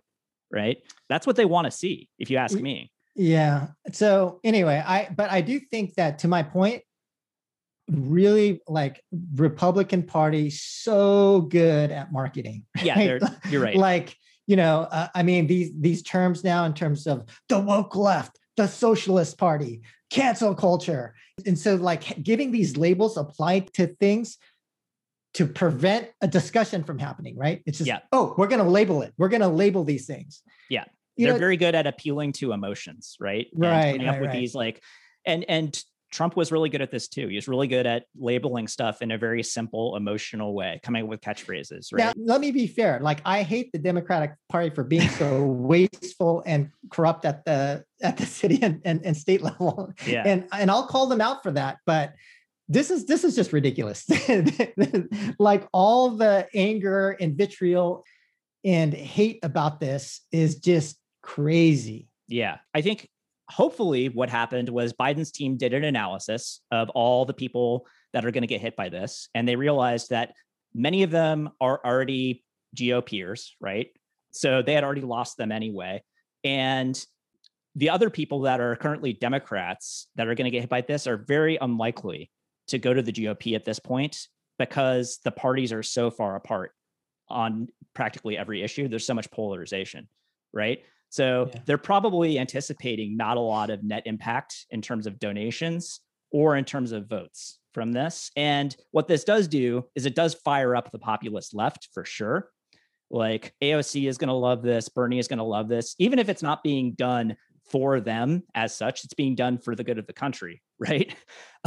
Right. 0.51 0.77
That's 1.09 1.25
what 1.25 1.35
they 1.35 1.45
want 1.45 1.65
to 1.65 1.71
see, 1.71 2.09
if 2.19 2.29
you 2.29 2.37
ask 2.37 2.59
me. 2.59 2.91
Yeah. 3.15 3.69
So 3.91 4.39
anyway, 4.43 4.83
I 4.85 5.09
but 5.15 5.31
I 5.31 5.41
do 5.41 5.59
think 5.59 5.95
that 5.95 6.19
to 6.19 6.27
my 6.27 6.43
point, 6.43 6.83
really 7.89 8.61
like 8.67 9.01
Republican 9.35 10.03
Party 10.03 10.49
so 10.49 11.41
good 11.41 11.91
at 11.91 12.11
marketing. 12.11 12.65
Yeah, 12.81 13.19
you're 13.49 13.61
right. 13.61 13.75
like 13.75 14.15
you 14.47 14.55
know, 14.55 14.87
uh, 14.91 15.07
I 15.13 15.23
mean 15.23 15.47
these 15.47 15.71
these 15.79 16.01
terms 16.01 16.43
now 16.43 16.65
in 16.65 16.73
terms 16.73 17.05
of 17.07 17.25
the 17.49 17.59
woke 17.59 17.95
left, 17.95 18.39
the 18.57 18.67
socialist 18.67 19.37
party, 19.37 19.81
cancel 20.09 20.55
culture. 20.55 21.15
And 21.45 21.57
so, 21.57 21.75
like, 21.75 22.21
giving 22.21 22.51
these 22.51 22.77
labels 22.77 23.17
applied 23.17 23.73
to 23.73 23.87
things 23.87 24.37
to 25.35 25.45
prevent 25.45 26.09
a 26.21 26.27
discussion 26.27 26.83
from 26.83 26.99
happening, 26.99 27.37
right? 27.37 27.61
It's 27.65 27.77
just, 27.77 27.87
yeah. 27.87 27.99
oh, 28.11 28.33
we're 28.37 28.47
going 28.47 28.63
to 28.63 28.69
label 28.69 29.01
it. 29.01 29.13
We're 29.17 29.29
going 29.29 29.41
to 29.41 29.47
label 29.47 29.83
these 29.83 30.05
things. 30.05 30.41
Yeah. 30.69 30.85
You 31.15 31.27
They're 31.27 31.33
know, 31.33 31.39
very 31.39 31.57
good 31.57 31.75
at 31.75 31.85
appealing 31.85 32.33
to 32.33 32.51
emotions, 32.51 33.15
right? 33.19 33.47
Right. 33.53 33.71
And 33.71 33.97
coming 33.97 34.07
up 34.07 34.13
right, 34.13 34.21
with 34.21 34.29
right. 34.29 34.39
these 34.39 34.55
like, 34.55 34.81
and 35.25 35.45
and 35.47 35.83
Trump 36.11 36.35
was 36.35 36.51
really 36.51 36.69
good 36.69 36.81
at 36.81 36.91
this 36.91 37.07
too. 37.07 37.27
He 37.27 37.35
was 37.35 37.47
really 37.47 37.67
good 37.67 37.85
at 37.85 38.05
labeling 38.17 38.67
stuff 38.67 39.01
in 39.01 39.11
a 39.11 39.17
very 39.17 39.43
simple, 39.43 39.95
emotional 39.95 40.53
way, 40.53 40.79
coming 40.83 41.03
up 41.03 41.09
with 41.09 41.21
catchphrases. 41.21 41.89
Right. 41.91 42.15
Now, 42.15 42.33
let 42.33 42.41
me 42.41 42.51
be 42.51 42.67
fair. 42.67 42.99
Like, 42.99 43.21
I 43.25 43.43
hate 43.43 43.71
the 43.71 43.79
Democratic 43.79 44.33
Party 44.49 44.69
for 44.69 44.83
being 44.83 45.07
so 45.09 45.43
wasteful 45.45 46.43
and 46.45 46.71
corrupt 46.89 47.25
at 47.25 47.45
the 47.45 47.83
at 48.01 48.17
the 48.17 48.25
city 48.25 48.59
and, 48.61 48.81
and, 48.85 49.05
and 49.05 49.15
state 49.15 49.41
level. 49.41 49.93
Yeah. 50.05 50.23
And 50.25 50.47
and 50.51 50.71
I'll 50.71 50.87
call 50.87 51.07
them 51.07 51.21
out 51.21 51.43
for 51.43 51.51
that. 51.51 51.77
But 51.85 52.13
this 52.67 52.89
is 52.89 53.05
this 53.05 53.23
is 53.23 53.35
just 53.35 53.53
ridiculous. 53.53 54.05
like 55.39 55.67
all 55.73 56.11
the 56.11 56.47
anger 56.53 57.17
and 57.19 57.37
vitriol 57.37 58.03
and 58.63 58.93
hate 58.93 59.39
about 59.43 59.79
this 59.79 60.21
is 60.31 60.59
just 60.59 60.97
crazy. 61.21 62.07
Yeah. 62.27 62.57
I 62.73 62.81
think 62.81 63.09
hopefully 63.49 64.09
what 64.09 64.29
happened 64.29 64.69
was 64.69 64.93
Biden's 64.93 65.31
team 65.31 65.57
did 65.57 65.73
an 65.73 65.83
analysis 65.83 66.61
of 66.71 66.89
all 66.89 67.25
the 67.25 67.33
people 67.33 67.85
that 68.13 68.25
are 68.25 68.31
going 68.31 68.43
to 68.43 68.47
get 68.47 68.61
hit 68.61 68.75
by 68.75 68.89
this 68.89 69.29
and 69.33 69.47
they 69.47 69.55
realized 69.55 70.09
that 70.11 70.33
many 70.73 71.03
of 71.03 71.11
them 71.11 71.49
are 71.59 71.81
already 71.83 72.43
GOPers, 72.75 73.51
right? 73.59 73.87
So 74.31 74.61
they 74.61 74.73
had 74.73 74.83
already 74.83 75.01
lost 75.01 75.37
them 75.37 75.51
anyway. 75.51 76.03
And 76.43 77.03
the 77.75 77.89
other 77.89 78.09
people 78.09 78.41
that 78.41 78.59
are 78.59 78.75
currently 78.75 79.13
Democrats 79.13 80.07
that 80.15 80.27
are 80.27 80.35
going 80.35 80.45
to 80.45 80.51
get 80.51 80.61
hit 80.61 80.69
by 80.69 80.81
this 80.81 81.07
are 81.07 81.17
very 81.17 81.57
unlikely 81.59 82.29
to 82.67 82.77
go 82.77 82.93
to 82.93 83.01
the 83.01 83.11
GOP 83.11 83.55
at 83.55 83.65
this 83.65 83.79
point 83.79 84.27
because 84.57 85.19
the 85.23 85.31
parties 85.31 85.71
are 85.73 85.83
so 85.83 86.11
far 86.11 86.35
apart 86.35 86.71
on 87.29 87.67
practically 87.93 88.37
every 88.37 88.61
issue. 88.61 88.87
There's 88.87 89.05
so 89.05 89.13
much 89.13 89.31
polarization, 89.31 90.07
right? 90.53 90.83
So 91.09 91.49
yeah. 91.53 91.61
they're 91.65 91.77
probably 91.77 92.39
anticipating 92.39 93.17
not 93.17 93.37
a 93.37 93.41
lot 93.41 93.69
of 93.69 93.83
net 93.83 94.03
impact 94.05 94.65
in 94.69 94.81
terms 94.81 95.07
of 95.07 95.19
donations 95.19 95.99
or 96.31 96.55
in 96.55 96.65
terms 96.65 96.91
of 96.91 97.07
votes 97.07 97.59
from 97.73 97.91
this. 97.91 98.31
And 98.35 98.75
what 98.91 99.07
this 99.07 99.23
does 99.23 99.47
do 99.47 99.85
is 99.95 100.05
it 100.05 100.15
does 100.15 100.33
fire 100.33 100.75
up 100.75 100.91
the 100.91 100.99
populist 100.99 101.53
left 101.53 101.89
for 101.93 102.05
sure. 102.05 102.49
Like 103.09 103.53
AOC 103.61 104.07
is 104.07 104.17
going 104.17 104.27
to 104.27 104.33
love 104.33 104.61
this, 104.61 104.89
Bernie 104.89 105.19
is 105.19 105.27
going 105.27 105.39
to 105.39 105.43
love 105.43 105.67
this, 105.67 105.95
even 105.97 106.19
if 106.19 106.29
it's 106.29 106.43
not 106.43 106.63
being 106.63 106.93
done 106.93 107.35
for 107.71 107.99
them 107.99 108.43
as 108.53 108.75
such, 108.75 109.03
it's 109.03 109.13
being 109.13 109.35
done 109.35 109.57
for 109.57 109.75
the 109.75 109.83
good 109.83 109.97
of 109.97 110.07
the 110.07 110.13
country, 110.13 110.61
right? 110.79 111.15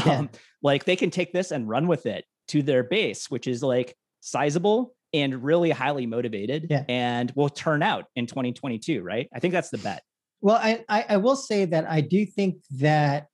Yeah. 0.07 0.19
Um, 0.19 0.31
like 0.63 0.85
they 0.85 0.97
can 0.97 1.11
take 1.11 1.33
this 1.33 1.51
and 1.51 1.69
run 1.69 1.89
with 1.89 2.07
it 2.07 2.25
to 2.49 2.63
their 2.63 2.85
base, 2.85 3.31
which 3.31 3.47
is 3.47 3.63
like 3.63 3.97
sizable 4.21 4.95
and 5.13 5.43
really 5.43 5.71
highly 5.71 6.07
motivated 6.07 6.67
yeah. 6.71 6.85
and 6.89 7.33
will 7.35 7.49
turn 7.49 7.83
out 7.83 8.07
in 8.17 8.27
2022, 8.27 9.03
right? 9.03 9.29
I 9.35 9.41
think 9.41 9.53
that's 9.53 9.71
the 9.71 9.79
bet. 9.79 10.03
Well, 10.41 10.57
I, 10.57 10.85
I, 10.89 11.05
I 11.11 11.17
will 11.19 11.37
say 11.37 11.65
that 11.67 11.89
I 11.89 12.01
do 12.01 12.27
think 12.27 12.57
that 12.73 13.27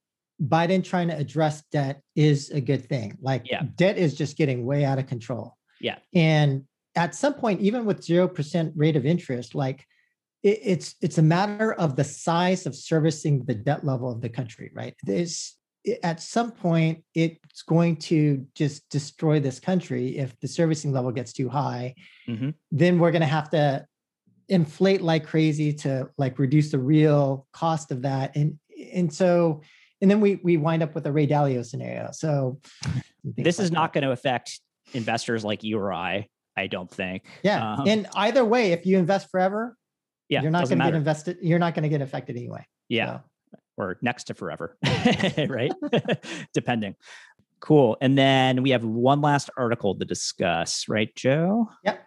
Biden 0.42 0.84
trying 0.84 1.08
to 1.08 1.16
address 1.16 1.62
debt 1.72 2.00
is 2.14 2.50
a 2.50 2.60
good 2.60 2.88
thing. 2.88 3.16
Like 3.20 3.48
yeah. 3.50 3.62
debt 3.76 3.98
is 3.98 4.14
just 4.14 4.36
getting 4.36 4.64
way 4.64 4.84
out 4.84 4.98
of 4.98 5.06
control. 5.06 5.56
Yeah. 5.80 5.98
And 6.14 6.64
at 6.94 7.14
some 7.14 7.34
point, 7.34 7.60
even 7.60 7.84
with 7.84 8.00
0% 8.00 8.72
rate 8.76 8.96
of 8.96 9.06
interest, 9.06 9.54
like 9.54 9.84
it, 10.42 10.60
it's 10.62 10.94
it's 11.00 11.18
a 11.18 11.22
matter 11.22 11.72
of 11.72 11.96
the 11.96 12.04
size 12.04 12.66
of 12.66 12.76
servicing 12.76 13.44
the 13.44 13.54
debt 13.54 13.84
level 13.84 14.10
of 14.10 14.20
the 14.20 14.28
country, 14.28 14.70
right? 14.74 14.94
There's 15.02 15.56
at 16.02 16.20
some 16.20 16.50
point 16.50 17.04
it's 17.14 17.62
going 17.62 17.96
to 17.96 18.46
just 18.54 18.88
destroy 18.88 19.40
this 19.40 19.60
country 19.60 20.18
if 20.18 20.38
the 20.40 20.48
servicing 20.48 20.92
level 20.92 21.10
gets 21.12 21.32
too 21.32 21.48
high. 21.48 21.94
Mm-hmm. 22.28 22.50
then 22.70 22.98
we're 22.98 23.10
going 23.10 23.22
to 23.22 23.26
have 23.26 23.50
to 23.50 23.86
inflate 24.48 25.02
like 25.02 25.26
crazy 25.26 25.72
to 25.72 26.08
like 26.16 26.38
reduce 26.38 26.70
the 26.70 26.78
real 26.78 27.46
cost 27.52 27.90
of 27.90 28.02
that. 28.02 28.36
And 28.36 28.58
and 28.92 29.12
so 29.12 29.62
and 30.00 30.10
then 30.10 30.20
we 30.20 30.40
we 30.42 30.56
wind 30.56 30.82
up 30.82 30.94
with 30.94 31.06
a 31.06 31.12
ray 31.12 31.26
dalio 31.26 31.64
scenario. 31.64 32.10
So 32.12 32.60
this 33.24 33.58
like 33.58 33.64
is 33.64 33.72
not 33.72 33.92
going 33.92 34.04
to 34.04 34.12
affect 34.12 34.60
investors 34.94 35.44
like 35.44 35.62
you 35.62 35.78
or 35.78 35.92
i 35.92 36.26
i 36.56 36.66
don't 36.66 36.90
think. 36.90 37.24
Yeah. 37.42 37.74
Um, 37.74 37.88
and 37.88 38.06
either 38.14 38.44
way 38.44 38.72
if 38.72 38.86
you 38.86 38.98
invest 38.98 39.30
forever 39.30 39.76
yeah 40.28 40.42
you're 40.42 40.50
not 40.50 40.68
going 40.68 40.78
to 40.78 40.84
get 40.84 40.94
invested 40.94 41.38
you're 41.42 41.58
not 41.58 41.74
going 41.74 41.84
to 41.84 41.88
get 41.88 42.00
affected 42.00 42.36
anyway. 42.36 42.66
Yeah. 42.88 43.06
So 43.06 43.20
or 43.78 43.96
next 44.02 44.24
to 44.24 44.34
forever, 44.34 44.76
right? 45.48 45.72
Depending. 46.52 46.96
Cool. 47.60 47.96
And 48.00 48.18
then 48.18 48.62
we 48.62 48.70
have 48.70 48.84
one 48.84 49.20
last 49.20 49.50
article 49.56 49.96
to 49.96 50.04
discuss, 50.04 50.88
right, 50.88 51.14
Joe? 51.16 51.70
Yep. 51.84 52.04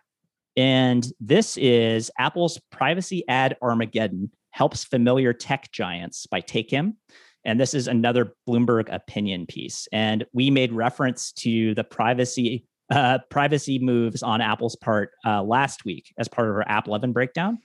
And 0.58 1.08
this 1.20 1.58
is 1.58 2.12
Apple's 2.20 2.60
privacy 2.72 3.24
ad 3.28 3.58
Armageddon 3.62 4.32
helps 4.52 4.84
familiar 4.84 5.34
tech 5.34 5.72
giants 5.72 6.28
by 6.28 6.42
Tae 6.42 6.64
Kim. 6.64 6.98
And 7.46 7.60
this 7.60 7.74
is 7.74 7.88
another 7.88 8.36
Bloomberg 8.48 8.94
opinion 8.94 9.46
piece. 9.48 9.88
And 9.92 10.26
we 10.34 10.52
made 10.52 10.74
reference 10.74 11.32
to 11.34 11.74
the 11.74 11.84
privacy 11.84 12.68
uh, 12.92 13.20
privacy 13.30 13.80
moves 13.80 14.22
on 14.22 14.42
Apple's 14.42 14.76
part 14.76 15.12
uh, 15.26 15.42
last 15.42 15.86
week 15.86 16.14
as 16.18 16.28
part 16.28 16.50
of 16.50 16.56
our 16.56 16.66
AppLovin 16.66 17.14
breakdown. 17.14 17.58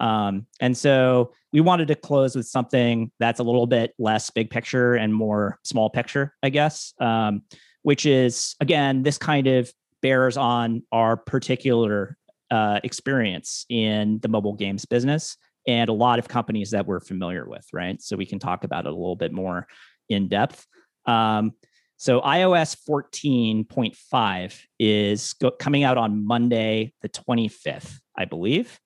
Um, 0.00 0.46
and 0.60 0.76
so 0.76 1.32
we 1.52 1.60
wanted 1.60 1.88
to 1.88 1.94
close 1.94 2.36
with 2.36 2.46
something 2.46 3.10
that's 3.18 3.40
a 3.40 3.42
little 3.42 3.66
bit 3.66 3.94
less 3.98 4.30
big 4.30 4.50
picture 4.50 4.94
and 4.94 5.12
more 5.12 5.58
small 5.64 5.90
picture, 5.90 6.34
I 6.42 6.50
guess, 6.50 6.94
um, 7.00 7.42
which 7.82 8.06
is, 8.06 8.54
again, 8.60 9.02
this 9.02 9.18
kind 9.18 9.46
of 9.46 9.72
bears 10.02 10.36
on 10.36 10.82
our 10.92 11.16
particular 11.16 12.16
uh, 12.50 12.80
experience 12.84 13.66
in 13.68 14.20
the 14.20 14.28
mobile 14.28 14.54
games 14.54 14.84
business 14.84 15.36
and 15.66 15.90
a 15.90 15.92
lot 15.92 16.18
of 16.18 16.28
companies 16.28 16.70
that 16.70 16.86
we're 16.86 17.00
familiar 17.00 17.46
with, 17.46 17.66
right? 17.72 18.00
So 18.00 18.16
we 18.16 18.26
can 18.26 18.38
talk 18.38 18.64
about 18.64 18.86
it 18.86 18.92
a 18.92 18.96
little 18.96 19.16
bit 19.16 19.32
more 19.32 19.66
in 20.08 20.28
depth. 20.28 20.66
Um, 21.06 21.52
so 21.98 22.20
iOS 22.20 22.76
14.5 22.88 24.60
is 24.78 25.32
go- 25.34 25.50
coming 25.50 25.82
out 25.82 25.98
on 25.98 26.24
Monday, 26.24 26.94
the 27.02 27.08
25th, 27.08 27.98
I 28.16 28.24
believe. 28.24 28.78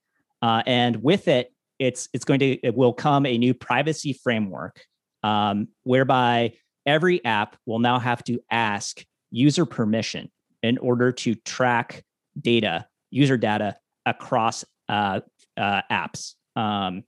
Uh, 0.42 0.62
and 0.66 1.02
with 1.02 1.28
it, 1.28 1.52
it's 1.78 2.08
it's 2.12 2.24
going 2.24 2.40
to 2.40 2.58
it 2.66 2.74
will 2.74 2.92
come 2.92 3.24
a 3.24 3.38
new 3.38 3.54
privacy 3.54 4.12
framework 4.12 4.84
um, 5.22 5.68
whereby 5.84 6.52
every 6.84 7.24
app 7.24 7.56
will 7.66 7.78
now 7.78 7.98
have 7.98 8.22
to 8.24 8.40
ask 8.50 9.04
user 9.30 9.64
permission 9.64 10.30
in 10.62 10.78
order 10.78 11.12
to 11.12 11.34
track 11.34 12.04
data, 12.40 12.86
user 13.10 13.36
data 13.36 13.76
across 14.06 14.64
uh, 14.88 15.20
uh, 15.56 15.82
apps 15.90 16.34
um, 16.56 17.04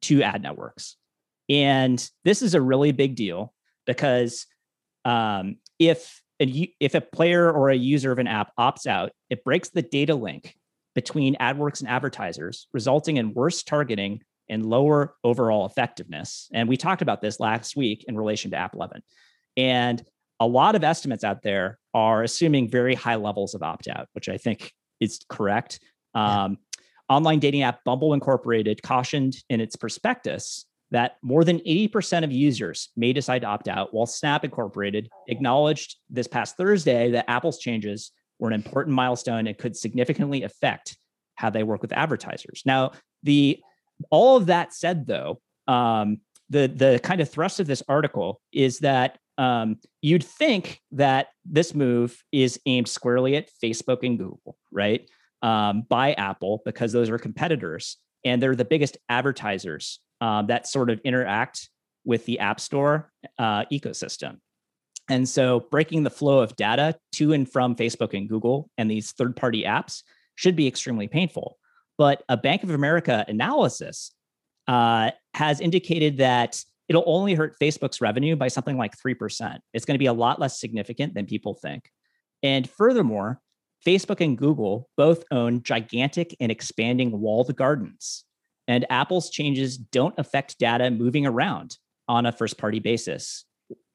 to 0.00 0.22
ad 0.22 0.42
networks. 0.42 0.96
And 1.48 2.04
this 2.24 2.42
is 2.42 2.54
a 2.54 2.60
really 2.60 2.92
big 2.92 3.14
deal 3.14 3.52
because 3.86 4.46
um, 5.04 5.56
if 5.78 6.22
a, 6.40 6.72
if 6.78 6.94
a 6.94 7.00
player 7.00 7.50
or 7.50 7.70
a 7.70 7.76
user 7.76 8.12
of 8.12 8.18
an 8.18 8.26
app 8.26 8.52
opts 8.58 8.86
out, 8.86 9.12
it 9.30 9.44
breaks 9.44 9.70
the 9.70 9.82
data 9.82 10.14
link 10.14 10.54
between 10.98 11.36
AdWorks 11.36 11.78
and 11.78 11.88
advertisers, 11.88 12.66
resulting 12.72 13.18
in 13.18 13.32
worse 13.32 13.62
targeting 13.62 14.20
and 14.48 14.66
lower 14.66 15.14
overall 15.22 15.64
effectiveness. 15.64 16.48
And 16.52 16.68
we 16.68 16.76
talked 16.76 17.02
about 17.02 17.22
this 17.22 17.38
last 17.38 17.76
week 17.76 18.04
in 18.08 18.16
relation 18.16 18.50
to 18.50 18.56
AppLovin. 18.56 19.02
And 19.56 20.02
a 20.40 20.46
lot 20.48 20.74
of 20.74 20.82
estimates 20.82 21.22
out 21.22 21.44
there 21.44 21.78
are 21.94 22.24
assuming 22.24 22.68
very 22.68 22.96
high 22.96 23.14
levels 23.14 23.54
of 23.54 23.62
opt 23.62 23.86
out, 23.86 24.08
which 24.14 24.28
I 24.28 24.38
think 24.38 24.72
is 24.98 25.20
correct. 25.28 25.78
Um, 26.16 26.58
online 27.08 27.38
dating 27.38 27.62
app 27.62 27.84
Bumble 27.84 28.12
Incorporated 28.12 28.82
cautioned 28.82 29.36
in 29.48 29.60
its 29.60 29.76
prospectus 29.76 30.66
that 30.90 31.18
more 31.22 31.44
than 31.44 31.60
80% 31.60 32.24
of 32.24 32.32
users 32.32 32.88
may 32.96 33.12
decide 33.12 33.42
to 33.42 33.46
opt 33.46 33.68
out, 33.68 33.94
while 33.94 34.06
Snap 34.06 34.44
Incorporated 34.44 35.10
acknowledged 35.28 35.94
this 36.10 36.26
past 36.26 36.56
Thursday 36.56 37.12
that 37.12 37.30
Apple's 37.30 37.60
changes 37.60 38.10
were 38.38 38.48
an 38.48 38.54
important 38.54 38.94
milestone 38.94 39.46
and 39.46 39.56
could 39.58 39.76
significantly 39.76 40.42
affect 40.42 40.96
how 41.34 41.50
they 41.50 41.62
work 41.62 41.82
with 41.82 41.92
advertisers. 41.92 42.62
Now, 42.64 42.92
the 43.22 43.60
all 44.10 44.36
of 44.36 44.46
that 44.46 44.72
said, 44.72 45.06
though, 45.06 45.40
um, 45.66 46.20
the 46.50 46.66
the 46.66 47.00
kind 47.02 47.20
of 47.20 47.30
thrust 47.30 47.60
of 47.60 47.66
this 47.66 47.82
article 47.88 48.40
is 48.52 48.80
that 48.80 49.18
um, 49.38 49.76
you'd 50.02 50.24
think 50.24 50.80
that 50.92 51.28
this 51.44 51.74
move 51.74 52.22
is 52.32 52.60
aimed 52.66 52.88
squarely 52.88 53.36
at 53.36 53.48
Facebook 53.62 54.02
and 54.02 54.18
Google, 54.18 54.56
right? 54.72 55.08
Um, 55.42 55.82
by 55.88 56.14
Apple 56.14 56.62
because 56.64 56.92
those 56.92 57.08
are 57.10 57.18
competitors 57.18 57.96
and 58.24 58.42
they're 58.42 58.56
the 58.56 58.64
biggest 58.64 58.98
advertisers 59.08 60.00
um, 60.20 60.48
that 60.48 60.66
sort 60.66 60.90
of 60.90 61.00
interact 61.04 61.70
with 62.04 62.24
the 62.24 62.40
App 62.40 62.58
Store 62.58 63.12
uh, 63.38 63.64
ecosystem. 63.66 64.38
And 65.08 65.28
so 65.28 65.60
breaking 65.70 66.02
the 66.02 66.10
flow 66.10 66.40
of 66.40 66.56
data 66.56 66.96
to 67.12 67.32
and 67.32 67.50
from 67.50 67.74
Facebook 67.74 68.16
and 68.16 68.28
Google 68.28 68.70
and 68.76 68.90
these 68.90 69.12
third 69.12 69.36
party 69.36 69.64
apps 69.64 70.02
should 70.34 70.56
be 70.56 70.66
extremely 70.66 71.08
painful. 71.08 71.58
But 71.96 72.22
a 72.28 72.36
Bank 72.36 72.62
of 72.62 72.70
America 72.70 73.24
analysis 73.26 74.12
uh, 74.68 75.10
has 75.34 75.60
indicated 75.60 76.18
that 76.18 76.62
it'll 76.88 77.04
only 77.06 77.34
hurt 77.34 77.58
Facebook's 77.58 78.00
revenue 78.00 78.36
by 78.36 78.48
something 78.48 78.76
like 78.76 78.96
3%. 78.96 79.58
It's 79.72 79.84
going 79.84 79.94
to 79.94 79.98
be 79.98 80.06
a 80.06 80.12
lot 80.12 80.38
less 80.38 80.60
significant 80.60 81.14
than 81.14 81.26
people 81.26 81.54
think. 81.54 81.90
And 82.42 82.68
furthermore, 82.68 83.40
Facebook 83.84 84.20
and 84.20 84.36
Google 84.36 84.88
both 84.96 85.24
own 85.30 85.62
gigantic 85.62 86.36
and 86.40 86.52
expanding 86.52 87.20
walled 87.20 87.54
gardens. 87.56 88.24
And 88.66 88.86
Apple's 88.90 89.30
changes 89.30 89.76
don't 89.76 90.18
affect 90.18 90.58
data 90.58 90.90
moving 90.90 91.26
around 91.26 91.78
on 92.06 92.26
a 92.26 92.32
first 92.32 92.58
party 92.58 92.80
basis. 92.80 93.44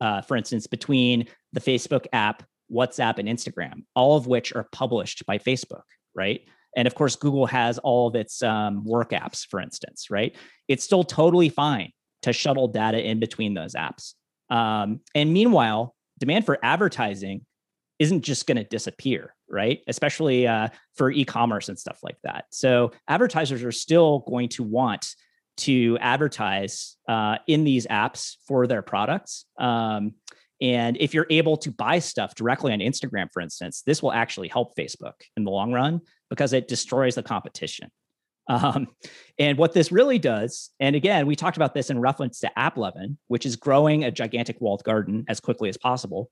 Uh, 0.02 0.22
for 0.22 0.38
instance, 0.38 0.68
between 0.68 1.28
the 1.54 1.62
Facebook 1.62 2.06
app, 2.14 2.44
WhatsApp, 2.72 3.20
and 3.20 3.28
Instagram, 3.28 3.84
all 3.96 4.18
of 4.18 4.28
which 4.28 4.54
are 4.54 4.68
published 4.72 5.26
by 5.26 5.38
Facebook, 5.38 5.84
right? 6.16 6.42
And 6.76 6.88
of 6.88 6.96
course, 6.96 7.16
Google 7.16 7.46
has 7.46 7.78
all 7.80 8.08
of 8.08 8.16
its 8.16 8.42
um, 8.42 8.84
work 8.84 9.12
apps, 9.12 9.48
for 9.48 9.60
instance, 9.60 10.08
right? 10.10 10.36
It's 10.68 10.84
still 10.84 11.04
totally 11.04 11.50
fine 11.50 11.92
to 12.24 12.34
shuttle 12.34 12.68
data 12.68 13.06
in 13.06 13.20
between 13.20 13.54
those 13.54 13.76
apps. 13.76 14.14
Um, 14.50 15.02
and 15.14 15.32
meanwhile, 15.32 15.96
demand 16.20 16.46
for 16.46 16.58
advertising 16.64 17.46
isn't 18.00 18.22
just 18.22 18.48
going 18.48 18.58
to 18.58 18.64
disappear, 18.64 19.36
right? 19.50 19.82
Especially 19.88 20.48
uh, 20.48 20.70
for 20.96 21.12
e-commerce 21.12 21.70
and 21.70 21.78
stuff 21.78 22.00
like 22.02 22.18
that. 22.24 22.46
So 22.52 22.92
advertisers 23.08 23.64
are 23.64 23.72
still 23.72 24.20
going 24.28 24.50
to 24.50 24.64
want 24.64 25.16
to 25.58 25.98
advertise 26.02 26.98
uh, 27.08 27.38
in 27.48 27.64
these 27.64 27.88
apps 27.88 28.36
for 28.48 28.68
their 28.68 28.82
products. 28.82 29.46
Um, 29.60 30.14
and 30.62 30.98
if 31.00 31.14
you're 31.14 31.28
able 31.30 31.58
to 31.58 31.72
buy 31.72 32.00
stuff 32.00 32.36
directly 32.36 32.72
on 32.72 32.80
Instagram, 32.80 33.28
for 33.34 33.42
instance, 33.42 33.84
this 33.86 34.02
will 34.02 34.14
actually 34.14 34.48
help 34.48 34.76
Facebook 34.78 35.14
in 35.36 35.44
the 35.44 35.52
long 35.52 35.74
run 35.74 36.02
because 36.30 36.54
it 36.54 36.68
destroys 36.68 37.16
the 37.16 37.24
competition. 37.24 37.92
Um, 38.48 38.88
and 39.40 39.58
what 39.58 39.74
this 39.74 39.92
really 39.92 40.20
does, 40.20 40.70
and 40.80 40.96
again, 40.96 41.28
we 41.28 41.36
talked 41.36 41.58
about 41.58 41.74
this 41.74 41.90
in 41.90 42.00
reference 42.00 42.40
to 42.40 42.52
AppLovin, 42.58 43.18
which 43.28 43.46
is 43.46 43.56
growing 43.56 44.04
a 44.04 44.12
gigantic 44.12 44.60
walled 44.60 44.84
garden 44.84 45.26
as 45.28 45.40
quickly 45.40 45.70
as 45.70 45.78
possible. 45.78 46.30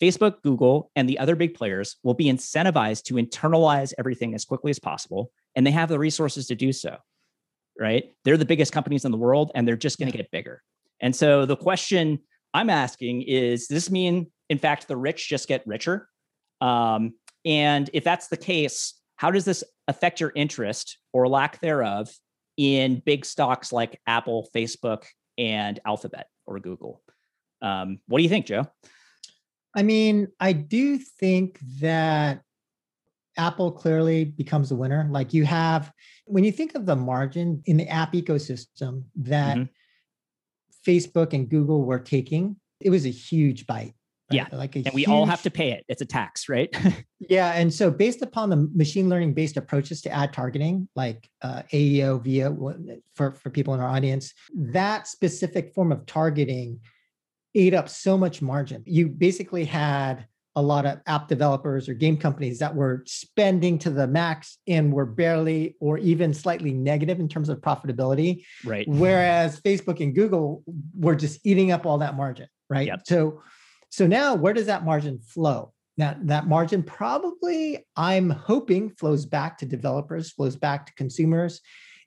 Facebook, 0.00 0.42
Google, 0.42 0.90
and 0.94 1.08
the 1.08 1.18
other 1.18 1.34
big 1.34 1.54
players 1.54 1.96
will 2.04 2.14
be 2.14 2.26
incentivized 2.26 3.02
to 3.04 3.14
internalize 3.14 3.92
everything 3.98 4.34
as 4.34 4.44
quickly 4.44 4.70
as 4.70 4.78
possible, 4.78 5.32
and 5.56 5.66
they 5.66 5.72
have 5.72 5.88
the 5.88 5.98
resources 5.98 6.46
to 6.46 6.54
do 6.54 6.72
so. 6.72 6.96
Right? 7.78 8.12
They're 8.24 8.36
the 8.36 8.44
biggest 8.44 8.72
companies 8.72 9.04
in 9.04 9.12
the 9.12 9.18
world, 9.18 9.52
and 9.54 9.66
they're 9.66 9.76
just 9.76 9.98
going 9.98 10.10
to 10.10 10.16
get 10.16 10.30
bigger. 10.30 10.62
And 11.00 11.14
so 11.14 11.46
the 11.46 11.56
question 11.56 12.18
I'm 12.54 12.70
asking 12.70 13.22
is: 13.22 13.68
Does 13.68 13.74
this 13.74 13.90
mean, 13.90 14.30
in 14.48 14.58
fact, 14.58 14.88
the 14.88 14.96
rich 14.96 15.28
just 15.28 15.48
get 15.48 15.66
richer? 15.66 16.08
Um, 16.60 17.14
and 17.44 17.88
if 17.92 18.04
that's 18.04 18.28
the 18.28 18.36
case, 18.36 18.94
how 19.16 19.30
does 19.30 19.44
this 19.44 19.62
affect 19.86 20.20
your 20.20 20.32
interest 20.34 20.98
or 21.12 21.28
lack 21.28 21.60
thereof 21.60 22.10
in 22.56 23.02
big 23.04 23.24
stocks 23.24 23.72
like 23.72 24.00
Apple, 24.06 24.48
Facebook, 24.54 25.04
and 25.36 25.78
Alphabet 25.86 26.28
or 26.46 26.58
Google? 26.58 27.02
Um, 27.62 28.00
what 28.06 28.18
do 28.18 28.22
you 28.22 28.28
think, 28.28 28.46
Joe? 28.46 28.66
I 29.74 29.82
mean, 29.82 30.28
I 30.40 30.52
do 30.52 30.98
think 30.98 31.60
that 31.80 32.42
Apple 33.38 33.72
clearly 33.72 34.24
becomes 34.24 34.70
a 34.70 34.76
winner. 34.76 35.08
Like 35.10 35.32
you 35.32 35.44
have, 35.44 35.92
when 36.26 36.44
you 36.44 36.52
think 36.52 36.74
of 36.74 36.84
the 36.84 36.96
margin 36.96 37.62
in 37.66 37.76
the 37.76 37.88
app 37.88 38.12
ecosystem 38.12 39.04
that 39.16 39.56
mm-hmm. 39.56 40.90
Facebook 40.90 41.32
and 41.32 41.48
Google 41.48 41.84
were 41.84 42.00
taking, 42.00 42.56
it 42.80 42.90
was 42.90 43.06
a 43.06 43.10
huge 43.10 43.66
bite. 43.66 43.94
Right? 44.30 44.36
Yeah. 44.36 44.46
Like 44.52 44.76
and 44.76 44.86
huge... 44.86 44.94
we 44.94 45.06
all 45.06 45.24
have 45.24 45.42
to 45.42 45.50
pay 45.50 45.70
it. 45.70 45.84
It's 45.88 46.02
a 46.02 46.06
tax, 46.06 46.48
right? 46.48 46.68
yeah. 47.20 47.52
And 47.52 47.72
so 47.72 47.90
based 47.90 48.20
upon 48.20 48.50
the 48.50 48.68
machine 48.74 49.08
learning 49.08 49.32
based 49.32 49.56
approaches 49.56 50.02
to 50.02 50.10
ad 50.10 50.32
targeting, 50.32 50.88
like 50.94 51.30
uh, 51.40 51.62
AEO, 51.72 52.22
VIA, 52.22 52.54
for, 53.14 53.32
for 53.32 53.48
people 53.48 53.72
in 53.72 53.80
our 53.80 53.88
audience, 53.88 54.34
that 54.54 55.06
specific 55.06 55.72
form 55.72 55.92
of 55.92 56.04
targeting 56.04 56.80
ate 57.54 57.72
up 57.72 57.88
so 57.88 58.18
much 58.18 58.42
margin. 58.42 58.82
You 58.84 59.08
basically 59.08 59.64
had 59.64 60.26
a 60.58 60.62
lot 60.62 60.84
of 60.84 60.98
app 61.06 61.28
developers 61.28 61.88
or 61.88 61.94
game 61.94 62.16
companies 62.16 62.58
that 62.58 62.74
were 62.74 63.04
spending 63.06 63.78
to 63.78 63.90
the 63.90 64.08
max 64.08 64.58
and 64.66 64.92
were 64.92 65.06
barely 65.06 65.76
or 65.78 65.98
even 65.98 66.34
slightly 66.34 66.72
negative 66.72 67.20
in 67.20 67.28
terms 67.28 67.48
of 67.48 67.60
profitability. 67.60 68.42
Right. 68.64 68.84
Whereas 68.88 69.60
Facebook 69.60 70.00
and 70.00 70.12
Google 70.12 70.64
were 70.98 71.14
just 71.14 71.46
eating 71.46 71.70
up 71.70 71.86
all 71.86 71.98
that 71.98 72.16
margin. 72.16 72.48
Right. 72.68 72.88
Yep. 72.88 73.02
So 73.06 73.40
so 73.90 74.08
now 74.08 74.34
where 74.34 74.52
does 74.52 74.66
that 74.66 74.84
margin 74.84 75.20
flow? 75.20 75.72
Now 75.96 76.16
that 76.22 76.48
margin 76.48 76.82
probably 76.82 77.86
I'm 77.94 78.28
hoping 78.28 78.90
flows 78.90 79.26
back 79.26 79.58
to 79.58 79.66
developers, 79.66 80.32
flows 80.32 80.56
back 80.56 80.86
to 80.86 80.94
consumers. 80.94 81.60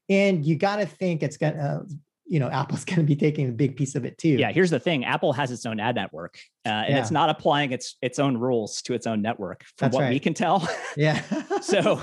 And 0.10 0.46
you 0.46 0.58
got 0.58 0.76
to 0.76 0.86
think 0.86 1.24
it's 1.24 1.38
going 1.38 1.54
to 1.54 1.84
you 2.32 2.40
know 2.40 2.50
apple's 2.50 2.86
going 2.86 2.98
to 2.98 3.04
be 3.04 3.16
taking 3.16 3.50
a 3.50 3.52
big 3.52 3.76
piece 3.76 3.94
of 3.94 4.06
it 4.06 4.18
too. 4.18 4.30
Yeah 4.30 4.52
here's 4.52 4.70
the 4.70 4.80
thing 4.80 5.04
apple 5.04 5.34
has 5.34 5.52
its 5.52 5.66
own 5.66 5.80
ad 5.80 5.96
network 5.96 6.40
uh, 6.66 6.70
and 6.70 6.94
yeah. 6.94 7.00
it's 7.00 7.12
not 7.12 7.30
applying 7.30 7.74
its 7.74 7.98
its 8.02 8.18
own 8.18 8.38
rules 8.38 8.82
to 8.84 8.94
its 8.94 9.06
own 9.06 9.22
network 9.22 9.64
from 9.78 9.88
That's 9.88 9.96
what 9.96 10.02
right. 10.04 10.10
we 10.10 10.20
can 10.20 10.34
tell. 10.34 10.68
Yeah. 10.96 11.22
So 11.62 12.02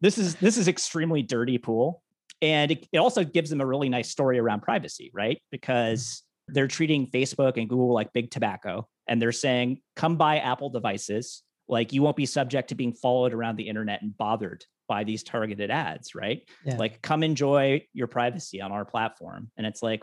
this 0.00 0.18
is 0.18 0.34
this 0.36 0.56
is 0.56 0.66
extremely 0.66 1.22
dirty 1.22 1.58
pool 1.58 2.02
and 2.42 2.72
it, 2.72 2.88
it 2.92 2.98
also 2.98 3.22
gives 3.22 3.50
them 3.50 3.60
a 3.60 3.66
really 3.66 3.88
nice 3.88 4.10
story 4.10 4.38
around 4.40 4.62
privacy 4.62 5.12
right? 5.14 5.40
Because 5.52 6.22
they're 6.48 6.66
treating 6.66 7.06
facebook 7.06 7.56
and 7.56 7.68
google 7.68 7.92
like 7.92 8.12
big 8.12 8.30
tobacco 8.32 8.88
and 9.06 9.22
they're 9.22 9.30
saying 9.30 9.80
come 9.94 10.16
buy 10.16 10.38
apple 10.38 10.70
devices. 10.70 11.42
Like 11.68 11.92
you 11.92 12.02
won't 12.02 12.16
be 12.16 12.26
subject 12.26 12.70
to 12.70 12.74
being 12.74 12.94
followed 12.94 13.32
around 13.32 13.56
the 13.56 13.68
internet 13.68 14.02
and 14.02 14.16
bothered 14.16 14.64
by 14.88 15.04
these 15.04 15.22
targeted 15.22 15.70
ads, 15.70 16.14
right? 16.14 16.42
Yeah. 16.64 16.76
Like, 16.76 17.02
come 17.02 17.22
enjoy 17.22 17.86
your 17.92 18.06
privacy 18.06 18.60
on 18.60 18.72
our 18.72 18.84
platform. 18.84 19.50
And 19.56 19.66
it's 19.66 19.82
like, 19.82 20.02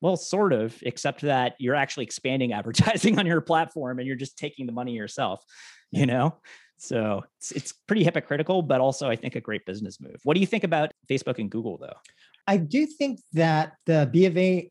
well, 0.00 0.16
sort 0.16 0.52
of, 0.52 0.76
except 0.82 1.22
that 1.22 1.54
you're 1.58 1.74
actually 1.74 2.04
expanding 2.04 2.52
advertising 2.58 3.18
on 3.18 3.26
your 3.26 3.40
platform 3.40 3.98
and 3.98 4.06
you're 4.06 4.16
just 4.16 4.36
taking 4.36 4.66
the 4.66 4.72
money 4.72 4.92
yourself, 4.92 5.42
you 5.90 6.06
know? 6.06 6.36
So 6.76 7.24
it's, 7.38 7.52
it's 7.52 7.72
pretty 7.72 8.04
hypocritical, 8.04 8.60
but 8.62 8.80
also 8.80 9.08
I 9.08 9.16
think 9.16 9.36
a 9.36 9.40
great 9.40 9.64
business 9.64 10.00
move. 10.00 10.16
What 10.24 10.34
do 10.34 10.40
you 10.40 10.46
think 10.46 10.64
about 10.64 10.90
Facebook 11.08 11.38
and 11.38 11.50
Google 11.50 11.78
though? 11.78 11.94
I 12.46 12.58
do 12.58 12.84
think 12.84 13.20
that 13.32 13.74
the 13.86 14.08
B 14.12 14.26
of 14.26 14.36
A 14.36 14.70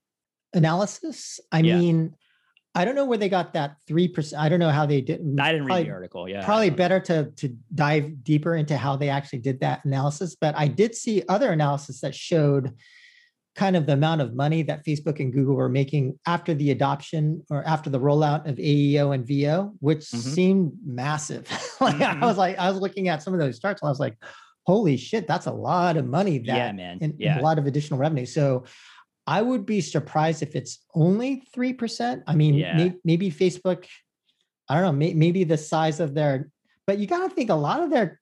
analysis, 0.53 1.39
I 1.51 1.59
Yeah. 1.59 1.79
mean, 1.79 2.13
I 2.75 2.85
don't 2.85 2.95
know 2.95 3.05
where 3.05 3.17
they 3.19 3.29
got 3.29 3.53
that 3.53 3.75
3%. 3.87 4.33
I 4.37 4.49
don't 4.49 4.59
know 4.59 4.71
how 4.71 4.85
they 4.85 4.99
did. 5.01 5.21
I 5.39 5.51
didn't 5.51 5.67
read 5.67 5.85
the 5.85 5.91
article. 5.91 6.27
Yeah. 6.27 6.43
Probably 6.43 6.71
better 6.71 6.99
to, 7.01 7.29
to 7.37 7.55
dive 7.73 8.23
deeper 8.23 8.55
into 8.55 8.77
how 8.77 8.95
they 8.95 9.09
actually 9.09 9.39
did 9.39 9.59
that 9.59 9.85
analysis. 9.85 10.35
But 10.39 10.55
I 10.57 10.67
did 10.67 10.95
see 10.95 11.21
other 11.29 11.51
analysis 11.51 12.01
that 12.01 12.15
showed 12.15 12.73
kind 13.55 13.75
of 13.75 13.85
the 13.85 13.93
amount 13.93 14.21
of 14.21 14.33
money 14.33 14.63
that 14.63 14.83
Facebook 14.83 15.19
and 15.19 15.31
Google 15.31 15.53
were 15.53 15.69
making 15.69 16.17
after 16.25 16.55
the 16.55 16.71
adoption 16.71 17.43
or 17.51 17.63
after 17.67 17.91
the 17.91 17.99
rollout 17.99 18.49
of 18.49 18.55
AEO 18.55 19.13
and 19.13 19.27
VO, 19.27 19.73
which 19.79 19.99
Mhm. 19.99 20.17
seemed 20.17 20.71
massive. 20.83 21.47
like 21.79 21.97
Mhm. 21.97 22.23
I 22.23 22.25
was 22.25 22.37
like, 22.37 22.57
I 22.57 22.71
was 22.71 22.79
looking 22.79 23.09
at 23.09 23.21
some 23.21 23.35
of 23.35 23.39
those 23.39 23.59
charts 23.59 23.83
and 23.83 23.89
I 23.89 23.91
was 23.91 23.99
like, 23.99 24.17
holy 24.65 24.97
shit, 24.97 25.27
that's 25.27 25.45
a 25.45 25.51
lot 25.51 25.97
of 25.97 26.07
money 26.07 26.39
that 26.39 26.47
yeah, 26.57 26.71
man. 26.71 26.97
and, 27.01 27.11
and 27.11 27.13
yeah. 27.19 27.39
a 27.39 27.43
lot 27.43 27.59
of 27.59 27.67
additional 27.67 27.99
revenue. 27.99 28.25
So 28.25 28.63
I 29.25 29.41
would 29.41 29.65
be 29.65 29.81
surprised 29.81 30.43
if 30.43 30.55
it's 30.55 30.83
only 30.93 31.43
3%. 31.55 32.23
I 32.27 32.35
mean, 32.35 32.55
Yeah. 32.55 32.75
may- 32.75 32.95
maybe 33.03 33.31
Facebook, 33.31 33.85
I 34.67 34.75
don't 34.75 34.83
know, 34.83 34.91
may- 34.91 35.13
maybe 35.13 35.43
the 35.43 35.57
size 35.57 35.99
of 35.99 36.13
their, 36.13 36.49
but 36.85 36.99
you 36.99 37.07
got 37.07 37.27
to 37.27 37.33
think 37.33 37.49
a 37.49 37.55
lot 37.55 37.81
of 37.81 37.89
their, 37.89 38.19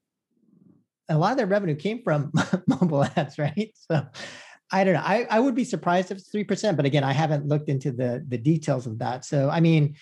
a 1.09 1.17
lot 1.17 1.31
of 1.31 1.37
their 1.37 1.47
revenue 1.47 1.75
came 1.75 2.03
from 2.03 2.31
mobile 2.67 3.03
ads, 3.15 3.37
right? 3.39 3.71
So 3.91 4.05
I 4.71 4.83
don't 4.83 4.93
know. 4.93 5.03
I, 5.03 5.27
I 5.29 5.39
would 5.39 5.55
be 5.55 5.65
surprised 5.65 6.11
if 6.11 6.19
it's 6.19 6.31
3%, 6.33 6.77
but 6.77 6.85
again, 6.85 7.03
I 7.03 7.11
haven't 7.13 7.47
looked 7.47 7.67
into 7.67 7.91
the, 7.91 8.23
the 8.27 8.37
details 8.37 8.87
of 8.87 8.99
that. 8.99 9.25
So, 9.25 9.49
I 9.49 9.59
mean, 9.59 9.95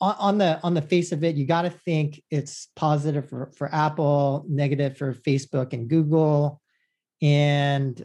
on, 0.00 0.14
on 0.18 0.38
the 0.38 0.60
on 0.62 0.74
the 0.74 0.82
face 0.82 1.10
of 1.10 1.24
it, 1.24 1.36
you 1.36 1.46
got 1.46 1.62
to 1.62 1.70
think 1.70 2.22
it's 2.30 2.68
positive 2.76 3.28
for, 3.28 3.50
for 3.56 3.74
Apple, 3.74 4.44
negative 4.48 4.98
for 4.98 5.14
Facebook 5.14 5.72
and 5.72 5.88
Google. 5.88 6.60
And 7.22 8.04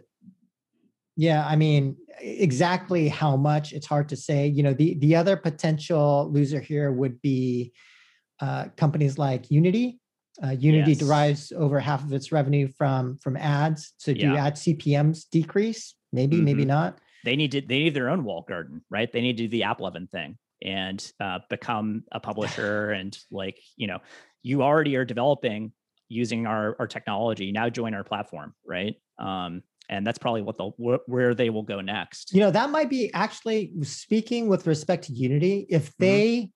yeah, 1.15 1.45
I 1.45 1.55
mean, 1.55 1.97
exactly 2.19 3.07
how 3.09 3.35
much 3.35 3.73
it's 3.73 3.87
hard 3.87 4.09
to 4.09 4.15
say. 4.15 4.47
You 4.47 4.63
know, 4.63 4.73
the 4.73 4.95
the 4.99 5.15
other 5.15 5.35
potential 5.35 6.29
loser 6.31 6.59
here 6.59 6.91
would 6.91 7.21
be 7.21 7.73
uh, 8.39 8.65
companies 8.77 9.17
like 9.17 9.51
Unity. 9.51 9.99
Uh, 10.43 10.51
Unity 10.51 10.91
Yes. 10.91 10.99
derives 10.99 11.51
over 11.51 11.79
half 11.79 12.03
of 12.03 12.13
its 12.13 12.31
revenue 12.31 12.67
from 12.67 13.17
from 13.17 13.35
ads. 13.37 13.93
So 13.97 14.13
do 14.13 14.19
Yeah. 14.21 14.45
ad 14.45 14.53
CPMS 14.55 15.25
decrease? 15.29 15.95
Maybe, 16.13 16.41
maybe 16.41 16.63
Mhm. 16.63 16.67
not. 16.67 16.99
they 17.23 17.35
need 17.35 17.51
to 17.51 17.61
they 17.61 17.79
need 17.79 17.93
their 17.93 18.09
own 18.09 18.23
wall 18.23 18.41
garden, 18.47 18.83
right? 18.89 19.11
They 19.11 19.21
need 19.21 19.37
to 19.37 19.43
do 19.43 19.49
the 19.49 19.61
AppLovin 19.61 20.09
thing 20.09 20.37
and 20.63 21.11
uh, 21.19 21.39
become 21.49 22.03
a 22.11 22.19
publisher 22.19 22.91
and 22.99 23.17
like 23.29 23.59
you 23.75 23.87
know 23.87 23.99
you 24.43 24.63
already 24.63 24.95
are 24.95 25.05
developing 25.05 25.71
using 26.09 26.47
our 26.47 26.75
our 26.79 26.87
technology. 26.87 27.51
Now 27.51 27.69
join 27.69 27.93
our 27.93 28.03
platform, 28.03 28.55
right? 28.65 28.95
Um, 29.19 29.61
and 29.89 30.05
that's 30.05 30.17
probably 30.17 30.41
what 30.41 30.57
they'll 30.57 30.75
wh- 30.81 31.07
where 31.09 31.33
they 31.33 31.49
will 31.49 31.63
go 31.63 31.81
next. 31.81 32.33
You 32.33 32.39
know, 32.39 32.51
that 32.51 32.69
might 32.69 32.89
be 32.89 33.11
actually 33.13 33.73
speaking 33.83 34.47
with 34.47 34.67
respect 34.67 35.05
to 35.05 35.13
Unity. 35.13 35.65
If 35.69 35.87
Mm-hmm. 35.87 35.99
they 35.99 36.51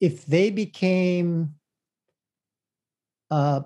if 0.00 0.26
they 0.26 0.50
became 0.50 1.54
a 3.30 3.64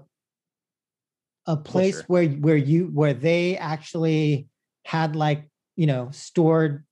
a 1.46 1.56
place 1.56 2.02
where 2.02 2.28
where 2.28 2.56
you 2.56 2.86
where 2.92 3.14
they 3.14 3.56
actually 3.56 4.48
had 4.84 5.16
like 5.16 5.50
you 5.76 5.86
know 5.86 6.08
stored 6.12 6.84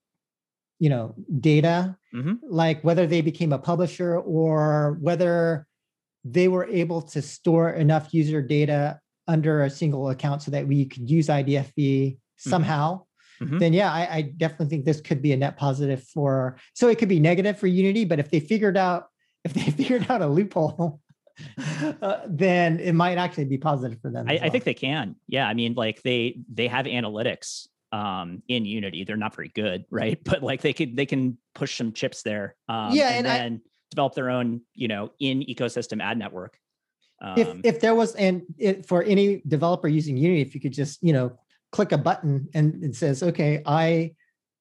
you 0.78 0.88
know 0.88 1.14
data 1.40 1.96
Mhm. 2.14 2.38
like 2.42 2.82
whether 2.82 3.06
they 3.06 3.20
became 3.20 3.52
a 3.52 3.58
publisher 3.58 4.16
or 4.16 4.98
whether 5.00 5.66
they 6.24 6.48
were 6.48 6.66
able 6.66 7.02
to 7.02 7.22
store 7.22 7.70
enough 7.70 8.12
user 8.12 8.42
data 8.42 8.98
under 9.28 9.62
a 9.64 9.70
single 9.70 10.10
account 10.10 10.42
so 10.42 10.50
that 10.50 10.66
we 10.66 10.86
could 10.86 11.08
use 11.08 11.28
IDFA 11.28 12.16
somehow, 12.36 13.04
Mhm. 13.40 13.60
then 13.60 13.72
yeah, 13.72 13.92
I, 13.92 14.16
I 14.16 14.22
definitely 14.22 14.66
think 14.66 14.84
this 14.84 15.00
could 15.00 15.22
be 15.22 15.32
a 15.32 15.36
net 15.36 15.56
positive 15.56 16.02
for. 16.02 16.56
So 16.74 16.88
it 16.88 16.98
could 16.98 17.08
be 17.08 17.20
negative 17.20 17.56
for 17.58 17.68
Unity, 17.68 18.04
but 18.04 18.18
if 18.18 18.30
they 18.30 18.40
figured 18.40 18.76
out 18.76 19.06
if 19.44 19.54
they 19.54 19.70
figured 19.70 20.10
out 20.10 20.22
a 20.22 20.26
loophole, 20.26 21.00
uh, 22.02 22.20
then 22.26 22.80
it 22.80 22.94
might 22.94 23.16
actually 23.18 23.44
be 23.44 23.58
positive 23.58 24.00
for 24.00 24.10
them. 24.10 24.26
I, 24.28 24.36
as 24.36 24.42
I 24.42 24.48
think 24.48 24.64
they 24.64 24.74
can. 24.74 25.14
Yeah, 25.28 25.46
I 25.46 25.54
mean, 25.54 25.74
like 25.74 26.02
they 26.02 26.40
they 26.52 26.66
have 26.66 26.86
analytics 26.86 27.68
um 27.92 28.42
in 28.48 28.64
Unity. 28.64 29.04
They're 29.04 29.16
not 29.16 29.36
very 29.36 29.48
good, 29.54 29.84
right? 29.90 30.18
But 30.24 30.42
like 30.42 30.62
they 30.62 30.72
could 30.72 30.96
they 30.96 31.06
can 31.06 31.38
push 31.54 31.76
some 31.76 31.92
chips 31.92 32.22
there. 32.22 32.56
Um, 32.68 32.92
Yeah, 32.92 33.10
and, 33.10 33.26
and 33.26 33.28
I- 33.28 33.38
then 33.38 33.60
develop 33.90 34.14
their 34.14 34.30
own, 34.30 34.62
you 34.74 34.88
know, 34.88 35.10
in 35.20 35.40
ecosystem 35.40 36.02
ad 36.02 36.18
network. 36.18 36.58
Um, 37.20 37.38
if 37.38 37.48
if 37.64 37.80
there 37.80 37.94
was 37.94 38.14
and 38.14 38.42
it, 38.58 38.86
for 38.86 39.02
any 39.02 39.42
developer 39.46 39.88
using 39.88 40.16
Unity, 40.16 40.40
if 40.40 40.54
you 40.54 40.60
could 40.60 40.72
just 40.72 41.02
you 41.02 41.12
know 41.12 41.38
click 41.72 41.92
a 41.92 41.98
button 41.98 42.48
and 42.54 42.82
it 42.82 42.94
says, 42.94 43.22
okay, 43.22 43.62
I 43.66 44.14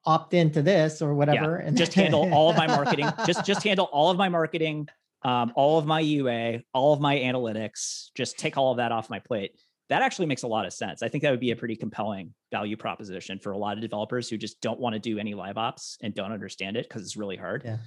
opt 0.05 0.33
into 0.33 0.61
this 0.61 1.01
or 1.01 1.13
whatever, 1.13 1.57
and 1.57 1.77
just 1.77 1.93
handle 1.93 2.29
all 2.33 2.49
of 2.49 2.57
my 2.57 2.67
marketing 2.67 3.09
just 3.25 3.45
just 3.45 3.63
handle 3.63 3.85
all 3.91 4.09
of 4.09 4.17
my 4.17 4.29
marketing 4.29 4.87
um, 5.23 5.51
all 5.55 5.77
of 5.77 5.85
my 5.85 5.99
ua 5.99 6.59
all 6.73 6.93
of 6.93 7.01
my 7.01 7.17
analytics 7.17 8.09
just 8.15 8.37
take 8.37 8.55
all 8.55 8.71
of 8.71 8.77
that 8.77 8.91
off 8.91 9.09
my 9.09 9.19
plate. 9.19 9.51
That 9.89 10.01
actually 10.01 10.25
makes 10.25 10.43
a 10.43 10.47
lot 10.47 10.65
of 10.65 10.73
sense. 10.73 11.01
I 11.01 11.07
think 11.07 11.23
that 11.23 11.31
would 11.31 11.39
be 11.39 11.51
a 11.51 11.55
pretty 11.55 11.77
compelling 11.77 12.33
value 12.51 12.75
proposition 12.75 13.39
for 13.39 13.53
a 13.53 13.57
lot 13.57 13.77
of 13.77 13.81
developers 13.81 14.29
who 14.29 14.37
just 14.37 14.59
don't 14.59 14.81
want 14.81 14.93
to 14.93 14.99
do 14.99 15.17
any 15.17 15.33
live 15.33 15.57
ops 15.57 15.97
and 16.01 16.13
don't 16.13 16.33
understand 16.33 16.75
it 16.75 16.87
because 16.89 17.03
it's 17.03 17.15
really 17.15 17.37
hard. 17.37 17.63
Yeah. 17.63 17.77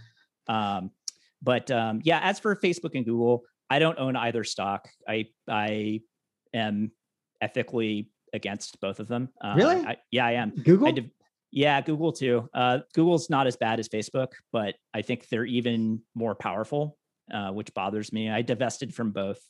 um, 0.48 0.90
but 1.42 1.70
um, 1.70 2.00
yeah 2.04 2.20
as 2.22 2.38
for 2.38 2.54
facebook 2.56 2.94
and 2.94 3.04
google 3.04 3.44
i 3.70 3.78
don't 3.78 3.98
own 3.98 4.16
either 4.16 4.44
stock 4.44 4.88
i 5.08 5.26
i 5.48 6.00
am 6.52 6.90
ethically 7.40 8.10
against 8.32 8.80
both 8.80 9.00
of 9.00 9.08
them 9.08 9.28
uh, 9.40 9.54
Really? 9.56 9.76
I, 9.76 9.96
yeah 10.10 10.26
i 10.26 10.32
am 10.32 10.50
Google. 10.50 10.88
I 10.88 11.10
yeah, 11.52 11.80
Google 11.80 12.12
too. 12.12 12.48
Uh, 12.54 12.78
Google's 12.94 13.28
not 13.28 13.46
as 13.46 13.56
bad 13.56 13.80
as 13.80 13.88
Facebook, 13.88 14.28
but 14.52 14.76
I 14.94 15.02
think 15.02 15.28
they're 15.28 15.44
even 15.44 16.00
more 16.14 16.34
powerful, 16.34 16.96
uh, 17.32 17.50
which 17.50 17.74
bothers 17.74 18.12
me. 18.12 18.30
I 18.30 18.42
divested 18.42 18.94
from 18.94 19.10
both 19.10 19.40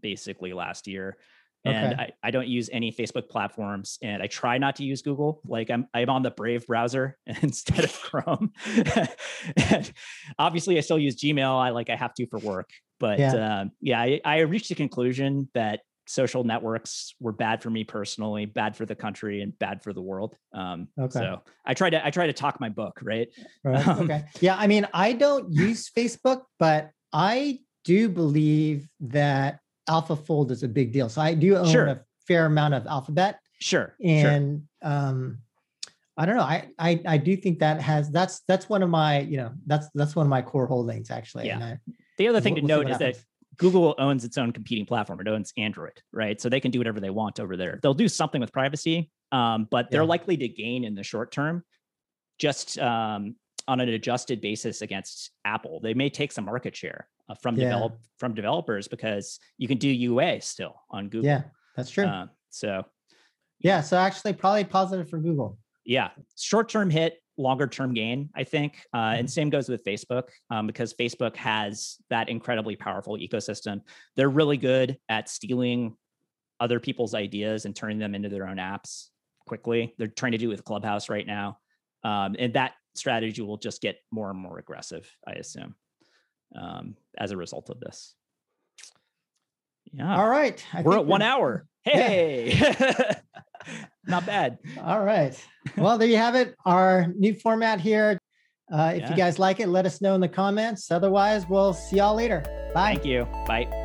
basically 0.00 0.54
last 0.54 0.86
year, 0.86 1.18
and 1.64 1.92
Okay. 1.94 2.02
I, 2.22 2.28
I 2.28 2.30
don't 2.30 2.48
use 2.48 2.68
any 2.72 2.92
Facebook 2.92 3.28
platforms, 3.28 3.98
and 4.02 4.22
I 4.22 4.26
try 4.26 4.58
not 4.58 4.76
to 4.76 4.84
use 4.84 5.02
Google. 5.02 5.40
Like 5.46 5.70
I'm 5.70 5.86
I'm 5.94 6.10
on 6.10 6.22
the 6.22 6.30
Brave 6.30 6.66
browser 6.66 7.16
instead 7.42 7.84
of 7.84 7.92
Chrome. 8.00 8.52
and 8.66 9.92
obviously, 10.38 10.76
I 10.78 10.80
still 10.80 10.98
use 10.98 11.16
Gmail. 11.16 11.58
I 11.60 11.70
like 11.70 11.90
I 11.90 11.96
have 11.96 12.14
to 12.14 12.26
for 12.26 12.38
work, 12.38 12.70
but 12.98 13.18
Yeah. 13.18 13.60
um, 13.60 13.70
yeah, 13.80 14.00
I, 14.00 14.20
I 14.24 14.38
reached 14.40 14.68
the 14.70 14.74
conclusion 14.74 15.48
that 15.54 15.80
social 16.08 16.42
networks 16.42 17.14
were 17.20 17.30
bad 17.32 17.62
for 17.62 17.70
me 17.70 17.84
personally, 17.84 18.44
bad 18.44 18.76
for 18.76 18.84
the 18.84 18.94
country, 18.94 19.40
and 19.40 19.56
bad 19.58 19.82
for 19.82 19.92
the 19.92 20.02
world. 20.02 20.34
Um, 20.52 20.88
Okay. 20.98 21.20
So 21.20 21.42
I 21.64 21.74
try 21.74 21.90
to 21.90 22.04
I 22.04 22.10
try 22.10 22.26
to 22.26 22.32
talk 22.32 22.60
my 22.60 22.68
book, 22.70 22.98
right? 23.02 23.28
Right. 23.64 23.86
Um, 23.92 24.00
okay. 24.02 24.24
Yeah. 24.40 24.56
I 24.56 24.66
mean, 24.66 24.86
I 24.92 25.12
don't 25.12 25.52
use 25.52 25.88
Facebook, 25.96 26.42
but 26.58 26.90
I 27.12 27.60
do 27.84 28.08
believe 28.08 28.88
that 29.00 29.58
AlphaFold 29.92 30.50
is 30.50 30.62
a 30.62 30.68
big 30.68 30.92
deal. 30.92 31.08
So 31.08 31.20
I 31.20 31.34
do 31.34 31.56
own 31.56 31.68
Sure. 31.70 31.86
a 31.86 32.00
fair 32.26 32.46
amount 32.46 32.74
of 32.74 32.86
Alphabet, 32.86 33.38
Sure. 33.60 33.94
sure. 34.00 34.30
and 34.30 34.62
um, 34.82 35.38
I 36.16 36.26
don't 36.26 36.36
know. 36.36 36.42
I, 36.42 36.68
I 36.78 37.00
I 37.14 37.16
do 37.16 37.36
think 37.36 37.58
that 37.60 37.80
has 37.80 38.10
that's 38.10 38.40
that's 38.48 38.68
one 38.68 38.82
of 38.82 38.90
my 38.90 39.20
you 39.20 39.36
know 39.36 39.50
that's 39.66 39.88
that's 39.94 40.14
one 40.16 40.26
of 40.26 40.30
my 40.30 40.42
core 40.42 40.66
holdings 40.66 41.10
actually. 41.10 41.46
Yeah. 41.46 41.54
And 41.56 41.64
I, 41.64 41.78
The 42.18 42.28
other 42.28 42.40
thing 42.40 42.54
we'll- 42.54 42.62
to 42.62 42.68
note 42.68 42.90
is 42.90 42.98
that. 42.98 43.16
Google 43.58 43.94
owns 43.98 44.24
its 44.24 44.38
own 44.38 44.50
competing 44.50 44.86
platform. 44.86 45.20
It 45.20 45.28
owns 45.28 45.52
Android, 45.58 45.92
right? 46.10 46.40
So 46.40 46.48
they 46.48 46.58
can 46.58 46.70
do 46.70 46.78
whatever 46.80 47.00
they 47.00 47.10
want 47.10 47.38
over 47.38 47.54
there. 47.54 47.78
They'll 47.82 47.92
do 47.92 48.08
something 48.08 48.40
with 48.40 48.50
privacy, 48.50 49.10
um, 49.30 49.68
but 49.70 49.90
they're 49.90 50.02
Yeah. 50.08 50.08
likely 50.16 50.38
to 50.38 50.48
gain 50.48 50.84
in 50.84 50.94
the 50.94 51.02
short 51.04 51.32
term, 51.32 51.62
just 52.38 52.78
um, 52.78 53.36
on 53.68 53.80
an 53.80 53.88
adjusted 53.88 54.40
basis 54.40 54.82
against 54.82 55.30
Apple. 55.44 55.80
They 55.80 55.94
may 55.94 56.08
take 56.10 56.32
some 56.32 56.44
market 56.44 56.74
share 56.76 57.06
uh, 57.28 57.34
from 57.34 57.56
Yeah. 57.56 57.64
develop 57.70 57.98
from 58.18 58.34
developers 58.34 58.88
because 58.88 59.38
you 59.58 59.68
can 59.68 59.78
do 59.78 59.88
UA 59.88 60.40
still 60.40 60.74
on 60.90 61.08
Google. 61.08 61.26
yeah, 61.26 61.42
that's 61.76 61.90
true. 61.90 62.04
Uh, 62.04 62.26
so 62.50 62.84
yeah. 63.60 63.80
So 63.80 63.96
actually, 63.96 64.32
probably 64.34 64.64
positive 64.64 65.08
for 65.08 65.18
Google. 65.18 65.58
yeah 65.84 66.10
short 66.38 66.68
term 66.68 66.90
hit 66.90 67.18
longer 67.38 67.66
term 67.66 67.92
gain 67.94 68.28
i 68.36 68.44
think 68.44 68.84
uh, 68.92 68.98
Mm-hmm. 68.98 69.18
and 69.20 69.30
same 69.30 69.50
goes 69.50 69.68
with 69.68 69.82
facebook 69.84 70.24
um, 70.50 70.66
because 70.66 70.92
facebook 70.94 71.34
has 71.34 71.96
that 72.10 72.28
incredibly 72.28 72.76
powerful 72.76 73.16
ecosystem 73.16 73.80
they're 74.14 74.28
really 74.28 74.58
good 74.58 74.96
at 75.08 75.28
stealing 75.28 75.96
other 76.60 76.78
people's 76.78 77.14
ideas 77.14 77.64
and 77.64 77.74
turning 77.74 77.98
them 77.98 78.14
into 78.14 78.28
their 78.28 78.46
own 78.46 78.58
apps 78.58 79.08
quickly 79.46 79.92
they're 79.98 80.06
trying 80.20 80.32
to 80.32 80.38
do 80.38 80.48
it 80.48 80.54
with 80.54 80.64
clubhouse 80.64 81.08
right 81.08 81.26
now 81.26 81.58
um, 82.04 82.36
and 82.38 82.52
that 82.54 82.72
strategy 82.94 83.42
will 83.42 83.56
just 83.56 83.80
get 83.80 83.96
more 84.10 84.30
and 84.30 84.38
more 84.38 84.58
aggressive 84.58 85.08
i 85.26 85.32
assume 85.32 85.74
um, 86.54 86.94
as 87.18 87.30
a 87.30 87.36
result 87.36 87.70
of 87.70 87.80
this 87.80 88.14
Yeah. 89.92 90.16
All 90.16 90.28
right. 90.28 90.64
I 90.72 90.82
we're 90.82 90.96
at 90.98 91.06
one 91.06 91.22
hour. 91.22 91.66
Hey. 91.84 92.52
Yeah. 92.54 93.14
Not 94.06 94.26
bad. 94.26 94.58
All 94.80 95.04
right. 95.04 95.34
Well, 95.76 95.98
there 95.98 96.08
you 96.08 96.16
have 96.16 96.34
it. 96.34 96.54
Our 96.64 97.12
new 97.16 97.34
format 97.34 97.80
here. 97.80 98.18
Uh, 98.72 98.92
if 98.94 99.02
yeah. 99.02 99.10
you 99.10 99.16
guys 99.16 99.38
like 99.38 99.60
it, 99.60 99.68
let 99.68 99.84
us 99.84 100.00
know 100.00 100.14
in 100.14 100.20
the 100.20 100.28
comments. 100.28 100.90
Otherwise, 100.90 101.46
we'll 101.48 101.74
see 101.74 101.96
y'all 101.96 102.14
later. 102.14 102.42
Bye. 102.74 102.94
Thank 102.94 103.04
you. 103.04 103.26
Bye. 103.46 103.81